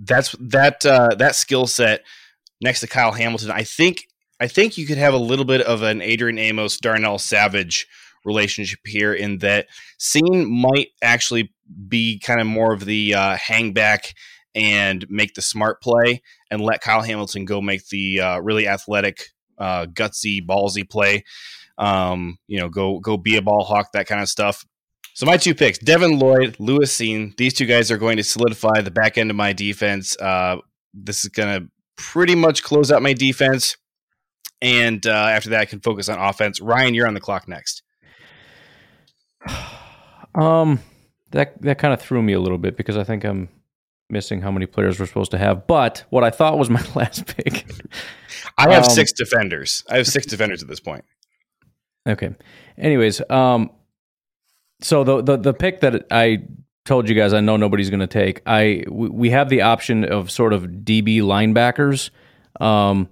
that's 0.03 0.35
that 0.39 0.85
uh, 0.85 1.15
that 1.17 1.35
skill 1.35 1.65
set 1.65 2.05
next 2.61 2.81
to 2.81 2.87
Kyle 2.87 3.11
Hamilton. 3.11 3.49
I 3.49 3.63
think 3.63 4.05
I 4.39 4.47
think 4.47 4.77
you 4.77 4.85
could 4.85 4.99
have 4.99 5.15
a 5.15 5.17
little 5.17 5.45
bit 5.45 5.61
of 5.61 5.81
an 5.81 6.01
Adrian 6.01 6.37
Amos 6.37 6.77
Darnell 6.77 7.17
Savage 7.17 7.87
relationship 8.25 8.79
here 8.85 9.13
in 9.13 9.39
that 9.39 9.67
Cine 9.99 10.47
might 10.47 10.89
actually 11.01 11.53
be 11.87 12.19
kind 12.19 12.41
of 12.41 12.47
more 12.47 12.73
of 12.73 12.85
the 12.85 13.13
uh, 13.13 13.37
hang 13.37 13.73
back 13.73 14.13
and 14.55 15.05
make 15.09 15.35
the 15.35 15.41
smart 15.41 15.81
play 15.81 16.21
and 16.49 16.61
let 16.61 16.81
Kyle 16.81 17.01
Hamilton 17.01 17.45
go 17.45 17.61
make 17.61 17.87
the 17.87 18.19
uh, 18.19 18.39
really 18.39 18.67
athletic 18.67 19.29
uh, 19.57 19.85
gutsy, 19.85 20.45
ballsy 20.45 20.89
play. 20.89 21.23
Um, 21.77 22.37
you 22.47 22.59
know, 22.59 22.69
go 22.69 22.99
go 22.99 23.17
be 23.17 23.37
a 23.37 23.41
ball 23.41 23.63
hawk, 23.63 23.91
that 23.93 24.07
kind 24.07 24.21
of 24.21 24.29
stuff. 24.29 24.65
So 25.13 25.25
my 25.25 25.37
two 25.37 25.53
picks, 25.53 25.77
Devin 25.77 26.17
Lloyd, 26.19 26.55
Lewis 26.59 26.95
Cine. 26.95 27.35
These 27.37 27.53
two 27.53 27.65
guys 27.65 27.91
are 27.91 27.97
going 27.97 28.17
to 28.17 28.23
solidify 28.23 28.81
the 28.81 28.91
back 28.91 29.17
end 29.17 29.29
of 29.29 29.35
my 29.35 29.53
defense. 29.53 30.17
Uh, 30.17 30.57
this 30.93 31.23
is 31.23 31.29
going 31.29 31.61
to 31.61 31.69
pretty 31.97 32.35
much 32.35 32.63
close 32.63 32.91
out 32.91 33.01
my 33.01 33.13
defense. 33.13 33.75
And 34.61 35.05
uh, 35.05 35.11
after 35.11 35.49
that, 35.51 35.61
I 35.61 35.65
can 35.65 35.79
focus 35.79 36.09
on 36.09 36.19
offense. 36.19 36.61
Ryan, 36.61 36.93
you're 36.93 37.07
on 37.07 37.13
the 37.13 37.21
clock 37.21 37.47
next. 37.47 37.83
Um, 40.35 40.79
that 41.31 41.59
that 41.63 41.79
kind 41.79 41.91
of 41.91 41.99
threw 41.99 42.21
me 42.21 42.33
a 42.33 42.39
little 42.39 42.59
bit 42.59 42.77
because 42.77 42.95
I 42.95 43.03
think 43.03 43.23
I'm 43.25 43.49
missing 44.09 44.41
how 44.41 44.51
many 44.51 44.65
players 44.65 44.99
we're 44.99 45.05
supposed 45.05 45.31
to 45.31 45.37
have. 45.37 45.67
But 45.67 46.03
what 46.11 46.23
I 46.23 46.29
thought 46.29 46.57
was 46.57 46.69
my 46.69 46.83
last 46.95 47.25
pick. 47.25 47.65
I 48.57 48.71
have 48.71 48.85
um, 48.85 48.89
six 48.89 49.11
defenders. 49.11 49.83
I 49.89 49.97
have 49.97 50.07
six 50.07 50.25
defenders 50.25 50.61
at 50.61 50.69
this 50.69 50.79
point. 50.79 51.03
Okay. 52.07 52.35
Anyways, 52.77 53.21
um, 53.29 53.71
so 54.81 55.03
the 55.03 55.21
the 55.21 55.37
the 55.37 55.53
pick 55.53 55.81
that 55.81 56.05
I 56.11 56.43
told 56.85 57.09
you 57.09 57.15
guys 57.15 57.33
I 57.33 57.41
know 57.41 57.57
nobody's 57.57 57.89
going 57.89 57.99
to 57.99 58.07
take. 58.07 58.41
I 58.45 58.83
we 58.89 59.29
have 59.29 59.49
the 59.49 59.61
option 59.61 60.05
of 60.05 60.31
sort 60.31 60.53
of 60.53 60.63
DB 60.63 61.21
linebackers. 61.21 62.09
Um, 62.59 63.09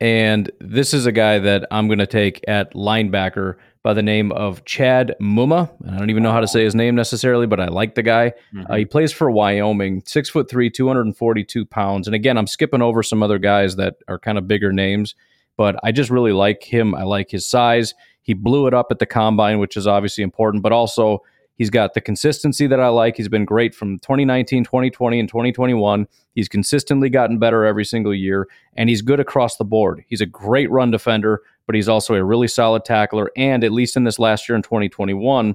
and 0.00 0.50
this 0.60 0.94
is 0.94 1.06
a 1.06 1.12
guy 1.12 1.38
that 1.38 1.66
I'm 1.70 1.86
going 1.86 1.98
to 1.98 2.06
take 2.06 2.42
at 2.48 2.72
linebacker 2.74 3.56
by 3.82 3.94
the 3.94 4.02
name 4.02 4.30
of 4.32 4.64
Chad 4.64 5.14
Muma. 5.20 5.70
I 5.88 5.98
don't 5.98 6.10
even 6.10 6.22
know 6.22 6.32
how 6.32 6.40
to 6.40 6.48
say 6.48 6.64
his 6.64 6.74
name 6.74 6.94
necessarily, 6.94 7.46
but 7.46 7.60
I 7.60 7.68
like 7.68 7.94
the 7.94 8.02
guy. 8.02 8.32
Mm-hmm. 8.54 8.70
Uh, 8.70 8.76
he 8.76 8.84
plays 8.84 9.12
for 9.12 9.30
Wyoming, 9.30 10.02
six 10.06 10.28
foot 10.28 10.50
three, 10.50 10.70
242 10.70 11.64
pounds. 11.66 12.06
And 12.06 12.14
again, 12.14 12.36
I'm 12.36 12.46
skipping 12.46 12.82
over 12.82 13.02
some 13.02 13.22
other 13.22 13.38
guys 13.38 13.76
that 13.76 13.96
are 14.08 14.18
kind 14.18 14.38
of 14.38 14.46
bigger 14.46 14.72
names, 14.72 15.14
but 15.56 15.76
I 15.82 15.92
just 15.92 16.10
really 16.10 16.32
like 16.32 16.62
him. 16.62 16.94
I 16.94 17.04
like 17.04 17.30
his 17.30 17.46
size. 17.46 17.94
He 18.22 18.34
blew 18.34 18.66
it 18.66 18.74
up 18.74 18.88
at 18.90 18.98
the 18.98 19.06
combine, 19.06 19.58
which 19.58 19.76
is 19.76 19.86
obviously 19.86 20.22
important, 20.22 20.62
but 20.62 20.72
also 20.72 21.22
He's 21.60 21.68
got 21.68 21.92
the 21.92 22.00
consistency 22.00 22.66
that 22.68 22.80
I 22.80 22.88
like. 22.88 23.18
He's 23.18 23.28
been 23.28 23.44
great 23.44 23.74
from 23.74 23.98
2019, 23.98 24.64
2020, 24.64 25.20
and 25.20 25.28
2021. 25.28 26.08
He's 26.34 26.48
consistently 26.48 27.10
gotten 27.10 27.38
better 27.38 27.66
every 27.66 27.84
single 27.84 28.14
year, 28.14 28.48
and 28.78 28.88
he's 28.88 29.02
good 29.02 29.20
across 29.20 29.58
the 29.58 29.64
board. 29.66 30.02
He's 30.06 30.22
a 30.22 30.26
great 30.26 30.70
run 30.70 30.90
defender, 30.90 31.42
but 31.70 31.76
he's 31.76 31.88
also 31.88 32.16
a 32.16 32.24
really 32.24 32.48
solid 32.48 32.84
tackler. 32.84 33.30
And 33.36 33.62
at 33.62 33.70
least 33.70 33.96
in 33.96 34.02
this 34.02 34.18
last 34.18 34.48
year 34.48 34.56
in 34.56 34.62
2021, 34.62 35.54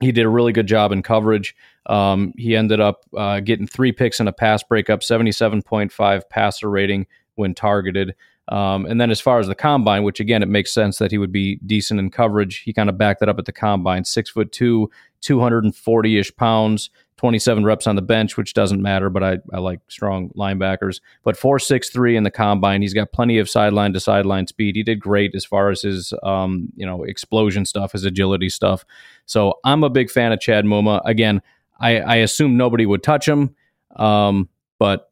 he 0.00 0.12
did 0.12 0.26
a 0.26 0.28
really 0.28 0.52
good 0.52 0.66
job 0.66 0.92
in 0.92 1.02
coverage. 1.02 1.56
Um, 1.86 2.34
he 2.36 2.54
ended 2.54 2.80
up 2.80 3.00
uh, 3.16 3.40
getting 3.40 3.66
three 3.66 3.92
picks 3.92 4.20
and 4.20 4.28
a 4.28 4.32
pass 4.34 4.62
breakup, 4.62 5.00
77.5 5.00 6.22
passer 6.28 6.68
rating 6.68 7.06
when 7.36 7.54
targeted. 7.54 8.14
Um, 8.52 8.84
and 8.84 9.00
then 9.00 9.10
as 9.10 9.18
far 9.18 9.38
as 9.38 9.46
the 9.46 9.54
combine, 9.54 10.02
which 10.02 10.20
again, 10.20 10.42
it 10.42 10.48
makes 10.48 10.70
sense 10.70 10.98
that 10.98 11.10
he 11.10 11.16
would 11.16 11.32
be 11.32 11.56
decent 11.64 11.98
in 11.98 12.10
coverage. 12.10 12.58
He 12.58 12.74
kind 12.74 12.90
of 12.90 12.98
backed 12.98 13.20
that 13.20 13.30
up 13.30 13.38
at 13.38 13.46
the 13.46 13.52
combine. 13.52 14.04
Six 14.04 14.28
foot 14.28 14.52
two, 14.52 14.90
240 15.22 16.18
ish 16.18 16.36
pounds, 16.36 16.90
27 17.16 17.64
reps 17.64 17.86
on 17.86 17.96
the 17.96 18.02
bench, 18.02 18.36
which 18.36 18.52
doesn't 18.52 18.82
matter, 18.82 19.08
but 19.08 19.22
I, 19.22 19.38
I 19.54 19.58
like 19.58 19.80
strong 19.88 20.28
linebackers. 20.30 21.00
But 21.22 21.38
4'6'3 21.38 22.14
in 22.14 22.24
the 22.24 22.30
combine. 22.30 22.82
He's 22.82 22.92
got 22.92 23.12
plenty 23.12 23.38
of 23.38 23.48
sideline 23.48 23.94
to 23.94 24.00
sideline 24.00 24.46
speed. 24.46 24.76
He 24.76 24.82
did 24.82 25.00
great 25.00 25.34
as 25.34 25.46
far 25.46 25.70
as 25.70 25.80
his 25.80 26.12
um, 26.22 26.68
you 26.76 26.84
know, 26.84 27.04
explosion 27.04 27.64
stuff, 27.64 27.92
his 27.92 28.04
agility 28.04 28.50
stuff. 28.50 28.84
So 29.24 29.54
I'm 29.64 29.82
a 29.82 29.88
big 29.88 30.10
fan 30.10 30.30
of 30.30 30.40
Chad 30.40 30.66
Muma. 30.66 31.00
Again, 31.06 31.40
I, 31.80 32.00
I 32.00 32.16
assume 32.16 32.58
nobody 32.58 32.84
would 32.84 33.02
touch 33.02 33.26
him. 33.26 33.54
Um, 33.96 34.50
but 34.78 35.11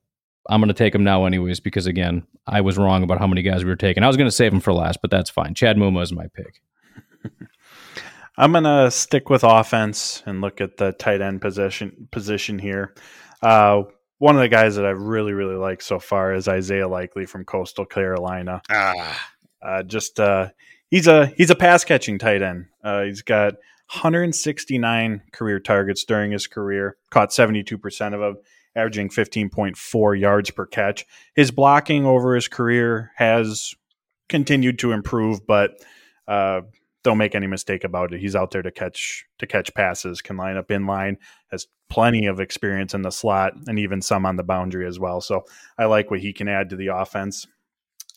I'm 0.51 0.61
going 0.61 0.69
to 0.69 0.75
take 0.75 0.95
him 0.95 1.05
now, 1.05 1.25
anyways, 1.25 1.61
because 1.61 1.87
again, 1.87 2.27
I 2.47 2.61
was 2.61 2.77
wrong 2.77 3.03
about 3.05 3.19
how 3.19 3.27
many 3.27 3.43
guys 3.43 3.65
we 3.65 3.71
were 3.71 3.77
taking. 3.77 4.03
I 4.03 4.09
was 4.09 4.17
going 4.17 4.27
to 4.29 4.35
save 4.35 4.53
him 4.53 4.61
for 4.61 4.73
last, 4.73 4.99
but 5.01 5.11
that's 5.11 5.31
fine. 5.31 5.55
Chad 5.55 5.77
Muma 5.77 6.03
is 6.03 6.13
my 6.13 6.27
pick. 6.35 6.61
I'm 8.37 8.53
going 8.53 8.65
to 8.65 8.91
stick 8.91 9.31
with 9.31 9.45
offense 9.45 10.23
and 10.27 10.41
look 10.41 10.61
at 10.61 10.77
the 10.77 10.93
tight 10.93 11.21
end 11.21 11.41
position 11.41 12.09
position 12.11 12.59
here. 12.59 12.95
Uh, 13.43 13.83
one 14.19 14.35
of 14.35 14.41
the 14.41 14.49
guys 14.49 14.77
that 14.77 14.85
I 14.85 14.91
really, 14.91 15.33
really 15.33 15.57
like 15.57 15.81
so 15.83 15.99
far 15.99 16.35
is 16.35 16.49
Isaiah 16.49 16.89
Likely 16.89 17.27
from 17.27 17.45
Coastal 17.45 17.87
Carolina. 17.87 18.61
Ah, 18.71 19.31
Uh, 19.63 19.83
just 19.83 20.19
uh, 20.19 20.49
he's 20.91 21.07
a 21.07 21.27
he's 21.27 21.51
a 21.51 21.55
pass 21.55 21.85
catching 21.85 22.19
tight 22.19 22.43
end. 22.43 22.67
Uh, 22.83 23.03
he's 23.03 23.23
got 23.23 23.55
169 23.93 25.23
career 25.33 25.61
targets 25.61 26.05
during 26.05 26.33
his 26.33 26.47
career, 26.47 26.97
caught 27.11 27.33
72 27.33 27.77
percent 27.79 28.15
of 28.15 28.21
them, 28.21 28.37
averaging 28.77 29.09
15.4 29.09 30.21
yards 30.21 30.51
per 30.51 30.67
catch. 30.67 31.07
His 31.35 31.51
blocking 31.51 32.07
over 32.07 32.35
his 32.35 32.49
career 32.49 33.13
has 33.17 33.75
continued 34.29 34.79
to 34.81 34.93
improve, 34.93 35.47
but 35.47 35.73
uh, 36.29 36.63
don't 37.03 37.19
make 37.19 37.35
any 37.35 37.47
mistake 37.47 37.85
about 37.85 38.13
it. 38.13 38.21
He's 38.21 38.37
out 38.37 38.51
there 38.51 38.63
to 38.63 38.71
catch 38.71 39.25
to 39.39 39.47
catch 39.47 39.75
passes, 39.75 40.21
can 40.21 40.37
line 40.37 40.57
up 40.57 40.71
in 40.71 40.87
line, 40.87 41.19
has 41.51 41.67
plenty 41.89 42.27
of 42.27 42.41
experience 42.41 42.95
in 42.95 43.03
the 43.03 43.11
slot, 43.11 43.55
and 43.67 43.79
even 43.79 44.03
some 44.03 44.27
on 44.27 44.37
the 44.37 44.45
boundary 44.45 44.87
as 44.87 44.99
well. 44.99 45.21
So 45.21 45.45
I 45.79 45.87
like 45.87 46.11
what 46.11 46.21
he 46.21 46.33
can 46.33 46.49
add 46.49 46.71
to 46.71 46.77
the 46.77 46.89
offense. 46.89 47.47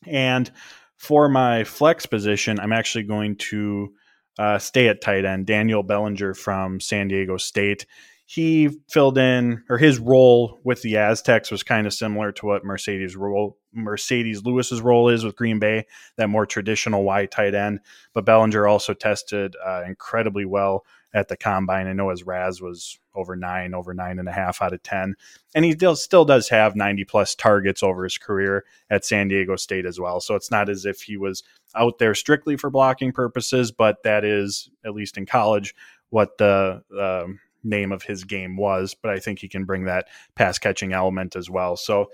And 0.06 0.52
for 0.98 1.28
my 1.30 1.64
flex 1.64 2.06
position, 2.06 2.60
I'm 2.60 2.74
actually 2.74 3.06
going 3.06 3.38
to 3.38 3.94
uh, 4.38 4.58
stay 4.60 4.88
at 4.88 5.02
tight 5.02 5.26
end. 5.26 5.46
Daniel 5.46 5.84
Bellinger 5.84 6.34
from 6.34 6.80
San 6.80 7.08
Diego 7.08 7.38
State. 7.38 7.86
He 8.34 8.70
filled 8.90 9.20
in, 9.20 9.64
or 9.70 9.78
his 9.78 10.00
role 10.00 10.60
with 10.64 10.82
the 10.82 10.98
Aztecs 10.98 11.52
was 11.52 11.62
kind 11.62 11.86
of 11.86 11.94
similar 11.94 12.32
to 12.32 12.48
what 12.48 12.64
Marcedes 12.64 13.16
role, 13.16 13.60
Marcedes 13.78 14.44
Lewis's 14.44 14.82
role 14.82 15.08
is 15.10 15.24
with 15.24 15.36
Green 15.36 15.60
Bay, 15.60 15.86
that 16.18 16.32
more 16.32 16.48
traditional 16.48 17.04
wide 17.04 17.30
tight 17.30 17.54
end. 17.54 17.82
But 18.12 18.26
Bellinger 18.26 18.66
also 18.66 18.96
tested 18.96 19.56
uh, 19.64 19.84
incredibly 19.86 20.46
well 20.46 20.84
at 21.14 21.28
the 21.28 21.38
combine. 21.38 21.86
I 21.86 21.94
know 21.94 22.10
his 22.10 22.24
RAS 22.24 22.60
was 22.60 22.98
over 23.14 23.36
nine, 23.36 23.76
over 23.76 23.94
nine 23.94 24.18
and 24.18 24.28
a 24.28 24.32
half 24.32 24.64
out 24.64 24.74
of 24.74 24.82
10. 24.82 25.14
And 25.54 25.64
he 25.64 25.74
still, 25.74 25.96
still 25.96 26.26
does 26.26 26.50
have 26.50 26.76
90 26.76 27.04
plus 27.04 27.36
targets 27.36 27.84
over 27.84 28.04
his 28.04 28.18
career 28.18 28.66
at 28.90 29.06
San 29.06 29.28
Diego 29.28 29.58
State 29.58 29.86
as 29.86 30.00
well. 30.00 30.20
So 30.20 30.34
it's 30.34 30.50
not 30.50 30.70
as 30.70 30.86
if 30.86 31.04
he 31.04 31.18
was 31.18 31.44
out 31.76 32.00
there 32.00 32.16
strictly 32.16 32.58
for 32.58 32.72
blocking 32.72 33.12
purposes, 33.12 33.72
but 33.72 34.02
that 34.02 34.26
is, 34.26 34.72
at 34.84 34.96
least 34.96 35.20
in 35.20 35.28
college, 35.28 35.76
what 36.10 36.40
the 36.40 36.82
um, 37.00 37.40
name 37.64 37.92
of 37.92 38.04
his 38.04 38.24
game 38.24 38.58
was. 38.58 38.96
But 39.02 39.12
I 39.12 39.20
think 39.20 39.40
he 39.40 39.50
can 39.50 39.66
bring 39.66 39.86
that 39.86 40.08
pass 40.36 40.58
catching 40.58 40.94
element 40.94 41.36
as 41.36 41.50
well. 41.50 41.76
So 41.76 42.10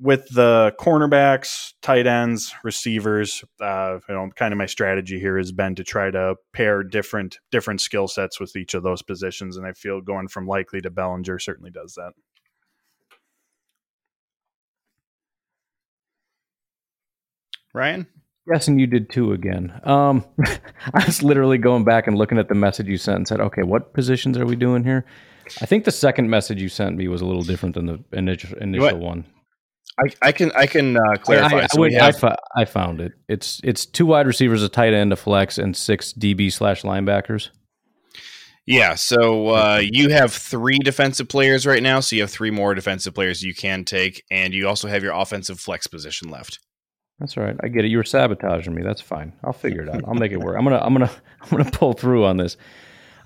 with 0.00 0.28
the 0.30 0.74
cornerbacks, 0.80 1.74
tight 1.82 2.06
ends, 2.06 2.52
receivers, 2.64 3.44
uh, 3.60 3.98
you 4.08 4.14
know, 4.14 4.28
kind 4.34 4.52
of 4.52 4.58
my 4.58 4.66
strategy 4.66 5.20
here 5.20 5.38
has 5.38 5.52
been 5.52 5.74
to 5.76 5.84
try 5.84 6.10
to 6.10 6.36
pair 6.52 6.82
different 6.82 7.38
different 7.50 7.80
skill 7.80 8.08
sets 8.08 8.40
with 8.40 8.56
each 8.56 8.74
of 8.74 8.82
those 8.82 9.02
positions, 9.02 9.56
and 9.56 9.66
I 9.66 9.72
feel 9.72 10.00
going 10.00 10.28
from 10.28 10.46
likely 10.46 10.80
to 10.80 10.90
Bellinger 10.90 11.38
certainly 11.38 11.70
does 11.70 11.94
that. 11.94 12.12
Ryan. 17.72 18.06
Guessing 18.52 18.78
you 18.78 18.86
did 18.86 19.08
too 19.10 19.32
again. 19.32 19.80
Um, 19.84 20.24
I 20.94 21.04
was 21.06 21.22
literally 21.22 21.56
going 21.58 21.84
back 21.84 22.06
and 22.06 22.16
looking 22.18 22.38
at 22.38 22.48
the 22.48 22.54
message 22.54 22.86
you 22.88 22.98
sent 22.98 23.16
and 23.16 23.28
said, 23.28 23.40
okay, 23.40 23.62
what 23.62 23.94
positions 23.94 24.36
are 24.36 24.44
we 24.44 24.54
doing 24.56 24.84
here? 24.84 25.06
I 25.62 25.66
think 25.66 25.84
the 25.84 25.90
second 25.92 26.28
message 26.28 26.60
you 26.60 26.68
sent 26.68 26.96
me 26.96 27.08
was 27.08 27.20
a 27.22 27.26
little 27.26 27.42
different 27.42 27.74
than 27.74 27.86
the 27.86 28.04
initial, 28.12 28.56
initial 28.58 28.98
one. 28.98 29.24
I, 29.98 30.28
I 30.28 30.32
can 30.32 30.50
I 30.56 30.66
can 30.66 30.96
uh, 30.96 31.00
clarify. 31.22 31.58
I, 31.58 31.62
I, 31.62 31.66
So 31.68 31.80
wait, 31.80 31.96
I, 32.00 32.06
have- 32.06 32.18
fo- 32.18 32.36
I 32.56 32.64
found 32.64 33.00
it. 33.00 33.12
It's 33.28 33.60
it's 33.62 33.86
two 33.86 34.06
wide 34.06 34.26
receivers, 34.26 34.62
a 34.62 34.68
tight 34.68 34.92
end, 34.92 35.12
a 35.12 35.16
flex, 35.16 35.56
and 35.56 35.76
six 35.76 36.12
DB 36.12 36.52
slash 36.52 36.82
linebackers. 36.82 37.50
yeah, 38.66 38.94
so 38.94 39.48
uh, 39.50 39.80
you 39.82 40.08
have 40.08 40.32
three 40.32 40.78
defensive 40.78 41.28
players 41.28 41.64
right 41.66 41.82
now, 41.82 42.00
so 42.00 42.16
you 42.16 42.22
have 42.22 42.30
three 42.30 42.50
more 42.50 42.74
defensive 42.74 43.14
players 43.14 43.42
you 43.42 43.54
can 43.54 43.84
take, 43.84 44.24
and 44.30 44.52
you 44.52 44.66
also 44.66 44.88
have 44.88 45.02
your 45.02 45.12
offensive 45.14 45.60
flex 45.60 45.86
position 45.86 46.28
left. 46.28 46.58
That's 47.18 47.36
all 47.36 47.44
right. 47.44 47.56
I 47.62 47.68
get 47.68 47.84
it. 47.84 47.90
You 47.90 47.98
were 47.98 48.04
sabotaging 48.04 48.74
me. 48.74 48.82
That's 48.82 49.00
fine. 49.00 49.32
I'll 49.44 49.52
figure 49.52 49.82
it 49.82 49.88
out. 49.88 50.02
I'll 50.06 50.14
make 50.14 50.32
it 50.32 50.40
work. 50.40 50.56
I'm 50.58 50.64
gonna 50.64 50.78
I'm 50.78 50.92
gonna 50.92 51.10
I'm 51.40 51.50
gonna 51.50 51.70
pull 51.70 51.92
through 51.92 52.24
on 52.24 52.36
this. 52.36 52.56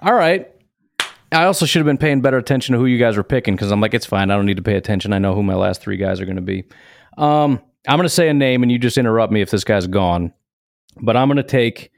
All 0.01 0.15
right. 0.15 0.49
I 1.31 1.45
also 1.45 1.67
should 1.67 1.81
have 1.81 1.87
been 1.87 1.99
paying 1.99 2.21
better 2.23 2.39
attention 2.39 2.73
to 2.73 2.79
who 2.79 2.87
you 2.87 2.99
guys 2.99 3.17
were 3.17 3.23
picking 3.23 3.55
because 3.55 3.71
I'm 3.71 3.81
like, 3.81 3.93
it's 3.93 4.07
fine. 4.07 4.31
I 4.31 4.37
don't 4.37 4.47
need 4.47 4.57
to 4.57 4.63
pay 4.63 4.77
attention. 4.77 5.13
I 5.13 5.19
know 5.19 5.35
who 5.35 5.43
my 5.43 5.55
last 5.55 5.83
three 5.83 5.99
guys 5.99 6.21
are 6.21 6.25
going 6.25 6.37
to 6.37 6.43
be. 6.43 6.65
Um, 7.19 7.61
I'm 7.87 7.99
going 7.99 8.05
to 8.05 8.09
say 8.09 8.29
a 8.29 8.35
name 8.35 8.63
and 8.63 8.73
you 8.73 8.79
just 8.79 8.97
interrupt 8.97 9.31
me 9.31 9.43
if 9.43 9.51
this 9.51 9.65
guy's 9.65 9.87
gone. 9.87 10.33
But 11.03 11.19
I'm 11.19 11.29
going 11.29 11.37
to 11.37 11.43
take 11.43 11.91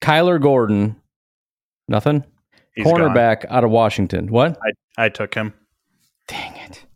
Kyler 0.00 0.40
Gordon. 0.40 0.96
Nothing. 1.86 2.24
He's 2.74 2.84
gone. 2.84 2.94
cornerback 2.94 3.44
out 3.50 3.62
of 3.62 3.70
Washington. 3.70 4.28
What? 4.28 4.58
I 4.96 5.10
took 5.10 5.34
him. 5.34 5.52
Dang 6.26 6.56
it. 6.56 6.86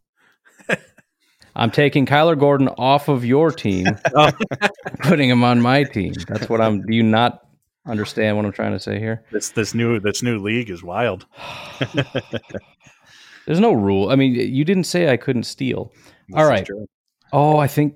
I'm 1.57 1.71
taking 1.71 2.07
Kyler 2.07 2.39
Gordon 2.39 2.69
off 2.69 3.09
of 3.09 3.25
your 3.25 3.51
team, 3.51 3.87
oh. 4.17 4.31
putting 5.03 5.31
him 5.31 5.45
on 5.45 5.61
my 5.61 5.85
team. 5.85 6.15
That's 6.29 6.49
what 6.49 6.61
I'm. 6.61 6.83
Do 6.83 6.95
you 6.95 7.03
not 7.03 7.47
understand 7.87 8.37
what 8.37 8.45
I'm 8.45 8.53
trying 8.53 8.73
to 8.73 8.81
say 8.81 8.99
here? 8.99 9.25
This 9.31 9.51
this 9.51 9.75
new 9.75 10.01
this 10.01 10.23
new 10.23 10.39
league 10.39 10.71
is 10.71 10.83
wild. 10.83 11.27
There's 13.47 13.61
no 13.61 13.73
rule. 13.73 14.11
I 14.11 14.17
mean, 14.17 14.35
you 14.35 14.65
didn't 14.65 14.85
say 14.85 15.11
I 15.11 15.17
couldn't 15.17 15.45
steal. 15.45 15.93
This 16.29 16.37
All 16.37 16.45
is 16.45 16.49
right. 16.49 16.67
true. 16.67 16.87
Oh, 17.33 17.59
I 17.59 17.67
think. 17.67 17.95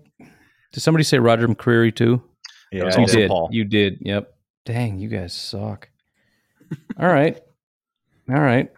Did 0.72 0.80
somebody 0.80 1.04
say 1.04 1.18
Roger 1.18 1.48
McCreary 1.48 1.94
too? 1.94 2.22
Yeah, 2.70 2.96
you 2.98 3.06
did. 3.06 3.30
Paul. 3.30 3.48
You 3.50 3.64
did. 3.64 3.98
Yep. 4.02 4.34
Dang, 4.66 4.98
you 4.98 5.09
guys 5.09 5.32
suck. 5.32 5.88
All 7.00 7.09
right. 7.09 7.40
All 8.28 8.40
right. 8.40 8.70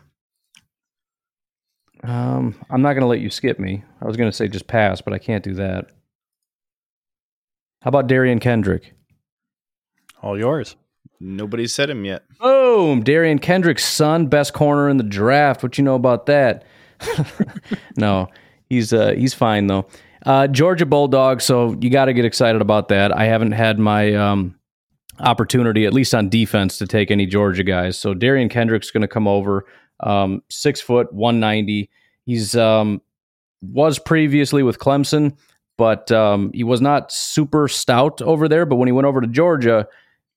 Um, 2.03 2.55
I'm 2.71 2.83
not 2.83 2.95
going 2.95 3.03
to 3.03 3.07
let 3.07 3.21
you 3.21 3.31
skip 3.31 3.59
me. 3.59 3.85
I 4.01 4.07
was 4.07 4.17
going 4.17 4.31
to 4.31 4.37
say 4.37 4.49
just 4.49 4.67
pass, 4.67 5.01
but 5.01 5.13
I 5.13 5.19
can't 5.19 5.45
do 5.45 5.55
that. 5.55 5.91
How 7.83 7.89
about 7.89 8.09
Derion 8.09 8.41
Kendrick? 8.41 8.95
all 10.23 10.39
yours. 10.39 10.77
Nobody 11.19 11.67
said 11.67 11.91
him 11.91 12.05
yet. 12.05 12.23
Boom! 12.39 13.05
Derion 13.05 13.41
Kendrick's 13.41 13.85
son, 13.85 14.27
best 14.27 14.55
corner 14.55 14.89
in 14.89 14.97
the 14.97 15.05
draft. 15.05 15.63
What 15.63 15.77
you 15.77 15.85
know 15.85 15.95
about 15.95 16.27
that? 16.27 16.65
no, 17.97 18.29
he's 18.69 18.93
uh, 18.93 19.13
he's 19.13 19.35
fine 19.35 19.67
though. 19.67 19.87
Uh, 20.25 20.47
Georgia 20.47 20.87
Bulldog. 20.87 21.41
So 21.41 21.77
you 21.81 21.91
got 21.91 22.07
to 22.07 22.13
get 22.13 22.25
excited 22.25 22.63
about 22.63 22.89
that. 22.89 23.15
I 23.17 23.25
haven't 23.25 23.53
had 23.53 23.79
my 23.79 24.15
um, 24.15 24.59
opportunity, 25.19 25.85
at 25.87 25.93
least 25.93 26.15
on 26.15 26.29
defense, 26.29 26.79
to 26.79 26.87
take 26.87 27.11
any 27.11 27.27
Georgia 27.27 27.65
guys. 27.65 27.99
So 27.99 28.15
Derion 28.15 28.51
Kendrick's 28.51 28.91
going 28.91 29.03
to 29.03 29.09
come 29.09 29.29
over. 29.29 29.67
Um, 30.03 30.43
six 30.49 30.81
foot, 30.81 31.13
one 31.13 31.41
ninety. 31.41 31.91
He's 32.27 32.57
um, 32.57 33.01
was 33.63 33.99
previously 33.99 34.63
with 34.63 34.79
Clemson, 34.79 35.37
but 35.77 36.11
um, 36.13 36.51
he 36.53 36.65
was 36.65 36.81
not 36.81 37.13
super 37.13 37.69
stout 37.69 38.23
over 38.23 38.49
there. 38.49 38.67
But 38.67 38.77
when 38.77 38.89
he 38.89 38.93
went 38.93 39.07
over 39.07 39.21
to 39.21 39.27
Georgia, 39.27 39.87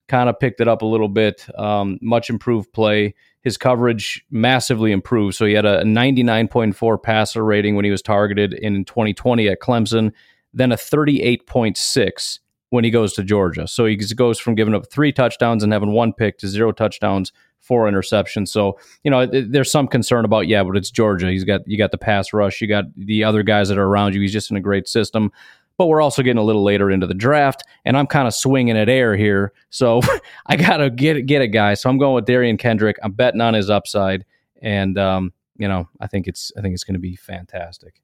kind 0.08 0.28
of 0.28 0.38
picked 0.38 0.60
it 0.60 0.68
up 0.68 0.82
a 0.82 0.86
little 0.86 1.08
bit. 1.08 1.46
Um, 1.58 1.98
much 2.02 2.30
improved 2.30 2.72
play. 2.72 3.14
His 3.42 3.56
coverage 3.56 4.24
massively 4.30 4.92
improved. 4.92 5.36
So 5.36 5.44
he 5.44 5.52
had 5.52 5.66
a 5.66 5.82
99.4 5.82 7.02
passer 7.02 7.44
rating 7.44 7.76
when 7.76 7.84
he 7.84 7.90
was 7.90 8.02
targeted 8.02 8.54
in 8.54 8.84
2020 8.84 9.48
at 9.48 9.60
Clemson, 9.60 10.12
then 10.52 10.72
a 10.72 10.76
38.6 10.76 12.38
when 12.70 12.84
he 12.84 12.90
goes 12.90 13.12
to 13.14 13.22
Georgia. 13.22 13.68
So 13.68 13.86
he 13.86 13.96
goes 13.96 14.38
from 14.38 14.54
giving 14.54 14.74
up 14.74 14.90
three 14.90 15.12
touchdowns 15.12 15.62
and 15.62 15.72
having 15.72 15.92
one 15.92 16.12
pick 16.12 16.38
to 16.38 16.48
zero 16.48 16.72
touchdowns, 16.72 17.32
four 17.64 17.90
interceptions. 17.90 18.48
So 18.48 18.78
you 19.02 19.10
know 19.10 19.26
there's 19.26 19.70
some 19.70 19.88
concern 19.88 20.24
about 20.24 20.46
yeah, 20.46 20.62
but 20.62 20.76
it's 20.76 20.90
Georgia. 20.90 21.30
He's 21.30 21.44
got 21.44 21.66
you 21.66 21.76
got 21.78 21.90
the 21.90 21.98
pass 21.98 22.32
rush, 22.32 22.60
you 22.60 22.68
got 22.68 22.84
the 22.96 23.24
other 23.24 23.42
guys 23.42 23.68
that 23.68 23.78
are 23.78 23.86
around 23.86 24.14
you. 24.14 24.20
He's 24.20 24.32
just 24.32 24.50
in 24.50 24.56
a 24.56 24.60
great 24.60 24.88
system 24.88 25.32
but 25.76 25.86
we're 25.86 26.00
also 26.00 26.22
getting 26.22 26.38
a 26.38 26.44
little 26.44 26.62
later 26.62 26.90
into 26.90 27.06
the 27.06 27.14
draft, 27.14 27.64
and 27.84 27.96
I'm 27.96 28.06
kind 28.06 28.28
of 28.28 28.34
swinging 28.34 28.76
at 28.76 28.88
air 28.88 29.16
here. 29.16 29.52
So 29.70 30.00
I 30.46 30.56
gotta 30.56 30.90
get 30.90 31.26
get 31.26 31.42
it, 31.42 31.48
guys. 31.48 31.82
So 31.82 31.90
I'm 31.90 31.98
going 31.98 32.14
with 32.14 32.26
Derion 32.26 32.58
Kendrick. 32.58 32.96
I'm 33.02 33.12
betting 33.12 33.40
on 33.40 33.54
his 33.54 33.70
upside, 33.70 34.24
and 34.62 34.98
um, 34.98 35.32
you 35.56 35.68
know, 35.68 35.88
I 36.00 36.06
think 36.06 36.26
it's 36.26 36.52
I 36.56 36.60
think 36.60 36.74
it's 36.74 36.84
going 36.84 36.94
to 36.94 37.00
be 37.00 37.16
fantastic. 37.16 38.00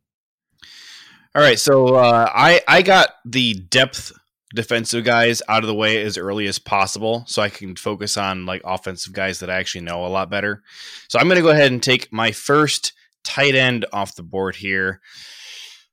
All 1.35 1.43
right, 1.43 1.59
so 1.59 1.95
uh, 1.95 2.29
I 2.33 2.61
I 2.67 2.83
got 2.83 3.11
the 3.25 3.55
depth 3.55 4.13
defensive 4.55 5.05
guys 5.05 5.43
out 5.49 5.63
of 5.63 5.69
the 5.69 5.75
way 5.75 6.03
as 6.03 6.19
early 6.19 6.47
as 6.47 6.59
possible, 6.59 7.25
so 7.27 7.43
I 7.43 7.49
can 7.49 7.77
focus 7.77 8.17
on 8.17 8.47
like 8.47 8.63
offensive 8.65 9.13
guys 9.13 9.39
that 9.41 9.51
I 9.51 9.59
actually 9.59 9.83
know 9.83 10.05
a 10.05 10.09
lot 10.09 10.31
better. 10.31 10.63
So 11.09 11.19
I'm 11.19 11.27
going 11.27 11.37
to 11.37 11.43
go 11.43 11.51
ahead 11.51 11.73
and 11.73 11.83
take 11.83 12.13
my 12.13 12.33
first 12.33 12.93
tight 13.25 13.55
end 13.55 13.87
off 13.93 14.17
the 14.17 14.23
board 14.23 14.57
here. 14.57 15.01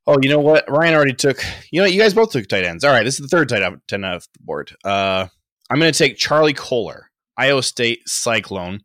Oh, 0.05 0.18
you 0.22 0.30
know 0.30 0.39
what? 0.39 0.70
Ryan 0.70 0.95
already 0.95 1.14
took. 1.14 1.43
You 1.72 1.82
know, 1.82 1.88
you 1.88 1.99
guys 1.99 2.14
both 2.14 2.32
took 2.32 2.47
tight 2.47 2.64
ends. 2.64 2.84
All 2.84 2.91
right, 2.91 3.03
this 3.03 3.20
is 3.20 3.22
the 3.22 3.28
third 3.28 3.49
tight 3.49 3.62
end 3.62 4.05
off 4.05 4.28
the 4.34 4.43
board. 4.43 4.76
Uh, 4.84 5.28
I'm 5.70 5.80
going 5.80 5.91
to 5.91 5.97
take 5.97 6.18
Charlie 6.18 6.53
Kolar, 6.53 7.12
Iowa 7.38 7.62
State 7.62 8.08
Cyclone. 8.08 8.82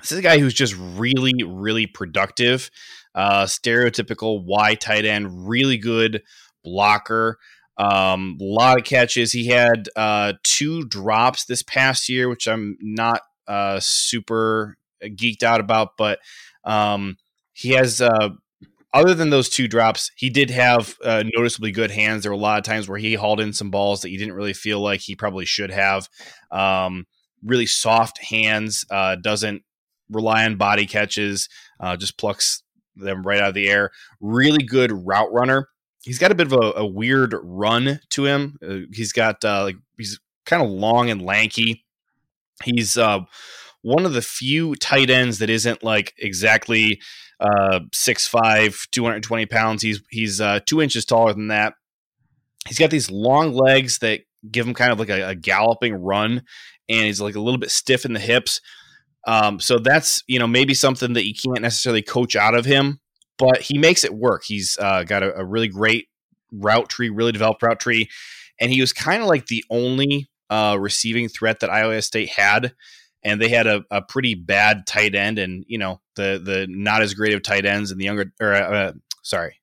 This 0.00 0.12
is 0.12 0.18
a 0.18 0.22
guy 0.22 0.38
who's 0.38 0.54
just 0.54 0.76
really, 0.78 1.42
really 1.42 1.86
productive. 1.86 2.70
Uh, 3.14 3.46
stereotypical 3.46 4.44
Y 4.44 4.76
tight 4.76 5.04
end, 5.04 5.48
really 5.48 5.76
good 5.76 6.22
blocker. 6.62 7.38
Um, 7.78 8.36
a 8.40 8.44
lot 8.44 8.78
of 8.78 8.84
catches. 8.84 9.32
He 9.32 9.46
had 9.46 9.88
uh, 9.96 10.34
two 10.42 10.84
drops 10.84 11.44
this 11.44 11.62
past 11.62 12.08
year, 12.08 12.28
which 12.28 12.48
I'm 12.48 12.76
not 12.80 13.22
uh, 13.46 13.78
super 13.80 14.76
geeked 15.02 15.42
out 15.42 15.60
about, 15.60 15.96
but 15.96 16.18
um, 16.64 17.16
he 17.52 17.70
has 17.70 18.00
uh, 18.00 18.30
other 18.92 19.14
than 19.14 19.30
those 19.30 19.48
two 19.48 19.68
drops, 19.68 20.10
he 20.16 20.30
did 20.30 20.50
have 20.50 20.96
uh, 21.04 21.22
noticeably 21.34 21.70
good 21.70 21.90
hands. 21.90 22.22
There 22.22 22.32
were 22.32 22.38
a 22.38 22.40
lot 22.40 22.58
of 22.58 22.64
times 22.64 22.88
where 22.88 22.98
he 22.98 23.14
hauled 23.14 23.40
in 23.40 23.52
some 23.52 23.70
balls 23.70 24.02
that 24.02 24.10
you 24.10 24.18
didn't 24.18 24.34
really 24.34 24.54
feel 24.54 24.80
like 24.80 25.00
he 25.00 25.14
probably 25.14 25.44
should 25.44 25.70
have. 25.70 26.08
Um, 26.50 27.06
really 27.44 27.66
soft 27.66 28.22
hands, 28.24 28.84
uh, 28.90 29.16
doesn't 29.16 29.62
rely 30.10 30.44
on 30.44 30.56
body 30.56 30.86
catches, 30.86 31.48
uh, 31.80 31.96
just 31.96 32.18
plucks 32.18 32.62
them 32.96 33.22
right 33.22 33.40
out 33.40 33.50
of 33.50 33.54
the 33.54 33.68
air. 33.68 33.90
Really 34.20 34.64
good 34.64 34.90
route 35.06 35.32
runner. 35.32 35.68
He's 36.02 36.18
got 36.18 36.30
a 36.30 36.34
bit 36.34 36.46
of 36.46 36.52
a, 36.52 36.80
a 36.80 36.86
weird 36.86 37.34
run 37.42 38.00
to 38.10 38.24
him. 38.24 38.56
Uh, 38.66 38.86
he's 38.92 39.12
got 39.12 39.44
uh, 39.44 39.64
like 39.64 39.76
he's 39.96 40.18
kind 40.46 40.62
of 40.62 40.70
long 40.70 41.10
and 41.10 41.22
lanky. 41.22 41.84
He's 42.64 42.96
uh, 42.96 43.20
one 43.82 44.06
of 44.06 44.12
the 44.12 44.22
few 44.22 44.74
tight 44.76 45.10
ends 45.10 45.38
that 45.38 45.50
isn't 45.50 45.82
like 45.82 46.14
exactly 46.18 47.00
uh, 47.40 47.80
6'5", 47.94 48.90
220 48.90 49.46
pounds. 49.46 49.82
He's 49.82 50.02
he's 50.10 50.40
uh, 50.40 50.60
two 50.66 50.82
inches 50.82 51.04
taller 51.04 51.32
than 51.32 51.48
that. 51.48 51.74
He's 52.66 52.78
got 52.78 52.90
these 52.90 53.10
long 53.10 53.52
legs 53.54 53.98
that 53.98 54.20
give 54.50 54.66
him 54.66 54.74
kind 54.74 54.92
of 54.92 54.98
like 54.98 55.08
a, 55.08 55.30
a 55.30 55.34
galloping 55.34 55.94
run, 55.94 56.42
and 56.88 57.06
he's 57.06 57.20
like 57.20 57.34
a 57.34 57.40
little 57.40 57.58
bit 57.58 57.70
stiff 57.70 58.04
in 58.04 58.12
the 58.12 58.20
hips. 58.20 58.60
Um, 59.26 59.60
so 59.60 59.78
that's 59.78 60.22
you 60.26 60.38
know 60.38 60.46
maybe 60.46 60.74
something 60.74 61.12
that 61.12 61.26
you 61.26 61.34
can't 61.34 61.62
necessarily 61.62 62.02
coach 62.02 62.36
out 62.36 62.54
of 62.54 62.64
him, 62.64 63.00
but 63.38 63.62
he 63.62 63.78
makes 63.78 64.04
it 64.04 64.14
work. 64.14 64.42
He's 64.44 64.76
uh, 64.80 65.04
got 65.04 65.22
a, 65.22 65.38
a, 65.38 65.44
really 65.44 65.68
great 65.68 66.08
route 66.52 66.88
tree, 66.88 67.08
really 67.08 67.32
developed 67.32 67.62
route 67.62 67.80
tree, 67.80 68.08
and 68.60 68.72
he 68.72 68.80
was 68.80 68.92
kind 68.92 69.22
of 69.22 69.28
like 69.28 69.46
the 69.46 69.64
only 69.70 70.28
uh, 70.50 70.76
receiving 70.78 71.28
threat 71.28 71.60
that 71.60 71.70
Iowa 71.70 72.02
State 72.02 72.30
had 72.30 72.74
and 73.22 73.40
they 73.40 73.48
had 73.48 73.66
a, 73.66 73.84
a 73.90 74.00
pretty 74.02 74.34
bad 74.34 74.86
tight 74.86 75.14
end, 75.14 75.38
and 75.38 75.64
you 75.68 75.78
know 75.78 76.00
the 76.16 76.40
the 76.42 76.66
not 76.68 77.02
as 77.02 77.14
great 77.14 77.34
of 77.34 77.42
tight 77.42 77.66
ends 77.66 77.90
and 77.90 78.00
the 78.00 78.04
younger 78.04 78.32
or 78.40 78.54
uh, 78.54 78.92
sorry 79.22 79.58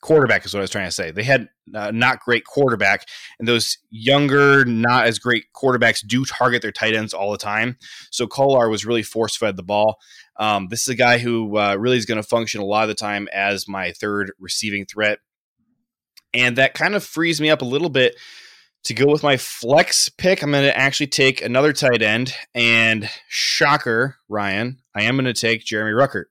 quarterback 0.00 0.44
is 0.44 0.54
what 0.54 0.60
I 0.60 0.62
was 0.62 0.70
trying 0.70 0.86
to 0.86 0.92
say. 0.92 1.10
They 1.10 1.24
had 1.24 1.48
uh, 1.74 1.90
not 1.90 2.20
great 2.20 2.44
quarterback, 2.44 3.06
and 3.38 3.48
those 3.48 3.78
younger, 3.90 4.64
not 4.64 5.06
as 5.06 5.18
great 5.18 5.46
quarterbacks 5.54 6.06
do 6.06 6.24
target 6.24 6.62
their 6.62 6.72
tight 6.72 6.94
ends 6.94 7.12
all 7.12 7.32
the 7.32 7.38
time. 7.38 7.76
So 8.10 8.26
Kolar 8.26 8.68
was 8.68 8.86
really 8.86 9.02
force 9.02 9.36
fed 9.36 9.56
the 9.56 9.62
ball. 9.62 9.98
Um, 10.38 10.68
this 10.68 10.82
is 10.82 10.88
a 10.88 10.94
guy 10.94 11.18
who 11.18 11.56
uh, 11.58 11.76
really 11.76 11.96
is 11.96 12.06
going 12.06 12.22
to 12.22 12.28
function 12.28 12.60
a 12.60 12.64
lot 12.64 12.82
of 12.82 12.88
the 12.88 12.94
time 12.94 13.28
as 13.32 13.66
my 13.66 13.92
third 13.92 14.32
receiving 14.38 14.86
threat, 14.86 15.18
and 16.32 16.56
that 16.56 16.74
kind 16.74 16.94
of 16.94 17.04
frees 17.04 17.40
me 17.40 17.50
up 17.50 17.62
a 17.62 17.66
little 17.66 17.88
bit 17.88 18.14
to 18.84 18.94
go 18.94 19.06
with 19.06 19.22
my 19.22 19.36
flex 19.36 20.08
pick, 20.08 20.42
I'm 20.42 20.52
going 20.52 20.64
to 20.64 20.76
actually 20.76 21.08
take 21.08 21.42
another 21.42 21.72
tight 21.72 22.02
end. 22.02 22.34
And 22.54 23.08
shocker, 23.28 24.16
Ryan, 24.28 24.78
I 24.94 25.02
am 25.02 25.16
going 25.16 25.26
to 25.26 25.32
take 25.32 25.64
Jeremy 25.64 25.92
Ruckert 25.92 26.24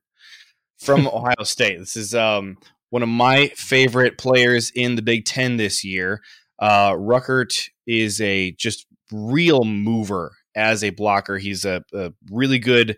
from 0.80 1.08
Ohio 1.14 1.44
State. 1.44 1.80
This 1.80 1.96
is 1.96 2.16
um, 2.16 2.58
one 2.90 3.04
of 3.04 3.10
my 3.10 3.50
favorite 3.56 4.18
players 4.18 4.72
in 4.74 4.96
the 4.96 5.02
Big 5.02 5.26
Ten 5.26 5.58
this 5.58 5.84
year. 5.84 6.22
Uh, 6.60 6.94
Ruckert 6.94 7.70
is 7.86 8.20
a 8.22 8.52
just 8.54 8.88
real 9.12 9.64
mover 9.64 10.32
as 10.56 10.84
a 10.84 10.90
blocker. 10.90 11.38
He's 11.38 11.66
a, 11.66 11.84
a 11.94 12.14
really 12.32 12.60
good 12.60 12.98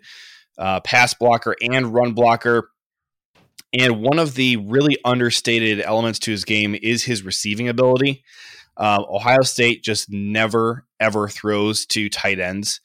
uh, 0.60 0.80
pass 0.80 1.14
blocker 1.14 1.56
and 1.60 1.92
run 1.92 2.12
blocker. 2.12 2.70
And 3.72 4.02
one 4.02 4.18
of 4.18 4.34
the 4.34 4.56
really 4.56 4.98
understated 5.04 5.80
elements 5.80 6.18
to 6.20 6.30
his 6.30 6.44
game 6.44 6.76
is 6.80 7.04
his 7.04 7.22
receiving 7.22 7.68
ability. 7.68 8.22
Uh, 8.76 9.02
Ohio 9.08 9.42
State 9.42 9.82
just 9.82 10.10
never 10.10 10.86
ever 11.00 11.28
throws 11.28 11.86
to 11.86 12.08
tight 12.08 12.38
ends, 12.38 12.80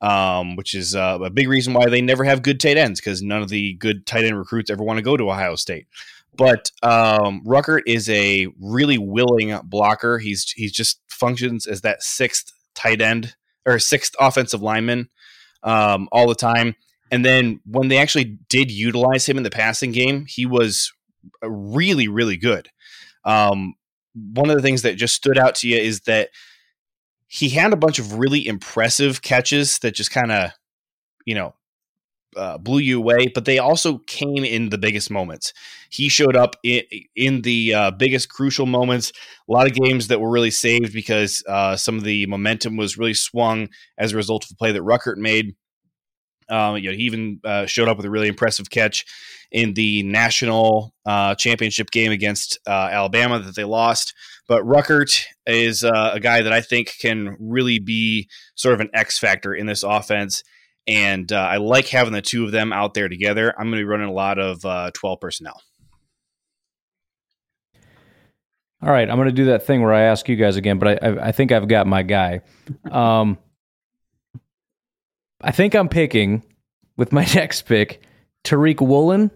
um, 0.00 0.56
which 0.56 0.74
is 0.74 0.94
uh, 0.94 1.18
a 1.22 1.30
big 1.30 1.48
reason 1.48 1.72
why 1.72 1.88
they 1.88 2.00
never 2.00 2.24
have 2.24 2.42
good 2.42 2.60
tight 2.60 2.76
ends 2.76 3.00
because 3.00 3.22
none 3.22 3.42
of 3.42 3.48
the 3.48 3.74
good 3.74 4.06
tight 4.06 4.24
end 4.24 4.38
recruits 4.38 4.70
ever 4.70 4.82
want 4.82 4.98
to 4.98 5.02
go 5.02 5.16
to 5.16 5.30
Ohio 5.30 5.54
State. 5.54 5.86
But 6.36 6.70
um, 6.82 7.42
Ruckert 7.46 7.82
is 7.86 8.08
a 8.08 8.48
really 8.60 8.98
willing 8.98 9.58
blocker. 9.64 10.18
He's 10.18 10.50
he's 10.50 10.72
just 10.72 11.00
functions 11.08 11.66
as 11.66 11.82
that 11.82 12.02
sixth 12.02 12.52
tight 12.74 13.00
end 13.00 13.36
or 13.64 13.78
sixth 13.78 14.14
offensive 14.18 14.62
lineman 14.62 15.08
um, 15.62 16.08
all 16.10 16.28
the 16.28 16.34
time. 16.34 16.74
And 17.10 17.24
then 17.24 17.60
when 17.66 17.88
they 17.88 17.98
actually 17.98 18.38
did 18.48 18.70
utilize 18.70 19.26
him 19.26 19.36
in 19.36 19.42
the 19.42 19.50
passing 19.50 19.92
game, 19.92 20.26
he 20.26 20.46
was 20.46 20.92
really 21.42 22.08
really 22.08 22.36
good. 22.36 22.68
Um, 23.24 23.74
one 24.14 24.50
of 24.50 24.56
the 24.56 24.62
things 24.62 24.82
that 24.82 24.96
just 24.96 25.14
stood 25.14 25.38
out 25.38 25.54
to 25.56 25.68
you 25.68 25.76
is 25.76 26.00
that 26.02 26.30
he 27.26 27.48
had 27.48 27.72
a 27.72 27.76
bunch 27.76 27.98
of 27.98 28.18
really 28.18 28.46
impressive 28.46 29.22
catches 29.22 29.78
that 29.80 29.94
just 29.94 30.10
kind 30.10 30.30
of, 30.30 30.50
you 31.24 31.34
know, 31.34 31.54
uh, 32.36 32.58
blew 32.58 32.78
you 32.78 32.98
away, 32.98 33.28
but 33.28 33.44
they 33.44 33.58
also 33.58 33.98
came 34.06 34.44
in 34.44 34.68
the 34.68 34.78
biggest 34.78 35.10
moments. 35.10 35.52
He 35.90 36.08
showed 36.08 36.36
up 36.36 36.56
in, 36.62 36.82
in 37.14 37.42
the 37.42 37.74
uh, 37.74 37.90
biggest 37.92 38.28
crucial 38.28 38.66
moments. 38.66 39.12
A 39.48 39.52
lot 39.52 39.66
of 39.66 39.74
games 39.74 40.08
that 40.08 40.20
were 40.20 40.30
really 40.30 40.50
saved 40.50 40.92
because 40.92 41.42
uh, 41.48 41.76
some 41.76 41.96
of 41.96 42.04
the 42.04 42.26
momentum 42.26 42.76
was 42.76 42.98
really 42.98 43.14
swung 43.14 43.68
as 43.98 44.12
a 44.12 44.16
result 44.16 44.44
of 44.44 44.48
the 44.48 44.56
play 44.56 44.72
that 44.72 44.82
Ruckert 44.82 45.16
made. 45.16 45.54
Um, 46.48 46.76
you 46.76 46.90
know, 46.90 46.96
he 46.96 47.04
even 47.04 47.40
uh, 47.44 47.66
showed 47.66 47.88
up 47.88 47.96
with 47.96 48.06
a 48.06 48.10
really 48.10 48.28
impressive 48.28 48.70
catch 48.70 49.04
in 49.50 49.74
the 49.74 50.02
national 50.02 50.92
uh, 51.06 51.34
championship 51.36 51.90
game 51.90 52.12
against 52.12 52.58
uh, 52.66 52.88
Alabama 52.90 53.38
that 53.38 53.54
they 53.54 53.64
lost. 53.64 54.14
But 54.46 54.62
Ruckert 54.64 55.24
is 55.46 55.84
uh, 55.84 56.10
a 56.12 56.20
guy 56.20 56.42
that 56.42 56.52
I 56.52 56.60
think 56.60 56.94
can 57.00 57.36
really 57.40 57.78
be 57.78 58.28
sort 58.56 58.74
of 58.74 58.80
an 58.80 58.90
X 58.92 59.18
factor 59.18 59.54
in 59.54 59.66
this 59.66 59.82
offense. 59.82 60.42
And 60.86 61.32
uh, 61.32 61.36
I 61.36 61.56
like 61.56 61.88
having 61.88 62.12
the 62.12 62.20
two 62.20 62.44
of 62.44 62.52
them 62.52 62.72
out 62.72 62.94
there 62.94 63.08
together. 63.08 63.54
I'm 63.56 63.66
going 63.66 63.78
to 63.78 63.84
be 63.84 63.84
running 63.84 64.08
a 64.08 64.12
lot 64.12 64.38
of 64.38 64.64
uh, 64.64 64.90
12 64.92 65.20
personnel. 65.20 65.62
All 68.82 68.90
right, 68.90 69.08
I'm 69.08 69.16
going 69.16 69.28
to 69.28 69.32
do 69.32 69.46
that 69.46 69.64
thing 69.64 69.80
where 69.80 69.94
I 69.94 70.02
ask 70.02 70.28
you 70.28 70.36
guys 70.36 70.56
again, 70.56 70.78
but 70.78 71.02
I, 71.02 71.08
I, 71.08 71.28
I 71.28 71.32
think 71.32 71.52
I've 71.52 71.68
got 71.68 71.86
my 71.86 72.02
guy. 72.02 72.42
Um, 72.90 73.38
I 75.40 75.50
think 75.50 75.74
I'm 75.74 75.88
picking 75.88 76.42
with 76.96 77.12
my 77.12 77.24
next 77.34 77.62
pick 77.62 78.02
Tariq 78.44 78.80
Woolen. 78.80 79.30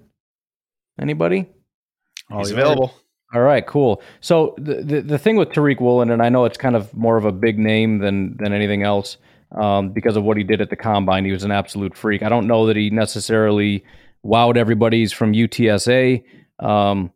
Anybody? 1.01 1.47
Oh, 2.31 2.39
he's 2.39 2.51
available. 2.51 2.95
All 3.35 3.43
right, 3.43 3.67
cool. 3.67 4.03
So 4.21 4.55
the, 4.57 4.83
the, 4.83 5.01
the 5.03 5.19
thing 5.19 5.37
with 5.37 5.51
Tariq 5.51 5.81
Woolen, 5.81 6.11
and 6.11 6.23
I 6.23 6.29
know 6.29 6.45
it's 6.45 6.57
kind 6.57 6.75
of 6.75 6.95
more 6.95 7.17
of 7.17 7.25
a 7.25 7.33
big 7.33 7.59
name 7.59 7.99
than 7.99 8.37
than 8.39 8.53
anything 8.53 8.83
else 8.83 9.19
um, 9.53 9.91
because 9.91 10.17
of 10.17 10.25
what 10.25 10.37
he 10.37 10.45
did 10.45 10.61
at 10.61 10.71
the 10.71 10.77
combine. 10.77 11.25
He 11.25 11.33
was 11.33 11.45
an 11.45 11.51
absolute 11.51 11.97
freak. 11.97 12.23
I 12.23 12.29
don't 12.29 12.47
know 12.47 12.67
that 12.67 12.77
he 12.77 12.91
necessarily 12.91 13.85
wowed 14.25 14.57
everybody. 14.57 15.01
He's 15.01 15.13
from 15.13 15.33
UTSA. 15.33 16.25
Um, 16.59 17.13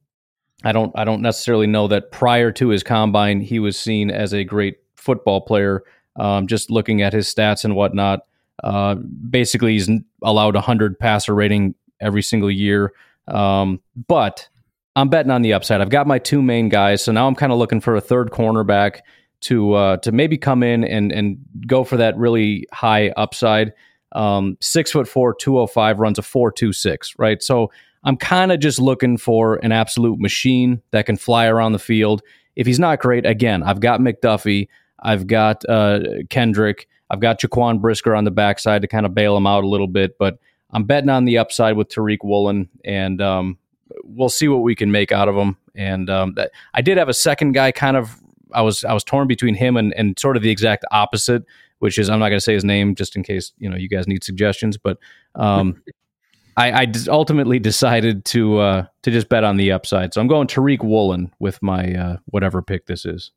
I 0.65 0.73
don't 0.73 0.93
I 0.97 1.05
don't 1.05 1.23
necessarily 1.23 1.67
know 1.67 1.89
that 1.89 2.13
prior 2.13 2.53
to 2.53 2.69
his 2.69 2.83
combine 2.83 3.41
he 3.41 3.59
was 3.59 3.79
seen 3.79 4.11
as 4.11 4.33
a 4.33 4.45
great 4.45 4.77
football 4.95 5.41
player. 5.41 5.83
Um, 6.17 6.47
just 6.47 6.71
looking 6.71 7.01
at 7.01 7.15
his 7.15 7.33
stats 7.33 7.65
and 7.65 7.75
whatnot, 7.75 8.21
uh, 8.63 8.95
basically, 8.95 9.73
he's 9.73 9.91
allowed 10.23 10.57
a 10.57 10.61
hundred 10.61 10.99
passer 10.99 11.35
rating 11.35 11.75
every 12.01 12.23
single 12.23 12.51
year. 12.51 12.93
Um, 13.29 13.81
but 14.09 14.49
I'm 14.97 15.09
betting 15.09 15.31
on 15.31 15.43
the 15.43 15.53
upside. 15.53 15.81
I've 15.81 15.91
got 15.91 16.07
my 16.07 16.19
two 16.19 16.43
main 16.43 16.69
guys, 16.69 17.03
so 17.03 17.13
now 17.13 17.27
I'm 17.27 17.35
kind 17.35 17.53
of 17.53 17.59
looking 17.59 17.81
for 17.81 17.97
a 17.97 18.01
third 18.01 18.31
cornerback 18.31 19.01
to 19.43 19.73
uh, 19.75 19.97
to 19.99 20.13
maybe 20.13 20.39
come 20.39 20.63
in 20.63 20.85
and 20.85 21.13
and 21.13 21.39
go 21.67 21.85
for 21.85 21.97
that 21.97 22.17
really 22.17 22.67
high 22.73 23.11
upside. 23.11 23.73
Um, 24.13 24.59
six 24.61 24.93
foot 24.93 25.09
four, 25.09 25.35
205 25.35 25.99
runs 25.99 26.19
a 26.19 26.23
four 26.23 26.53
two 26.53 26.73
six, 26.73 27.15
right? 27.19 27.43
So 27.43 27.71
I'm 28.05 28.17
kind 28.17 28.53
of 28.53 28.61
just 28.61 28.81
looking 28.81 29.17
for 29.17 29.57
an 29.57 29.73
absolute 29.73 30.19
machine 30.19 30.83
that 30.91 31.07
can 31.07 31.17
fly 31.17 31.47
around 31.47 31.73
the 31.73 31.79
field. 31.79 32.23
If 32.57 32.67
he's 32.67 32.81
not 32.81 33.01
great, 33.01 33.25
again, 33.25 33.63
I've 33.63 33.81
got 33.81 34.01
McDuffie, 34.01 34.69
I've 35.01 35.27
got 35.27 35.67
uh, 35.69 36.01
Kendrick, 36.29 36.89
I've 37.13 37.21
got 37.21 37.39
Jaquan 37.41 37.81
Brisker 37.81 38.15
on 38.15 38.25
the 38.25 38.31
backside 38.31 38.81
to 38.83 38.89
kind 38.89 39.05
of 39.05 39.15
bail 39.15 39.37
him 39.37 39.47
out 39.47 39.65
a 39.65 39.69
little 39.69 39.87
bit, 39.87 40.17
but 40.19 40.39
I'm 40.71 40.85
betting 40.85 41.11
on 41.11 41.27
the 41.27 41.37
upside 41.37 41.77
with 41.77 41.91
Tariq 41.91 42.19
Woolen, 42.25 42.71
and 42.87 43.21
um, 43.21 43.59
we'll 44.03 44.31
see 44.31 44.49
what 44.49 44.63
we 44.63 44.75
can 44.75 44.91
make 44.91 45.13
out 45.13 45.29
of 45.29 45.37
him. 45.37 45.59
And 45.75 46.09
um, 46.09 46.33
that, 46.35 46.53
I 46.73 46.81
did 46.81 46.97
have 46.97 47.11
a 47.11 47.15
second 47.15 47.53
guy, 47.53 47.71
kind 47.71 47.97
of. 47.97 48.19
I 48.55 48.61
was 48.61 48.85
I 48.85 48.93
was 48.93 49.05
torn 49.05 49.29
between 49.29 49.55
him 49.55 49.79
and, 49.79 49.95
and 49.95 50.19
sort 50.19 50.37
of 50.37 50.43
the 50.43 50.51
exact 50.51 50.85
opposite, 50.91 51.45
which 51.79 51.99
is 51.99 52.11
I'm 52.11 52.19
not 52.19 52.29
going 52.29 52.39
to 52.39 52.45
say 52.45 52.53
his 52.53 52.65
name 52.65 52.95
just 52.95 53.17
in 53.17 53.23
case 53.23 53.53
you 53.59 53.69
know 53.69 53.77
you 53.77 53.89
guys 53.89 54.07
need 54.07 54.25
suggestions, 54.25 54.77
but 54.77 54.99
um, 55.35 55.83
I, 56.57 56.83
I 56.83 56.93
ultimately 57.09 57.59
decided 57.59 58.25
to 58.27 58.59
uh, 58.59 58.87
to 59.03 59.11
just 59.11 59.29
bet 59.29 59.45
on 59.45 59.57
the 59.57 59.73
upside. 59.73 60.13
So 60.13 60.21
I'm 60.21 60.29
going 60.29 60.49
Tariq 60.49 60.83
Woolen 60.83 61.33
with 61.39 61.63
my 61.63 61.95
uh, 61.95 62.17
whatever 62.27 62.61
pick 62.61 62.87
this 62.87 63.07
is. 63.07 63.31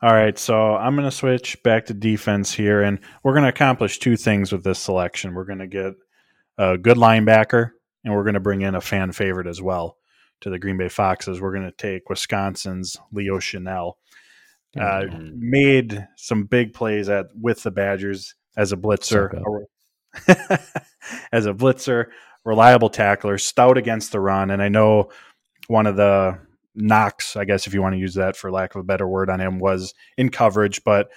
All 0.00 0.12
right, 0.12 0.38
so 0.38 0.76
I'm 0.76 0.94
going 0.94 1.10
to 1.10 1.16
switch 1.16 1.60
back 1.64 1.86
to 1.86 1.94
defense 1.94 2.54
here, 2.54 2.82
and 2.82 3.00
we're 3.24 3.32
going 3.32 3.42
to 3.42 3.48
accomplish 3.48 3.98
two 3.98 4.16
things 4.16 4.52
with 4.52 4.62
this 4.62 4.78
selection. 4.78 5.34
We're 5.34 5.44
going 5.44 5.58
to 5.58 5.66
get 5.66 5.94
a 6.56 6.78
good 6.78 6.96
linebacker, 6.96 7.70
and 8.04 8.14
we're 8.14 8.22
going 8.22 8.34
to 8.34 8.40
bring 8.40 8.60
in 8.60 8.76
a 8.76 8.80
fan 8.80 9.10
favorite 9.10 9.48
as 9.48 9.60
well 9.60 9.96
to 10.42 10.50
the 10.50 10.58
Green 10.60 10.76
Bay 10.76 10.88
Foxes. 10.88 11.40
We're 11.40 11.52
going 11.52 11.68
to 11.68 11.76
take 11.76 12.08
Wisconsin's 12.08 12.96
Leo 13.10 13.38
Chenal. 13.38 13.94
Uh, 14.76 15.02
mm-hmm. 15.02 15.30
Made 15.34 16.06
some 16.16 16.44
big 16.44 16.74
plays 16.74 17.08
at 17.08 17.26
with 17.34 17.64
the 17.64 17.72
Badgers 17.72 18.36
as 18.56 18.70
a 18.70 18.76
blitzer, 18.76 19.32
as 21.32 21.46
a 21.46 21.54
blitzer, 21.54 22.06
reliable 22.44 22.90
tackler, 22.90 23.36
stout 23.36 23.76
against 23.76 24.12
the 24.12 24.20
run. 24.20 24.52
And 24.52 24.62
I 24.62 24.68
know 24.68 25.10
one 25.66 25.86
of 25.86 25.96
the 25.96 26.38
knocks, 26.78 27.36
I 27.36 27.44
guess, 27.44 27.66
if 27.66 27.74
you 27.74 27.82
want 27.82 27.94
to 27.94 28.00
use 28.00 28.14
that 28.14 28.36
for 28.36 28.50
lack 28.50 28.74
of 28.74 28.80
a 28.80 28.84
better 28.84 29.06
word 29.06 29.30
on 29.30 29.40
him, 29.40 29.58
was 29.58 29.94
in 30.16 30.30
coverage. 30.30 30.82
But 30.84 31.10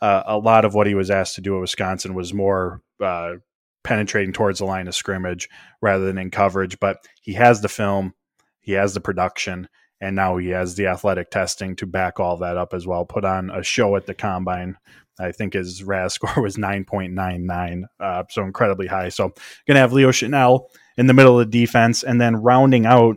uh, 0.00 0.22
a 0.26 0.38
lot 0.38 0.64
of 0.64 0.74
what 0.74 0.86
he 0.86 0.94
was 0.94 1.10
asked 1.10 1.34
to 1.34 1.40
do 1.40 1.56
at 1.56 1.60
Wisconsin 1.60 2.14
was 2.14 2.32
more 2.32 2.80
uh, 3.00 3.34
penetrating 3.82 4.32
towards 4.32 4.58
the 4.58 4.64
line 4.64 4.88
of 4.88 4.94
scrimmage 4.94 5.48
rather 5.82 6.06
than 6.06 6.18
in 6.18 6.30
coverage. 6.30 6.78
But 6.80 6.98
he 7.20 7.34
has 7.34 7.60
the 7.60 7.68
film, 7.68 8.14
he 8.60 8.72
has 8.72 8.94
the 8.94 9.00
production, 9.00 9.68
and 10.00 10.16
now 10.16 10.38
he 10.38 10.48
has 10.48 10.76
the 10.76 10.86
athletic 10.86 11.30
testing 11.30 11.76
to 11.76 11.86
back 11.86 12.18
all 12.18 12.38
that 12.38 12.56
up 12.56 12.72
as 12.72 12.86
well. 12.86 13.04
Put 13.04 13.24
on 13.24 13.50
a 13.50 13.62
show 13.62 13.96
at 13.96 14.06
the 14.06 14.14
combine. 14.14 14.76
I 15.18 15.32
think 15.32 15.52
his 15.52 15.84
RAS 15.84 16.14
score 16.14 16.42
was 16.42 16.56
9.99, 16.56 17.84
uh, 17.98 18.24
so 18.30 18.42
incredibly 18.42 18.86
high. 18.86 19.10
So, 19.10 19.28
going 19.66 19.74
to 19.74 19.80
have 19.80 19.92
Leo 19.92 20.10
Chenal 20.10 20.66
in 20.96 21.06
the 21.06 21.14
middle 21.14 21.38
of 21.38 21.50
the 21.50 21.60
defense, 21.60 22.02
and 22.02 22.20
then 22.20 22.36
rounding 22.36 22.86
out 22.86 23.16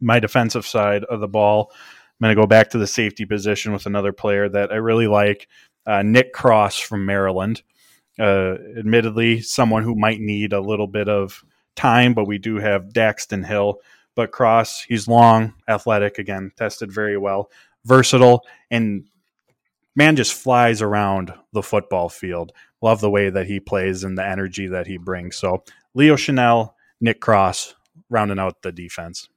my 0.00 0.20
defensive 0.20 0.66
side 0.66 1.04
of 1.04 1.20
the 1.20 1.28
ball. 1.28 1.70
I'm 1.72 2.26
going 2.26 2.36
to 2.36 2.42
go 2.42 2.46
back 2.46 2.70
to 2.70 2.78
the 2.78 2.86
safety 2.86 3.24
position 3.24 3.72
with 3.72 3.86
another 3.86 4.12
player 4.12 4.48
that 4.48 4.72
I 4.72 4.76
really 4.76 5.06
like, 5.08 5.48
uh, 5.86 6.02
Nick 6.02 6.32
Cross 6.32 6.78
from 6.78 7.04
Maryland. 7.04 7.62
Uh, 8.18 8.54
admittedly, 8.78 9.40
someone 9.40 9.82
who 9.82 9.94
might 9.94 10.20
need 10.20 10.52
a 10.52 10.60
little 10.60 10.86
bit 10.86 11.08
of 11.08 11.44
time, 11.74 12.14
but 12.14 12.26
we 12.26 12.38
do 12.38 12.56
have 12.56 12.92
Daxton 12.92 13.44
Hill. 13.44 13.80
But 14.14 14.30
Cross, 14.30 14.82
he's 14.82 15.08
long, 15.08 15.54
athletic, 15.68 16.18
again, 16.18 16.52
tested 16.56 16.92
very 16.92 17.18
well, 17.18 17.50
versatile, 17.84 18.46
and 18.70 19.06
man 19.96 20.14
just 20.14 20.34
flies 20.34 20.80
around 20.80 21.34
the 21.52 21.62
football 21.62 22.08
field. 22.08 22.52
Love 22.80 23.00
the 23.00 23.10
way 23.10 23.30
that 23.30 23.46
he 23.46 23.58
plays 23.58 24.04
and 24.04 24.16
the 24.16 24.26
energy 24.26 24.68
that 24.68 24.86
he 24.86 24.98
brings. 24.98 25.36
So 25.36 25.64
Leo 25.94 26.14
Chenal, 26.14 26.74
Nick 27.00 27.20
Cross, 27.20 27.74
rounding 28.08 28.38
out 28.38 28.62
the 28.62 28.70
defense. 28.70 29.28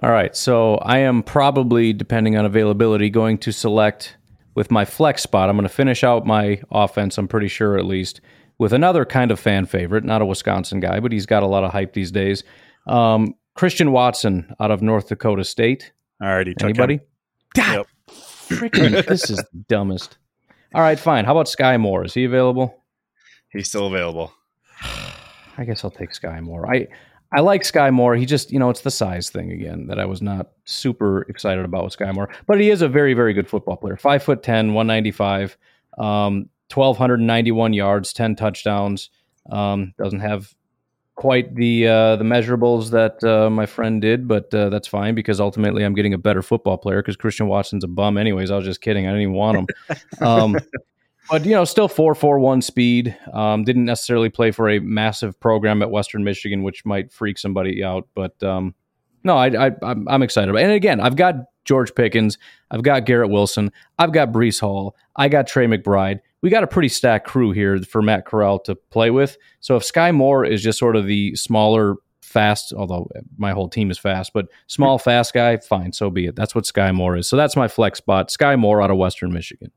All 0.00 0.10
right. 0.10 0.34
So 0.34 0.76
I 0.76 0.98
am 0.98 1.22
probably, 1.22 1.92
depending 1.92 2.36
on 2.36 2.44
availability, 2.44 3.10
going 3.10 3.38
to 3.38 3.52
select 3.52 4.16
with 4.54 4.70
my 4.70 4.84
flex 4.84 5.22
spot. 5.22 5.48
I'm 5.48 5.56
going 5.56 5.68
to 5.68 5.74
finish 5.74 6.04
out 6.04 6.26
my 6.26 6.60
offense, 6.70 7.18
I'm 7.18 7.28
pretty 7.28 7.48
sure 7.48 7.78
at 7.78 7.84
least, 7.84 8.20
with 8.58 8.72
another 8.72 9.04
kind 9.04 9.30
of 9.30 9.40
fan 9.40 9.66
favorite, 9.66 10.04
not 10.04 10.22
a 10.22 10.26
Wisconsin 10.26 10.80
guy, 10.80 11.00
but 11.00 11.12
he's 11.12 11.26
got 11.26 11.42
a 11.42 11.46
lot 11.46 11.64
of 11.64 11.72
hype 11.72 11.92
these 11.92 12.10
days. 12.10 12.44
Um, 12.86 13.34
Christian 13.54 13.92
Watson 13.92 14.54
out 14.60 14.70
of 14.70 14.82
North 14.82 15.08
Dakota 15.08 15.44
State. 15.44 15.92
Alrighty, 16.22 16.60
Anybody? 16.62 17.00
God, 17.54 17.76
yep. 17.76 17.86
freaking, 18.08 19.06
this 19.06 19.28
is 19.28 19.38
the 19.38 19.64
dumbest. 19.68 20.16
All 20.74 20.80
right, 20.80 20.98
fine. 20.98 21.24
How 21.24 21.32
about 21.32 21.46
Skyy 21.46 21.78
Moore? 21.78 22.04
Is 22.04 22.14
he 22.14 22.24
available? 22.24 22.82
He's 23.50 23.68
still 23.68 23.86
available. 23.86 24.32
I 25.58 25.64
guess 25.64 25.84
I'll 25.84 25.90
take 25.90 26.12
Skyy 26.12 26.40
Moore. 26.40 26.72
I 26.72 26.88
I 27.34 27.40
like 27.40 27.62
Skyy 27.62 27.92
Moore. 27.92 28.14
He 28.14 28.26
just, 28.26 28.52
you 28.52 28.58
know, 28.58 28.70
it's 28.70 28.82
the 28.82 28.90
size 28.90 29.30
thing 29.30 29.50
again 29.50 29.86
that 29.86 29.98
I 29.98 30.04
was 30.04 30.20
not 30.20 30.50
super 30.64 31.22
excited 31.22 31.64
about 31.64 31.84
with 31.84 31.96
Skyy 31.96 32.14
Moore. 32.14 32.28
But 32.46 32.60
he 32.60 32.70
is 32.70 32.82
a 32.82 32.88
very, 32.88 33.14
very 33.14 33.32
good 33.32 33.48
football 33.48 33.76
player. 33.76 33.96
Five 33.96 34.22
foot 34.22 34.42
10, 34.42 34.74
195, 34.74 35.56
um, 35.98 36.48
1,291 36.72 37.72
yards, 37.72 38.12
10 38.12 38.36
touchdowns. 38.36 39.10
Um, 39.50 39.94
doesn't 39.98 40.20
have 40.20 40.54
quite 41.14 41.54
the 41.54 41.86
uh, 41.86 42.16
the 42.16 42.24
measurables 42.24 42.90
that 42.90 43.22
uh, 43.24 43.50
my 43.50 43.66
friend 43.66 44.00
did, 44.00 44.26
but 44.28 44.52
uh, 44.54 44.68
that's 44.68 44.88
fine 44.88 45.14
because 45.14 45.40
ultimately 45.40 45.84
I'm 45.84 45.94
getting 45.94 46.14
a 46.14 46.18
better 46.18 46.42
football 46.42 46.78
player 46.78 47.02
because 47.02 47.16
Christian 47.16 47.48
Watson's 47.48 47.84
a 47.84 47.88
bum. 47.88 48.16
Anyways, 48.16 48.50
I 48.50 48.56
was 48.56 48.64
just 48.64 48.80
kidding. 48.80 49.06
I 49.06 49.10
didn't 49.10 49.22
even 49.22 49.34
want 49.34 49.58
him. 49.58 49.66
Um, 50.20 50.56
but 51.30 51.44
you 51.44 51.52
know, 51.52 51.64
still 51.64 51.88
four 51.88 52.14
four 52.14 52.38
one 52.38 52.62
speed. 52.62 53.16
Um, 53.32 53.64
didn't 53.64 53.84
necessarily 53.84 54.28
play 54.28 54.50
for 54.50 54.68
a 54.68 54.78
massive 54.80 55.38
program 55.40 55.82
at 55.82 55.90
Western 55.90 56.24
Michigan, 56.24 56.62
which 56.62 56.84
might 56.84 57.12
freak 57.12 57.38
somebody 57.38 57.82
out. 57.82 58.08
But 58.14 58.40
um, 58.42 58.74
no, 59.24 59.36
I, 59.36 59.66
I 59.66 59.72
I'm, 59.82 60.22
excited 60.22 60.50
about. 60.50 60.60
It. 60.62 60.64
And 60.64 60.72
again, 60.72 61.00
I've 61.00 61.16
got 61.16 61.36
George 61.64 61.94
Pickens, 61.94 62.38
I've 62.70 62.82
got 62.82 63.06
Garrett 63.06 63.30
Wilson, 63.30 63.70
I've 63.98 64.12
got 64.12 64.32
Breece 64.32 64.60
Hall, 64.60 64.96
I 65.16 65.28
got 65.28 65.46
Trey 65.46 65.66
McBride. 65.66 66.20
We 66.40 66.50
got 66.50 66.64
a 66.64 66.66
pretty 66.66 66.88
stacked 66.88 67.26
crew 67.26 67.52
here 67.52 67.78
for 67.82 68.02
Matt 68.02 68.26
Corral 68.26 68.58
to 68.60 68.74
play 68.74 69.10
with. 69.10 69.36
So 69.60 69.76
if 69.76 69.84
Skyy 69.84 70.12
Moore 70.12 70.44
is 70.44 70.60
just 70.60 70.76
sort 70.76 70.96
of 70.96 71.06
the 71.06 71.36
smaller, 71.36 71.96
fast, 72.32 72.72
although 72.72 73.08
my 73.36 73.52
whole 73.52 73.68
team 73.68 73.90
is 73.90 73.98
fast, 73.98 74.32
but 74.32 74.46
small, 74.66 74.98
fast 74.98 75.34
guy, 75.34 75.58
fine, 75.58 75.92
so 75.92 76.10
be 76.10 76.26
it. 76.26 76.34
That's 76.34 76.54
what 76.54 76.64
Skyy 76.64 76.94
Moore 76.94 77.16
is. 77.16 77.28
So 77.28 77.36
that's 77.36 77.56
my 77.56 77.68
flex 77.68 77.98
spot. 77.98 78.30
Skyy 78.30 78.58
Moore 78.58 78.82
out 78.82 78.90
of 78.90 78.96
Western 78.96 79.32
Michigan. 79.32 79.70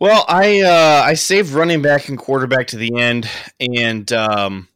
Well, 0.00 0.24
I 0.28 0.62
uh, 0.62 1.02
I 1.04 1.12
saved 1.12 1.52
running 1.52 1.82
back 1.82 2.08
and 2.08 2.16
quarterback 2.16 2.68
to 2.68 2.78
the 2.78 2.98
end, 2.98 3.28
and 3.60 4.10
um, 4.12 4.66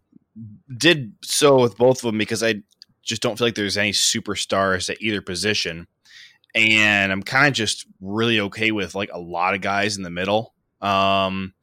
did 0.77 1.15
so 1.23 1.61
with 1.61 1.79
both 1.79 1.99
of 1.99 2.03
them 2.03 2.19
because 2.19 2.43
I 2.43 2.57
just 3.03 3.23
don't 3.23 3.39
feel 3.39 3.47
like 3.47 3.55
there's 3.55 3.79
any 3.79 3.93
superstars 3.93 4.91
at 4.91 5.01
either 5.01 5.23
position, 5.23 5.87
and 6.55 7.11
I'm 7.11 7.23
kind 7.23 7.49
of 7.49 7.55
just 7.55 7.87
really 8.03 8.39
okay 8.41 8.71
with 8.71 8.95
like 8.95 9.09
a 9.15 9.19
lot 9.19 9.55
of 9.55 9.63
guys 9.63 9.97
in 9.97 10.03
the 10.03 10.11
middle. 10.11 10.53
Um, 10.83 11.55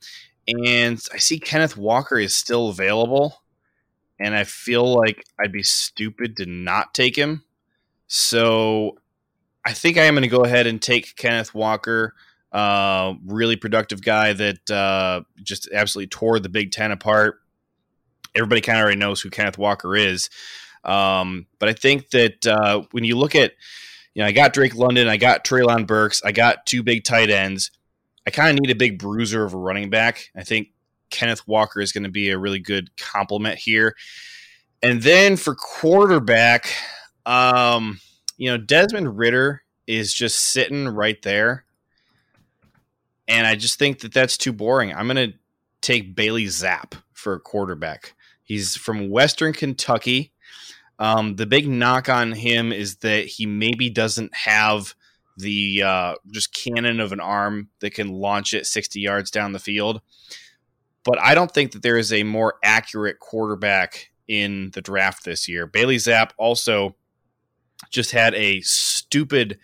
and 0.48 1.00
I 1.14 1.18
see 1.20 1.40
Kenneth 1.40 1.78
Walker 1.78 2.18
is 2.18 2.36
still 2.36 2.70
available, 2.70 3.44
and 4.20 4.34
I 4.34 4.44
feel 4.44 4.92
like 4.92 5.24
I'd 5.40 5.52
be 5.52 5.62
stupid 5.62 6.36
to 6.38 6.48
not 6.48 6.96
take 6.96 7.16
him. 7.16 7.44
So 8.08 8.98
I 9.64 9.74
think 9.74 10.00
I 10.00 10.06
am 10.06 10.16
going 10.16 10.24
to 10.24 10.30
go 10.30 10.46
ahead 10.46 10.66
and 10.66 10.82
take 10.82 11.16
Kenneth 11.16 11.54
Walker. 11.54 12.16
Uh, 12.52 13.14
really 13.26 13.56
productive 13.56 14.02
guy 14.02 14.34
that 14.34 14.70
uh, 14.70 15.22
just 15.42 15.70
absolutely 15.72 16.08
tore 16.08 16.40
the 16.40 16.50
Big 16.50 16.72
Ten 16.72 16.92
apart. 16.92 17.40
Everybody 18.36 18.62
kind 18.62 18.78
of 18.78 18.84
already 18.84 19.00
knows 19.00 19.22
who 19.22 19.30
Kenneth 19.30 19.58
Walker 19.58 19.96
is. 19.96 20.30
Um, 20.84 21.48
but 21.60 21.70
I 21.70 21.74
think 21.74 22.10
that 22.10 22.46
uh, 22.46 22.84
when 22.92 23.04
you 23.04 23.18
look 23.18 23.36
at, 23.36 23.54
you 24.14 24.22
know, 24.22 24.28
I 24.28 24.32
got 24.32 24.54
Drake 24.54 24.76
London, 24.76 25.08
I 25.08 25.18
got 25.18 25.46
Treylon 25.46 25.88
Burks, 25.88 26.22
I 26.24 26.32
got 26.32 26.66
two 26.66 26.84
big 26.84 27.04
tight 27.04 27.30
ends. 27.30 27.72
I 28.28 28.32
kind 28.32 28.50
of 28.50 28.62
need 28.62 28.72
a 28.72 28.78
big 28.78 29.00
bruiser 29.00 29.46
of 29.46 29.54
a 29.54 29.58
running 29.58 29.90
back. 29.90 30.30
I 30.36 30.44
think 30.44 30.70
Kenneth 31.10 31.48
Walker 31.48 31.82
is 31.82 31.92
going 31.92 32.04
to 32.04 32.10
be 32.10 32.30
a 32.30 32.38
really 32.38 32.60
good 32.60 32.96
complement 32.98 33.58
here. 33.58 33.96
And 34.84 35.02
then 35.02 35.38
for 35.38 35.56
quarterback, 35.56 36.68
um, 37.26 38.00
you 38.38 38.50
know, 38.50 38.58
Desmond 38.58 39.18
Ridder 39.18 39.64
is 39.88 40.14
just 40.14 40.38
sitting 40.38 40.88
right 40.88 41.22
there 41.22 41.66
and 43.32 43.48
I 43.48 43.56
just 43.56 43.80
think 43.80 44.00
that 44.00 44.14
that's 44.14 44.38
too 44.38 44.52
boring. 44.52 44.94
I'm 44.94 45.08
going 45.08 45.32
to 45.32 45.38
take 45.80 46.16
Bailey 46.16 46.46
Zappe 46.46 47.02
for 47.14 47.34
a 47.34 47.40
quarterback. 47.40 48.14
He's 48.44 48.76
from 48.76 49.10
Western 49.10 49.54
Kentucky. 49.54 50.34
Um, 51.00 51.38
the 51.38 51.46
big 51.46 51.68
knock 51.68 52.10
on 52.10 52.34
him 52.34 52.74
is 52.74 52.98
that 52.98 53.26
he 53.26 53.46
maybe 53.46 53.90
doesn't 53.90 54.36
have 54.36 54.94
the 55.38 55.82
uh, 55.82 56.16
just 56.30 56.54
cannon 56.54 57.00
of 57.00 57.14
an 57.14 57.22
arm 57.22 57.70
that 57.80 57.94
can 57.94 58.10
launch 58.10 58.54
it 58.54 58.66
60 58.66 59.00
yards 59.00 59.32
down 59.32 59.54
the 59.54 59.60
field. 59.60 60.02
But 61.06 61.20
I 61.20 61.34
don't 61.34 61.52
think 61.52 61.72
that 61.72 61.82
there 61.84 61.98
is 61.98 62.12
a 62.12 62.24
more 62.24 62.56
accurate 62.64 63.20
quarterback 63.20 64.12
in 64.28 64.72
the 64.72 64.82
draft 64.82 65.24
this 65.24 65.48
year. 65.48 65.66
Bailey 65.66 65.96
Zappe 65.96 66.32
also 66.38 66.96
just 67.90 68.12
had 68.12 68.36
a 68.36 68.60
stupid 68.62 69.58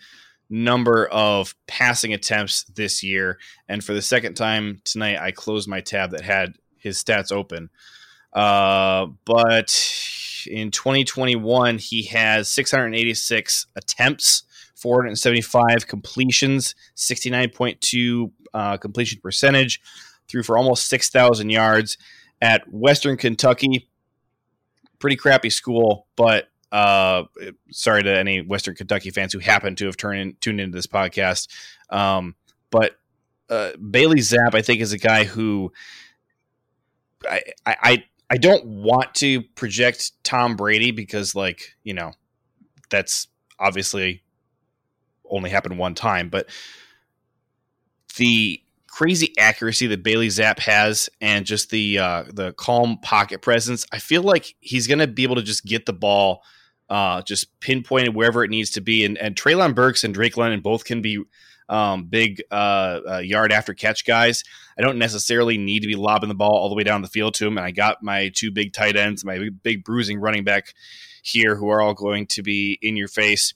number 0.50 1.06
of 1.06 1.54
passing 1.66 2.12
attempts 2.12 2.64
this 2.64 3.02
year. 3.02 3.38
And 3.68 3.84
for 3.84 3.92
the 3.92 4.02
second 4.02 4.34
time 4.34 4.80
tonight, 4.84 5.18
I 5.20 5.30
closed 5.30 5.68
my 5.68 5.80
tab 5.80 6.10
that 6.12 6.22
had 6.22 6.54
his 6.78 7.02
stats 7.02 7.32
open. 7.32 7.70
Uh, 8.32 9.06
but 9.24 9.70
in 10.46 10.70
2021, 10.70 11.78
he 11.78 12.04
has 12.04 12.48
686 12.48 13.66
attempts, 13.76 14.44
475 14.76 15.86
completions, 15.86 16.74
69.2 16.96 18.30
uh, 18.54 18.76
completion 18.76 19.20
percentage, 19.20 19.80
threw 20.28 20.42
for 20.42 20.56
almost 20.56 20.88
6,000 20.88 21.50
yards 21.50 21.98
at 22.40 22.62
Western 22.72 23.16
Kentucky. 23.16 23.88
Pretty 24.98 25.16
crappy 25.16 25.50
school, 25.50 26.06
but 26.16 26.48
uh, 26.72 27.24
sorry 27.70 28.02
to 28.02 28.18
any 28.18 28.40
Western 28.42 28.74
Kentucky 28.74 29.10
fans 29.10 29.32
who 29.32 29.38
happen 29.38 29.74
to 29.76 29.86
have 29.86 29.96
turned 29.96 30.20
in, 30.20 30.36
tuned 30.40 30.60
into 30.60 30.76
this 30.76 30.86
podcast. 30.86 31.48
Um, 31.90 32.34
but 32.70 32.96
uh, 33.48 33.72
Bailey 33.76 34.18
Zappe, 34.18 34.54
I 34.54 34.62
think, 34.62 34.80
is 34.80 34.92
a 34.92 34.98
guy 34.98 35.24
who 35.24 35.72
I, 37.28 37.40
I 37.66 38.04
I 38.30 38.36
don't 38.36 38.64
want 38.66 39.14
to 39.16 39.42
project 39.42 40.12
Tom 40.22 40.56
Brady 40.56 40.90
because, 40.90 41.34
like, 41.34 41.74
you 41.82 41.94
know, 41.94 42.12
that's 42.90 43.28
obviously 43.58 44.22
only 45.30 45.50
happened 45.50 45.78
one 45.78 45.94
time, 45.94 46.28
but 46.28 46.48
the 48.16 48.62
crazy 48.86 49.32
accuracy 49.38 49.86
that 49.86 50.02
Bailey 50.02 50.28
Zappe 50.28 50.60
has 50.60 51.08
and 51.20 51.46
just 51.46 51.70
the 51.70 51.98
uh, 51.98 52.24
the 52.32 52.52
calm 52.52 52.98
pocket 53.00 53.40
presence, 53.40 53.86
I 53.92 53.98
feel 53.98 54.22
like 54.22 54.54
he's 54.60 54.86
going 54.86 54.98
to 54.98 55.06
be 55.06 55.22
able 55.22 55.36
to 55.36 55.42
just 55.42 55.64
get 55.64 55.86
the 55.86 55.92
ball 55.92 56.42
uh, 56.88 57.22
just 57.22 57.58
pinpointed 57.60 58.14
wherever 58.14 58.44
it 58.44 58.50
needs 58.50 58.70
to 58.70 58.80
be. 58.80 59.04
And, 59.04 59.18
and 59.18 59.36
Treylon 59.36 59.74
Burks 59.74 60.04
and 60.04 60.14
Drake 60.14 60.36
London 60.36 60.60
both 60.60 60.84
can 60.84 61.02
be 61.02 61.22
um, 61.68 62.04
big 62.04 62.42
uh, 62.50 63.00
uh, 63.06 63.18
yard 63.18 63.52
after 63.52 63.74
catch 63.74 64.06
guys. 64.06 64.42
I 64.78 64.82
don't 64.82 64.98
necessarily 64.98 65.58
need 65.58 65.80
to 65.80 65.88
be 65.88 65.96
lobbing 65.96 66.28
the 66.28 66.34
ball 66.34 66.56
all 66.56 66.68
the 66.68 66.74
way 66.74 66.84
down 66.84 67.02
the 67.02 67.08
field 67.08 67.34
to 67.34 67.46
him. 67.46 67.58
And 67.58 67.66
I 67.66 67.70
got 67.72 68.02
my 68.02 68.30
two 68.34 68.50
big 68.50 68.72
tight 68.72 68.96
ends, 68.96 69.24
my 69.24 69.38
big, 69.38 69.62
big 69.62 69.84
bruising 69.84 70.18
running 70.18 70.44
back 70.44 70.72
here, 71.22 71.56
who 71.56 71.68
are 71.68 71.82
all 71.82 71.94
going 71.94 72.26
to 72.28 72.42
be 72.42 72.78
in 72.80 72.96
your 72.96 73.08
face. 73.08 73.54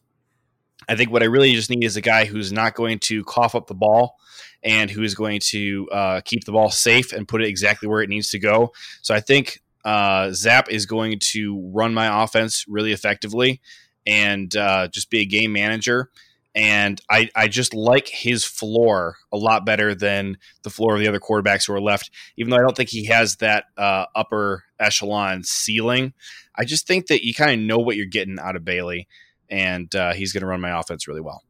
I 0.89 0.97
think 0.97 1.11
what 1.11 1.22
I 1.22 1.26
really 1.26 1.53
just 1.53 1.70
need 1.70 1.85
is 1.85 1.97
a 1.97 2.01
guy 2.01 2.24
who's 2.24 2.53
not 2.53 2.74
going 2.74 2.99
to 3.01 3.24
cough 3.24 3.55
up 3.55 3.68
the 3.68 3.74
ball 3.74 4.16
and 4.64 4.91
who 4.91 5.03
is 5.03 5.14
going 5.14 5.41
to 5.41 5.89
uh, 5.91 6.20
keep 6.24 6.45
the 6.45 6.53
ball 6.53 6.70
safe 6.70 7.12
and 7.12 7.26
put 7.26 7.41
it 7.41 7.49
exactly 7.49 7.89
where 7.89 8.03
it 8.03 8.09
needs 8.09 8.30
to 8.30 8.39
go. 8.39 8.72
So 9.01 9.14
I 9.14 9.20
think 9.20 9.61
uh, 9.85 10.26
Zappe 10.28 10.68
is 10.68 10.87
going 10.87 11.18
to 11.33 11.70
run 11.72 11.95
my 11.95 12.22
offense 12.22 12.64
really 12.68 12.93
effectively 12.93 13.61
and 14.07 14.55
uh, 14.57 14.89
just 14.89 15.11
be 15.11 15.20
a 15.20 15.24
game 15.26 15.53
manager. 15.53 16.11
And 16.55 17.01
I, 17.11 17.30
I 17.35 17.49
just 17.49 17.72
like 17.72 18.09
his 18.09 18.45
floor 18.45 19.16
a 19.33 19.39
lot 19.39 19.64
better 19.64 19.95
than 19.95 20.37
the 20.64 20.70
floor 20.70 20.95
of 20.95 21.01
the 21.01 21.09
other 21.09 21.18
quarterbacks 21.18 21.66
who 21.66 21.72
are 21.72 21.80
left, 21.80 22.11
even 22.37 22.51
though 22.51 22.59
I 22.59 22.61
don't 22.61 22.76
think 22.76 22.91
he 22.91 23.07
has 23.07 23.37
that 23.37 23.64
uh, 23.78 24.05
upper 24.14 24.64
echelon 24.78 25.45
ceiling. 25.45 26.12
I 26.55 26.64
just 26.66 26.87
think 26.87 27.07
that 27.07 27.24
you 27.24 27.33
kind 27.33 27.53
of 27.53 27.66
know 27.66 27.78
what 27.78 27.97
you're 27.97 28.05
getting 28.05 28.39
out 28.39 28.57
of 28.57 28.66
Bailey, 28.66 29.09
and 29.49 29.95
uh, 29.95 30.12
he's 30.12 30.35
going 30.35 30.43
to 30.43 30.47
run 30.47 30.61
my 30.61 30.78
offense 30.78 31.09
really 31.09 31.22
well. 31.22 31.43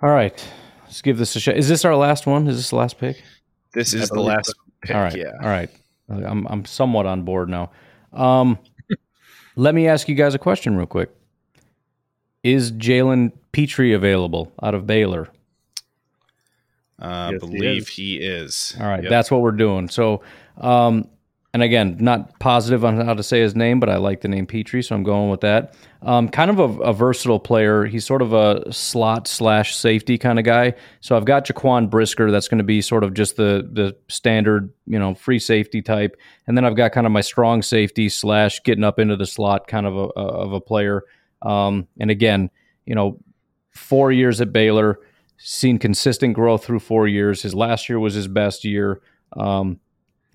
All 0.00 0.08
right, 0.08 0.48
let's 0.84 1.02
give 1.02 1.18
this 1.18 1.36
a 1.36 1.40
shot. 1.40 1.56
Is 1.56 1.68
this 1.68 1.84
our 1.84 1.96
last 1.96 2.26
one? 2.26 2.46
Is 2.48 2.56
this 2.56 2.70
the 2.70 2.76
last 2.76 2.98
pick? 2.98 3.22
This 3.74 3.92
is 3.92 4.08
the 4.08 4.20
last 4.20 4.54
pick. 4.82 4.94
All 4.96 5.02
right, 5.02 5.14
Yeah. 5.16 5.32
all 5.42 5.48
right. 5.48 5.70
I'm 6.08 6.46
I'm 6.48 6.64
somewhat 6.64 7.06
on 7.06 7.22
board 7.22 7.48
now. 7.48 7.70
Um, 8.12 8.58
let 9.56 9.74
me 9.74 9.86
ask 9.88 10.08
you 10.08 10.14
guys 10.14 10.34
a 10.34 10.38
question 10.38 10.76
real 10.76 10.86
quick. 10.86 11.10
Is 12.42 12.72
Jalen 12.72 13.32
Pitre 13.52 13.92
available 13.94 14.52
out 14.62 14.74
of 14.74 14.86
Baylor? 14.86 15.28
I 16.98 17.30
Yes, 17.32 17.42
he 17.42 17.48
believe 17.48 17.82
is. 17.82 17.88
he 17.88 18.16
is. 18.16 18.76
All 18.80 18.86
right, 18.86 19.02
Yep. 19.02 19.10
that's 19.10 19.30
what 19.30 19.40
we're 19.40 19.52
doing. 19.52 19.88
So, 19.88 20.22
um, 20.56 21.08
and 21.54 21.62
again, 21.62 21.96
not 21.98 22.38
positive 22.40 22.84
on 22.84 23.00
how 23.00 23.14
to 23.14 23.22
say 23.22 23.40
his 23.40 23.56
name, 23.56 23.80
but 23.80 23.88
I 23.88 23.96
like 23.96 24.20
the 24.20 24.28
name 24.28 24.46
Pitre, 24.46 24.82
so 24.82 24.94
I'm 24.94 25.02
going 25.02 25.30
with 25.30 25.40
that. 25.40 25.74
Um, 26.02 26.28
kind 26.28 26.50
of 26.50 26.58
a, 26.58 26.82
a 26.82 26.92
versatile 26.92 27.40
player. 27.40 27.86
He's 27.86 28.04
sort 28.04 28.20
of 28.20 28.34
a 28.34 28.70
slot 28.70 29.26
slash 29.26 29.74
safety 29.74 30.18
kind 30.18 30.38
of 30.38 30.44
guy. 30.44 30.74
So 31.00 31.16
I've 31.16 31.24
got 31.24 31.46
Jaquan 31.46 31.88
Brisker. 31.88 32.30
That's 32.30 32.48
going 32.48 32.58
to 32.58 32.64
be 32.64 32.82
sort 32.82 33.02
of 33.02 33.14
just 33.14 33.36
the 33.36 33.66
the 33.72 33.96
standard, 34.08 34.72
you 34.86 34.98
know, 34.98 35.14
free 35.14 35.38
safety 35.38 35.80
type. 35.80 36.16
And 36.46 36.56
then 36.56 36.66
I've 36.66 36.76
got 36.76 36.92
kind 36.92 37.06
of 37.06 37.12
my 37.12 37.22
strong 37.22 37.62
safety 37.62 38.10
slash 38.10 38.62
getting 38.62 38.84
up 38.84 38.98
into 38.98 39.16
the 39.16 39.26
slot 39.26 39.68
kind 39.68 39.86
of 39.86 39.96
a, 39.96 40.20
of 40.20 40.52
a 40.52 40.60
player. 40.60 41.04
Um, 41.40 41.88
and 41.98 42.10
again, 42.10 42.50
you 42.84 42.94
know, 42.94 43.20
four 43.70 44.12
years 44.12 44.42
at 44.42 44.52
Baylor, 44.52 45.00
seen 45.38 45.78
consistent 45.78 46.34
growth 46.34 46.64
through 46.64 46.80
four 46.80 47.08
years. 47.08 47.40
His 47.40 47.54
last 47.54 47.88
year 47.88 47.98
was 47.98 48.12
his 48.12 48.28
best 48.28 48.64
year. 48.64 49.00
Um, 49.34 49.80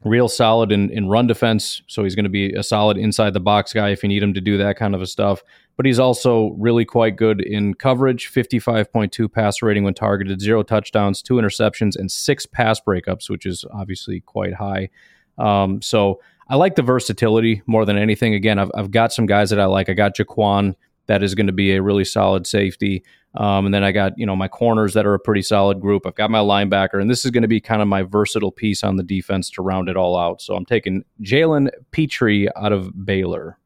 real 0.05 0.27
solid 0.27 0.71
in, 0.71 0.89
in 0.89 1.07
run 1.07 1.27
defense. 1.27 1.81
So 1.87 2.03
he's 2.03 2.15
going 2.15 2.23
to 2.23 2.29
be 2.29 2.53
a 2.53 2.63
solid 2.63 2.97
inside 2.97 3.33
the 3.33 3.39
box 3.39 3.73
guy 3.73 3.89
if 3.89 4.03
you 4.03 4.09
need 4.09 4.23
him 4.23 4.33
to 4.33 4.41
do 4.41 4.57
that 4.57 4.77
kind 4.77 4.95
of 4.95 5.01
a 5.01 5.07
stuff. 5.07 5.43
But 5.75 5.85
he's 5.85 5.99
also 5.99 6.55
really 6.59 6.85
quite 6.85 7.15
good 7.15 7.41
in 7.41 7.73
coverage 7.73 8.31
55.2 8.31 9.31
pass 9.31 9.61
rating 9.61 9.83
when 9.83 9.93
targeted, 9.93 10.39
zero 10.41 10.61
touchdowns, 10.63 11.21
two 11.21 11.35
interceptions, 11.35 11.95
and 11.95 12.11
six 12.11 12.45
pass 12.45 12.79
breakups, 12.79 13.29
which 13.29 13.45
is 13.45 13.65
obviously 13.73 14.19
quite 14.19 14.53
high. 14.53 14.89
Um, 15.37 15.81
so 15.81 16.21
I 16.47 16.55
like 16.57 16.75
the 16.75 16.83
versatility 16.83 17.63
more 17.65 17.85
than 17.85 17.97
anything. 17.97 18.33
Again, 18.35 18.59
I've, 18.59 18.71
I've 18.75 18.91
got 18.91 19.13
some 19.13 19.25
guys 19.25 19.49
that 19.49 19.59
I 19.59 19.65
like. 19.65 19.89
I 19.89 19.93
got 19.93 20.15
Jaquan, 20.15 20.75
that 21.07 21.23
is 21.23 21.35
going 21.35 21.47
to 21.47 21.53
be 21.53 21.73
a 21.73 21.81
really 21.81 22.05
solid 22.05 22.47
safety. 22.47 23.03
Um, 23.35 23.65
and 23.65 23.73
then 23.73 23.83
I 23.83 23.91
got, 23.91 24.13
you 24.17 24.25
know, 24.25 24.35
my 24.35 24.47
corners 24.47 24.93
that 24.93 25.05
are 25.05 25.13
a 25.15 25.19
pretty 25.19 25.41
solid 25.41 25.79
group. 25.81 26.05
I've 26.05 26.15
got 26.15 26.29
my 26.29 26.39
linebacker, 26.39 27.01
and 27.01 27.09
this 27.09 27.25
is 27.25 27.31
going 27.31 27.41
to 27.41 27.47
be 27.47 27.59
kind 27.59 27.81
of 27.81 27.87
my 27.87 28.03
versatile 28.03 28.51
piece 28.51 28.83
on 28.83 28.95
the 28.95 29.03
defense 29.03 29.49
to 29.51 29.63
round 29.63 29.89
it 29.89 29.97
all 29.97 30.17
out. 30.17 30.41
So 30.41 30.55
I'm 30.55 30.65
taking 30.65 31.03
Jalen 31.21 31.69
Pitre 31.91 32.47
out 32.55 32.71
of 32.71 33.05
Baylor. 33.05 33.57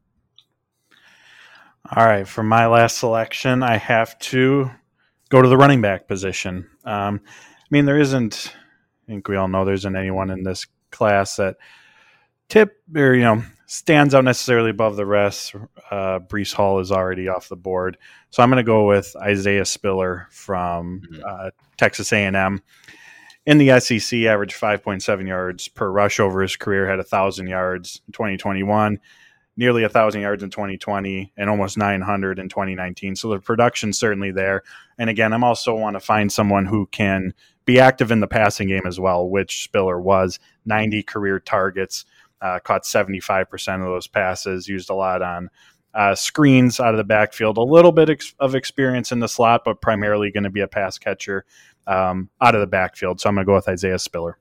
All 1.94 2.04
right, 2.04 2.26
for 2.26 2.42
my 2.42 2.66
last 2.66 2.98
selection, 2.98 3.62
I 3.62 3.76
have 3.76 4.18
to 4.20 4.70
go 5.28 5.40
to 5.40 5.48
the 5.48 5.56
running 5.56 5.80
back 5.80 6.08
position. 6.08 6.68
Um, 6.84 7.20
I 7.24 7.66
mean, 7.70 7.84
there 7.84 7.98
isn't. 7.98 8.54
I 8.54 9.12
think 9.12 9.28
we 9.28 9.36
all 9.36 9.48
know 9.48 9.64
there 9.64 9.74
isn't 9.74 9.96
anyone 9.96 10.30
in 10.30 10.42
this 10.42 10.66
class 10.90 11.36
that 11.36 11.56
tip 12.48 12.82
or 12.94 13.14
you 13.14 13.22
know 13.22 13.42
stands 13.68 14.14
out 14.14 14.24
necessarily 14.24 14.70
above 14.70 14.96
the 14.96 15.06
rest. 15.06 15.54
Uh, 15.90 16.18
Breece 16.18 16.52
Hall 16.52 16.80
is 16.80 16.90
already 16.90 17.28
off 17.28 17.48
the 17.48 17.56
board, 17.56 17.98
so 18.30 18.42
I'm 18.42 18.50
going 18.50 18.56
to 18.56 18.64
go 18.64 18.86
with 18.86 19.14
Isaiah 19.16 19.64
Spiller 19.64 20.26
from 20.30 21.02
uh, 21.24 21.50
Texas 21.76 22.12
A&M. 22.12 22.62
In 23.46 23.58
the 23.58 23.80
SEC, 23.80 24.20
averaged 24.24 24.60
5.7 24.60 25.28
yards 25.28 25.68
per 25.68 25.90
rush 25.90 26.18
over 26.18 26.42
his 26.42 26.56
career, 26.56 26.88
had 26.88 26.96
1,000 26.96 27.46
yards 27.46 28.02
in 28.06 28.12
2021 28.12 28.98
nearly 29.58 29.82
a 29.82 29.88
thousand 29.88 30.20
yards 30.20 30.42
in 30.42 30.50
2020 30.50 31.32
and 31.36 31.50
almost 31.50 31.76
900 31.76 32.38
in 32.38 32.48
2019. 32.48 33.16
So 33.16 33.28
the 33.28 33.40
production's 33.40 33.98
certainly 33.98 34.30
there. 34.30 34.62
And 34.98 35.10
again, 35.10 35.32
I'm 35.32 35.42
also 35.42 35.74
want 35.74 35.96
to 35.96 36.00
find 36.00 36.32
someone 36.32 36.64
who 36.64 36.86
can 36.86 37.34
be 37.64 37.80
active 37.80 38.12
in 38.12 38.20
the 38.20 38.28
passing 38.28 38.68
game 38.68 38.86
as 38.86 39.00
well, 39.00 39.28
which 39.28 39.64
Spiller 39.64 40.00
was 40.00 40.38
90 40.64 41.02
career 41.02 41.40
targets, 41.40 42.04
uh, 42.40 42.58
caught 42.60 42.84
75% 42.84 43.74
of 43.74 43.80
those 43.82 44.06
passes, 44.06 44.68
used 44.68 44.90
a 44.90 44.94
lot 44.94 45.22
on 45.22 45.50
uh, 45.94 46.14
screens 46.14 46.80
out 46.80 46.94
of 46.94 46.98
the 46.98 47.04
backfield, 47.04 47.56
a 47.56 47.62
little 47.62 47.92
bit 47.92 48.10
ex- 48.10 48.34
of 48.38 48.54
experience 48.54 49.10
in 49.10 49.20
the 49.20 49.28
slot, 49.28 49.62
but 49.64 49.80
primarily 49.80 50.30
going 50.30 50.44
to 50.44 50.50
be 50.50 50.60
a 50.60 50.68
pass 50.68 50.98
catcher 50.98 51.44
um, 51.86 52.28
out 52.40 52.54
of 52.54 52.60
the 52.60 52.66
backfield. 52.66 53.20
So 53.20 53.28
I'm 53.28 53.34
going 53.34 53.44
to 53.44 53.50
go 53.50 53.54
with 53.54 53.68
Isaiah 53.68 53.98
Spiller. 53.98 54.38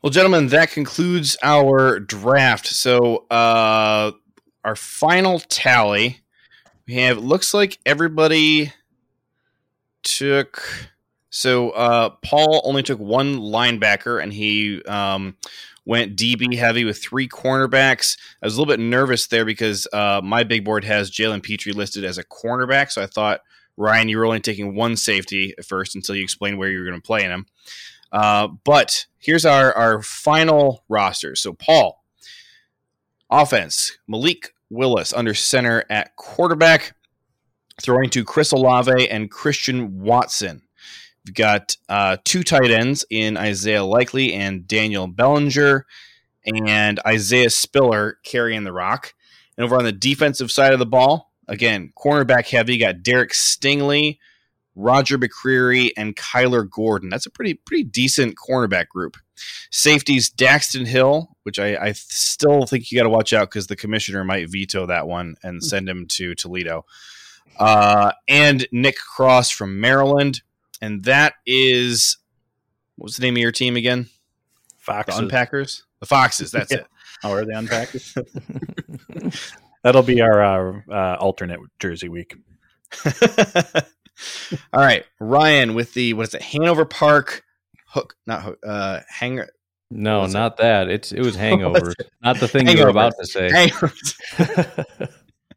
Well, 0.00 0.10
gentlemen, 0.10 0.48
that 0.48 0.70
concludes 0.70 1.36
our 1.42 2.00
draft. 2.00 2.66
So, 2.66 3.26
uh, 3.30 4.12
our 4.64 4.76
final 4.76 5.40
tally 5.40 6.22
we 6.86 6.94
have 6.94 7.18
looks 7.18 7.54
like 7.54 7.78
everybody 7.86 8.72
took. 10.02 10.90
So, 11.30 11.70
uh, 11.70 12.10
Paul 12.22 12.62
only 12.64 12.82
took 12.82 12.98
one 12.98 13.36
linebacker, 13.36 14.20
and 14.20 14.32
he 14.32 14.82
um, 14.84 15.36
went 15.84 16.16
DB 16.16 16.56
heavy 16.56 16.84
with 16.84 17.02
three 17.02 17.28
cornerbacks. 17.28 18.16
I 18.42 18.46
was 18.46 18.56
a 18.56 18.60
little 18.60 18.72
bit 18.72 18.80
nervous 18.80 19.26
there 19.26 19.44
because 19.44 19.86
uh, 19.92 20.20
my 20.22 20.44
big 20.44 20.64
board 20.64 20.84
has 20.84 21.10
Jalen 21.10 21.42
Pitre 21.42 21.72
listed 21.72 22.04
as 22.04 22.18
a 22.18 22.24
cornerback, 22.24 22.90
so 22.90 23.02
I 23.02 23.06
thought 23.06 23.40
Ryan, 23.76 24.08
you 24.08 24.18
were 24.18 24.26
only 24.26 24.40
taking 24.40 24.74
one 24.74 24.96
safety 24.96 25.54
at 25.58 25.64
first 25.64 25.94
until 25.94 26.14
you 26.14 26.22
explained 26.22 26.58
where 26.58 26.70
you 26.70 26.78
were 26.78 26.84
going 26.84 27.00
to 27.00 27.06
play 27.06 27.24
in 27.24 27.30
him. 27.30 27.46
Uh, 28.12 28.48
but 28.64 29.06
here's 29.18 29.46
our, 29.46 29.72
our 29.72 30.02
final 30.02 30.84
roster. 30.88 31.34
So, 31.34 31.54
Paul, 31.54 32.04
offense, 33.30 33.96
Malik 34.06 34.54
Willis 34.68 35.12
under 35.12 35.34
center 35.34 35.84
at 35.88 36.14
quarterback, 36.16 36.94
throwing 37.80 38.10
to 38.10 38.24
Chris 38.24 38.52
Olave 38.52 39.08
and 39.08 39.30
Christian 39.30 40.00
Watson. 40.00 40.62
We've 41.24 41.34
got 41.34 41.76
uh, 41.88 42.16
two 42.24 42.42
tight 42.42 42.70
ends 42.70 43.04
in 43.10 43.36
Isaiah 43.36 43.84
Likely 43.84 44.34
and 44.34 44.66
Daniel 44.66 45.06
Bellinger, 45.06 45.86
and 46.44 47.00
Isaiah 47.06 47.50
Spiller 47.50 48.18
carrying 48.24 48.64
the 48.64 48.72
rock. 48.72 49.14
And 49.56 49.64
over 49.64 49.76
on 49.76 49.84
the 49.84 49.92
defensive 49.92 50.50
side 50.50 50.72
of 50.72 50.78
the 50.78 50.86
ball, 50.86 51.32
again, 51.46 51.92
cornerback 51.96 52.48
heavy, 52.48 52.78
got 52.78 53.02
Derek 53.02 53.32
Stingley, 53.32 54.18
Roger 54.74 55.18
McCreary, 55.18 55.90
and 55.96 56.16
Kyler 56.16 56.68
Gordon. 56.68 57.10
That's 57.10 57.26
a 57.26 57.30
pretty 57.30 57.54
pretty 57.54 57.84
decent 57.84 58.36
cornerback 58.36 58.88
group. 58.88 59.16
Safeties 59.70 60.30
Daxton 60.30 60.86
Hill, 60.86 61.36
which 61.42 61.58
I, 61.58 61.76
I 61.76 61.92
still 61.92 62.66
think 62.66 62.90
you 62.90 62.98
got 62.98 63.04
to 63.04 63.10
watch 63.10 63.32
out 63.32 63.50
because 63.50 63.66
the 63.66 63.76
commissioner 63.76 64.24
might 64.24 64.50
veto 64.50 64.86
that 64.86 65.06
one 65.06 65.36
and 65.42 65.62
send 65.62 65.88
him 65.88 66.06
to 66.12 66.34
Toledo. 66.34 66.84
Uh, 67.58 68.12
and 68.28 68.66
Nick 68.72 68.96
Cross 68.96 69.50
from 69.50 69.80
Maryland, 69.80 70.42
and 70.82 71.04
that 71.04 71.32
is 71.46 72.18
what 72.96 73.04
was 73.06 73.16
the 73.16 73.22
name 73.22 73.34
of 73.36 73.40
your 73.40 73.52
team 73.52 73.76
again? 73.76 74.02
The 74.68 74.82
Foxes. 74.84 75.18
Unpackers, 75.20 75.82
the 76.00 76.06
Foxes. 76.06 76.50
That's 76.50 76.70
Yeah. 76.72 76.78
it. 76.80 76.86
Oh, 77.24 77.32
are 77.32 77.46
they 77.46 77.54
Unpackers? 77.54 78.12
That'll 79.82 80.02
be 80.02 80.20
our 80.20 80.42
uh, 80.42 80.80
uh, 80.90 81.16
alternate 81.18 81.60
Jersey 81.78 82.08
week. 82.08 82.36
All 84.72 84.80
right, 84.80 85.04
Ryan 85.18 85.74
with 85.74 85.94
the 85.94 86.12
what 86.14 86.28
is 86.28 86.34
it? 86.34 86.42
Hanover 86.42 86.84
Park 86.84 87.42
hook, 87.86 88.14
not 88.26 88.42
hook, 88.42 88.58
uh, 88.66 89.00
hanger. 89.08 89.48
No, 89.90 90.20
was 90.20 90.34
it? 90.34 90.38
not 90.38 90.56
that. 90.58 90.88
It's 90.88 91.12
it 91.12 91.20
was 91.20 91.36
What 91.36 91.58
was 91.58 91.60
hangovers, 91.60 91.94
not 92.22 92.38
the 92.38 92.48
thing 92.48 92.68
you 92.68 92.82
were 92.82 92.88
about 92.90 93.14
to 93.20 93.26
say. 93.26 93.70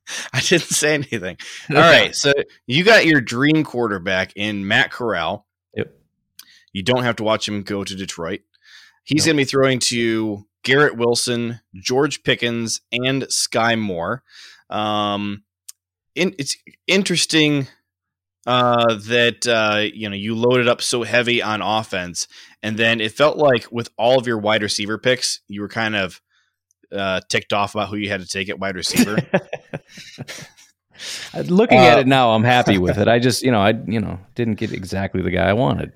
I 0.33 0.39
didn't 0.39 0.69
say 0.69 0.93
anything. 0.93 1.37
All 1.69 1.75
right, 1.77 2.15
so 2.15 2.33
you 2.67 2.83
got 2.83 3.05
your 3.05 3.21
dream 3.21 3.63
quarterback 3.63 4.33
in 4.35 4.67
Matt 4.67 4.91
Corral. 4.91 5.47
Yep. 5.75 5.93
You 6.73 6.83
don't 6.83 7.03
have 7.03 7.15
to 7.17 7.23
watch 7.23 7.47
him 7.47 7.63
go 7.63 7.83
to 7.83 7.95
Detroit. 7.95 8.41
He's 9.03 9.25
Nope. 9.25 9.33
going 9.33 9.37
to 9.37 9.41
be 9.41 9.49
throwing 9.49 9.79
to 9.79 10.45
Garrett 10.63 10.97
Wilson, 10.97 11.61
George 11.75 12.23
Pickens, 12.23 12.81
and 12.91 13.23
Skyy 13.23 13.79
Moore. 13.79 14.23
Um, 14.69 15.43
in, 16.15 16.33
it's 16.39 16.57
interesting 16.87 17.67
uh, 18.47 18.95
that 18.95 19.47
uh, 19.47 19.81
you 19.93 20.09
know 20.09 20.15
you 20.15 20.35
loaded 20.35 20.67
up 20.67 20.81
so 20.81 21.03
heavy 21.03 21.41
on 21.41 21.61
offense, 21.61 22.27
and 22.61 22.77
then 22.77 23.01
it 23.01 23.11
felt 23.11 23.37
like 23.37 23.71
with 23.71 23.89
all 23.97 24.19
of 24.19 24.27
your 24.27 24.37
wide 24.37 24.63
receiver 24.63 24.97
picks, 24.97 25.41
you 25.47 25.61
were 25.61 25.67
kind 25.69 25.95
of 25.95 26.21
uh, 26.95 27.21
ticked 27.29 27.53
off 27.53 27.75
about 27.75 27.89
who 27.89 27.97
you 27.97 28.09
had 28.09 28.21
to 28.21 28.27
take 28.27 28.49
at 28.49 28.59
wide 28.59 28.75
receiver. 28.75 29.17
Looking 31.45 31.79
at 31.79 31.99
it 31.99 32.07
now, 32.07 32.31
I'm 32.31 32.43
happy 32.43 32.77
with 32.77 32.97
it. 32.97 33.07
I 33.07 33.19
just, 33.19 33.43
you 33.43 33.51
know, 33.51 33.59
I, 33.59 33.73
you 33.85 33.99
know, 33.99 34.19
didn't 34.33 34.55
get 34.55 34.71
exactly 34.71 35.21
the 35.21 35.31
guy 35.31 35.49
I 35.49 35.53
wanted. 35.53 35.91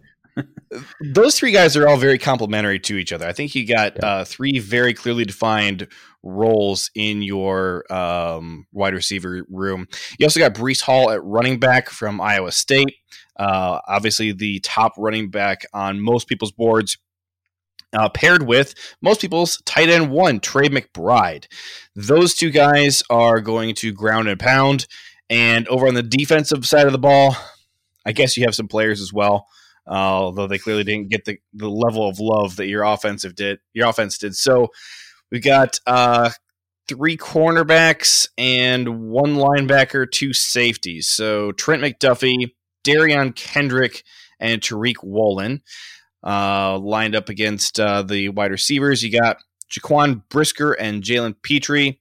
Those 1.02 1.38
three 1.38 1.52
guys 1.52 1.76
are 1.76 1.88
all 1.88 1.98
very 1.98 2.18
complementary 2.18 2.80
to 2.80 2.98
each 2.98 3.12
other. 3.12 3.28
I 3.28 3.34
think 3.34 3.56
you 3.56 3.66
got 3.66 4.02
uh, 4.04 4.24
three 4.26 4.60
very 4.60 4.94
clearly 4.94 5.26
defined 5.26 5.88
roles 6.24 6.92
in 6.96 7.22
your 7.22 7.92
um, 7.92 8.68
wide 8.72 8.94
receiver 8.94 9.46
room. 9.50 9.88
You 10.18 10.26
also 10.26 10.40
got 10.40 10.54
Breece 10.54 10.82
Hall 10.82 11.10
at 11.12 11.24
running 11.24 11.60
back 11.60 11.90
from 11.90 12.22
Iowa 12.22 12.52
State. 12.52 12.96
Uh, 13.38 13.80
obviously, 13.88 14.32
the 14.32 14.60
top 14.60 14.94
running 14.98 15.30
back 15.30 15.66
on 15.74 16.02
most 16.02 16.28
people's 16.28 16.52
boards. 16.52 16.98
Uh, 17.92 18.08
paired 18.08 18.44
with 18.44 18.76
most 19.02 19.20
people's 19.20 19.62
tight 19.66 19.90
end 19.90 20.12
one, 20.12 20.40
Trey 20.40 20.70
McBride. 20.70 21.48
Those 21.96 22.36
two 22.36 22.52
guys 22.52 23.02
are 23.10 23.42
going 23.42 23.74
to 23.76 23.92
ground 23.92 24.28
and 24.28 24.40
pound. 24.40 24.86
And 25.28 25.68
over 25.68 25.88
on 25.88 25.96
the 25.96 26.04
defensive 26.04 26.68
side 26.68 26.86
of 26.86 26.92
the 26.92 27.00
ball, 27.00 27.36
I 28.06 28.12
guess 28.12 28.38
you 28.38 28.46
have 28.46 28.56
some 28.56 28.68
players 28.68 29.02
as 29.02 29.12
well 29.12 29.48
uh, 29.90 29.94
although 29.94 30.48
they 30.48 30.60
clearly 30.60 30.84
didn't 30.84 31.10
get 31.10 31.26
the, 31.26 31.40
the 31.54 31.70
level 31.70 32.08
of 32.08 32.20
love 32.20 32.58
that 32.58 32.68
your 32.68 32.84
offensive 32.84 33.36
did. 33.36 33.60
Your 33.74 33.90
offense 33.90 34.18
did. 34.20 34.36
So 34.36 34.68
we 35.32 35.40
got 35.40 35.80
uh, 35.88 36.30
three 36.88 37.18
cornerbacks 37.18 38.28
and 38.38 39.10
one 39.10 39.36
linebacker, 39.36 40.10
two 40.10 40.32
safeties. 40.32 41.08
So 41.08 41.52
Trent 41.54 41.82
McDuffie, 41.82 42.52
Derion 42.84 43.36
Kendrick, 43.36 44.04
and 44.40 44.62
Tariq 44.62 44.98
Woolen 45.04 45.62
uh, 46.24 46.78
lined 46.78 47.16
up 47.16 47.30
against 47.30 47.80
uh, 47.80 48.04
the 48.04 48.30
wide 48.30 48.52
receivers. 48.52 49.04
You 49.04 49.20
got 49.20 49.38
Jaquan 49.72 50.24
Brisker 50.30 50.74
and 50.74 51.04
Jalen 51.04 51.36
Pitre. 51.42 51.98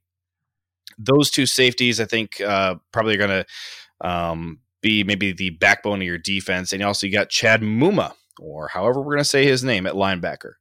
Those 0.99 1.31
two 1.31 1.47
safeties, 1.47 2.01
I 2.01 2.07
think, 2.07 2.41
uh, 2.41 2.77
probably 2.93 3.15
are 3.15 3.27
going 3.27 3.45
to 3.45 4.07
um, 4.09 4.59
be 4.81 5.05
maybe 5.05 5.33
the 5.33 5.51
backbone 5.51 6.01
of 6.01 6.07
your 6.07 6.19
defense. 6.19 6.73
And 6.73 6.83
also 6.83 7.07
you 7.07 7.13
got 7.13 7.31
Chad 7.31 7.63
Muma, 7.63 8.13
or 8.41 8.69
however 8.69 9.01
we're 9.01 9.15
going 9.15 9.19
to 9.19 9.25
say 9.25 9.45
his 9.45 9.63
name 9.63 9.87
at 9.87 9.95
linebacker. 9.95 10.55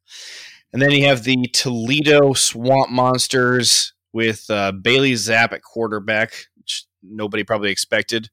And 0.73 0.81
then 0.81 0.91
you 0.91 1.05
have 1.05 1.23
the 1.23 1.47
Toledo 1.53 2.33
Swamp 2.33 2.91
Monsters 2.91 3.93
with 4.13 4.45
uh, 4.49 4.71
Bailey 4.73 5.13
Zappe 5.13 5.53
at 5.53 5.63
quarterback, 5.63 6.33
which 6.57 6.85
nobody 7.01 7.43
probably 7.43 7.71
expected. 7.71 8.29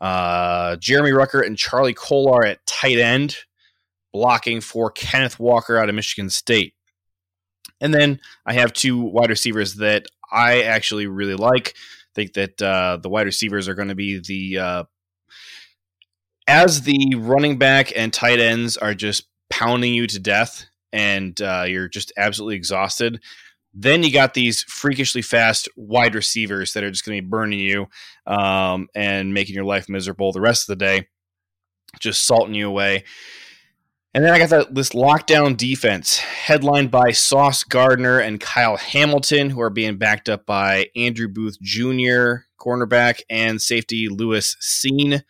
Uh, 0.00 0.76
Jeremy 0.76 1.10
Ruckert 1.10 1.46
and 1.46 1.58
Charlie 1.58 1.94
Kolar 1.94 2.44
at 2.46 2.64
tight 2.66 2.98
end, 2.98 3.36
blocking 4.12 4.60
for 4.60 4.90
Kenneth 4.90 5.38
Walker 5.38 5.78
out 5.78 5.88
of 5.88 5.94
Michigan 5.94 6.30
State. 6.30 6.74
And 7.80 7.94
then 7.94 8.20
I 8.44 8.54
have 8.54 8.72
two 8.72 9.00
wide 9.00 9.30
receivers 9.30 9.76
that 9.76 10.06
I 10.30 10.62
actually 10.62 11.06
really 11.06 11.34
like. 11.34 11.74
think 12.14 12.34
that 12.34 12.60
uh, 12.60 12.98
the 13.02 13.08
wide 13.08 13.26
receivers 13.26 13.68
are 13.68 13.74
going 13.74 13.88
to 13.88 13.94
be 13.94 14.18
the 14.18 14.58
uh, 14.58 14.84
as 16.46 16.82
the 16.82 17.14
running 17.16 17.58
back 17.58 17.92
and 17.96 18.12
tight 18.12 18.40
ends 18.40 18.76
are 18.76 18.94
just 18.94 19.28
pounding 19.50 19.94
you 19.94 20.06
to 20.08 20.18
death 20.18 20.66
and 20.92 21.40
uh, 21.40 21.64
you're 21.66 21.88
just 21.88 22.12
absolutely 22.16 22.56
exhausted, 22.56 23.22
then 23.72 24.02
you 24.02 24.12
got 24.12 24.34
these 24.34 24.64
freakishly 24.64 25.22
fast 25.22 25.68
wide 25.76 26.14
receivers 26.14 26.72
that 26.72 26.82
are 26.82 26.90
just 26.90 27.04
going 27.04 27.16
to 27.16 27.22
be 27.22 27.28
burning 27.28 27.60
you 27.60 27.86
um, 28.26 28.88
and 28.94 29.32
making 29.32 29.54
your 29.54 29.64
life 29.64 29.88
miserable 29.88 30.32
the 30.32 30.40
rest 30.40 30.68
of 30.68 30.76
the 30.76 30.84
day, 30.84 31.06
just 32.00 32.26
salting 32.26 32.54
you 32.54 32.66
away. 32.66 33.04
And 34.12 34.24
then 34.24 34.32
I 34.32 34.38
got 34.38 34.50
that, 34.50 34.74
this 34.74 34.90
lockdown 34.90 35.56
defense 35.56 36.18
headlined 36.18 36.90
by 36.90 37.12
Sauce 37.12 37.62
Gardner 37.62 38.18
and 38.18 38.40
Kyle 38.40 38.76
Hamilton, 38.76 39.50
who 39.50 39.60
are 39.60 39.70
being 39.70 39.98
backed 39.98 40.28
up 40.28 40.46
by 40.46 40.88
Andrew 40.96 41.28
Booth 41.28 41.60
Jr., 41.62 42.46
cornerback, 42.60 43.20
and 43.30 43.62
safety 43.62 44.08
Lewis 44.08 44.56
Cine. 44.60 45.22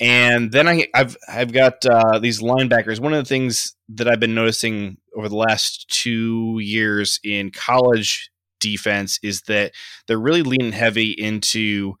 And 0.00 0.52
then 0.52 0.66
I, 0.68 0.86
have 0.94 1.18
I've 1.28 1.52
got 1.52 1.84
uh, 1.84 2.18
these 2.18 2.40
linebackers. 2.40 2.98
One 2.98 3.12
of 3.12 3.22
the 3.22 3.28
things 3.28 3.76
that 3.90 4.08
I've 4.08 4.20
been 4.20 4.34
noticing 4.34 4.96
over 5.14 5.28
the 5.28 5.36
last 5.36 5.88
two 5.90 6.58
years 6.60 7.20
in 7.22 7.50
college 7.50 8.30
defense 8.58 9.18
is 9.22 9.42
that 9.42 9.72
they're 10.06 10.18
really 10.18 10.42
leaning 10.42 10.72
heavy 10.72 11.10
into 11.10 11.94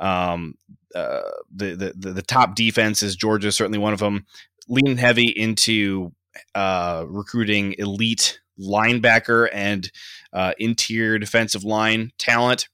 um, 0.00 0.54
uh, 0.94 1.22
the, 1.54 1.94
the 1.96 2.10
the 2.12 2.22
top 2.22 2.56
defenses. 2.56 3.16
Georgia 3.16 3.48
is 3.48 3.56
certainly 3.56 3.78
one 3.78 3.92
of 3.92 4.00
them. 4.00 4.26
Leaning 4.68 4.96
heavy 4.96 5.28
into 5.28 6.12
uh, 6.54 7.04
recruiting 7.06 7.74
elite 7.78 8.40
linebacker 8.58 9.48
and 9.52 9.90
uh, 10.32 10.52
interior 10.58 11.18
defensive 11.18 11.62
line 11.62 12.10
talent 12.18 12.68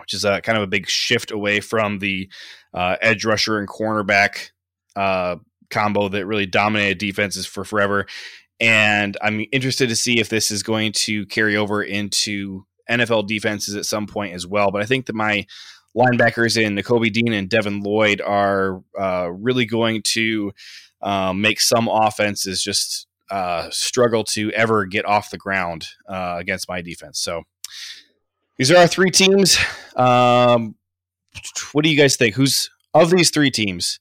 which 0.00 0.14
is 0.14 0.24
a 0.24 0.40
kind 0.40 0.56
of 0.56 0.64
a 0.64 0.68
big 0.68 0.88
shift 0.88 1.30
away 1.30 1.60
from 1.60 1.98
the 1.98 2.30
uh, 2.74 2.96
edge 3.00 3.24
rusher 3.24 3.58
and 3.58 3.68
cornerback 3.68 4.50
uh, 4.96 5.36
combo 5.70 6.08
that 6.08 6.26
really 6.26 6.46
dominated 6.46 6.98
defenses 6.98 7.46
for 7.46 7.64
forever. 7.64 8.06
And 8.60 9.16
I'm 9.22 9.44
interested 9.52 9.88
to 9.88 9.96
see 9.96 10.18
if 10.18 10.28
this 10.28 10.50
is 10.50 10.62
going 10.62 10.92
to 10.92 11.26
carry 11.26 11.56
over 11.56 11.82
into 11.82 12.64
NFL 12.90 13.26
defenses 13.26 13.76
at 13.76 13.84
some 13.84 14.06
point 14.06 14.34
as 14.34 14.46
well. 14.46 14.70
But 14.70 14.82
I 14.82 14.86
think 14.86 15.06
that 15.06 15.14
my 15.14 15.46
linebackers 15.96 16.60
in 16.60 16.76
Nakobe 16.76 17.12
Dean 17.12 17.32
and 17.32 17.48
Devin 17.48 17.80
Lloyd 17.80 18.20
are 18.20 18.82
uh, 18.98 19.30
really 19.30 19.64
going 19.66 20.02
to 20.04 20.52
um, 21.00 21.40
make 21.40 21.60
some 21.60 21.88
offenses 21.88 22.62
just 22.62 23.06
uh, 23.30 23.68
struggle 23.70 24.24
to 24.24 24.50
ever 24.52 24.86
get 24.86 25.04
off 25.04 25.30
the 25.30 25.38
ground 25.38 25.86
uh, 26.08 26.36
against 26.38 26.68
my 26.68 26.80
defense. 26.80 27.20
So 27.20 27.42
these 28.56 28.70
are 28.70 28.76
our 28.76 28.86
three 28.86 29.10
teams. 29.10 29.58
Um, 29.96 30.74
what 31.72 31.84
do 31.84 31.90
you 31.90 31.96
guys 31.96 32.16
think? 32.16 32.34
Who's 32.34 32.70
of 32.94 33.10
these 33.10 33.30
three 33.30 33.50
teams? 33.50 34.00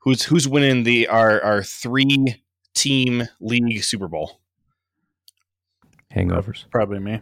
Who's 0.00 0.22
who's 0.24 0.48
winning 0.48 0.84
the 0.84 1.08
our 1.08 1.42
our 1.42 1.62
three 1.62 2.42
team 2.74 3.28
league 3.40 3.82
Super 3.82 4.08
Bowl? 4.08 4.40
Hangovers. 6.14 6.64
Probably 6.70 7.00
me. 7.00 7.20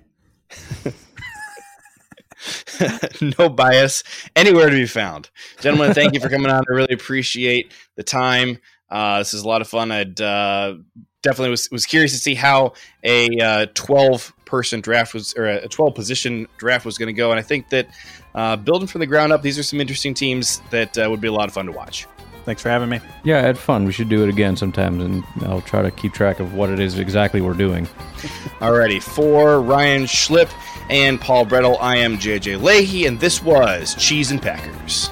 no 3.38 3.48
bias 3.48 4.04
anywhere 4.36 4.68
to 4.70 4.76
be 4.76 4.86
found. 4.86 5.30
Gentlemen, 5.60 5.94
thank 5.94 6.14
you 6.14 6.20
for 6.20 6.28
coming 6.28 6.50
on. 6.50 6.62
I 6.68 6.72
really 6.72 6.94
appreciate 6.94 7.72
the 7.96 8.04
time. 8.04 8.58
Uh, 8.88 9.18
this 9.18 9.34
is 9.34 9.42
a 9.42 9.48
lot 9.48 9.60
of 9.60 9.68
fun. 9.68 9.90
I'd 9.90 10.20
uh, 10.20 10.74
definitely 11.22 11.50
was, 11.50 11.70
was 11.70 11.86
curious 11.86 12.12
to 12.12 12.18
see 12.18 12.34
how 12.34 12.72
a 13.02 13.28
uh, 13.40 13.66
12 13.74 14.32
person 14.44 14.80
draft 14.80 15.12
was 15.12 15.34
or 15.34 15.46
a 15.46 15.68
12 15.68 15.94
position 15.94 16.46
draft 16.56 16.86
was 16.86 16.98
going 16.98 17.08
to 17.08 17.12
go 17.12 17.32
and 17.32 17.40
i 17.40 17.42
think 17.42 17.68
that 17.68 17.88
uh, 18.36 18.54
building 18.54 18.86
from 18.86 19.00
the 19.00 19.06
ground 19.06 19.32
up 19.32 19.42
these 19.42 19.58
are 19.58 19.62
some 19.64 19.80
interesting 19.80 20.14
teams 20.14 20.62
that 20.70 20.96
uh, 20.96 21.10
would 21.10 21.20
be 21.20 21.26
a 21.26 21.32
lot 21.32 21.48
of 21.48 21.52
fun 21.52 21.66
to 21.66 21.72
watch 21.72 22.06
Thanks 22.44 22.62
for 22.62 22.68
having 22.68 22.88
me. 22.88 23.00
Yeah, 23.24 23.38
I 23.38 23.40
had 23.40 23.58
fun. 23.58 23.86
We 23.86 23.90
should 23.90 24.08
do 24.08 24.22
it 24.22 24.28
again 24.28 24.56
sometimes, 24.56 25.02
and 25.02 25.24
I'll 25.46 25.62
try 25.62 25.82
to 25.82 25.90
keep 25.90 26.12
track 26.12 26.38
of 26.38 26.54
what 26.54 26.70
it 26.70 26.78
is 26.78 26.96
exactly 26.96 27.40
we're 27.40 27.54
doing. 27.54 27.86
Alrighty, 28.60 29.02
for 29.02 29.60
Ryan 29.60 30.04
Schlip 30.04 30.48
and 30.88 31.20
Paul 31.20 31.44
Bretl, 31.44 31.76
I 31.80 31.96
am 31.96 32.16
JJ 32.18 32.62
Leahy, 32.62 33.06
and 33.06 33.18
this 33.18 33.42
was 33.42 33.96
Cheese 33.96 34.30
and 34.30 34.40
Packers. 34.40 35.10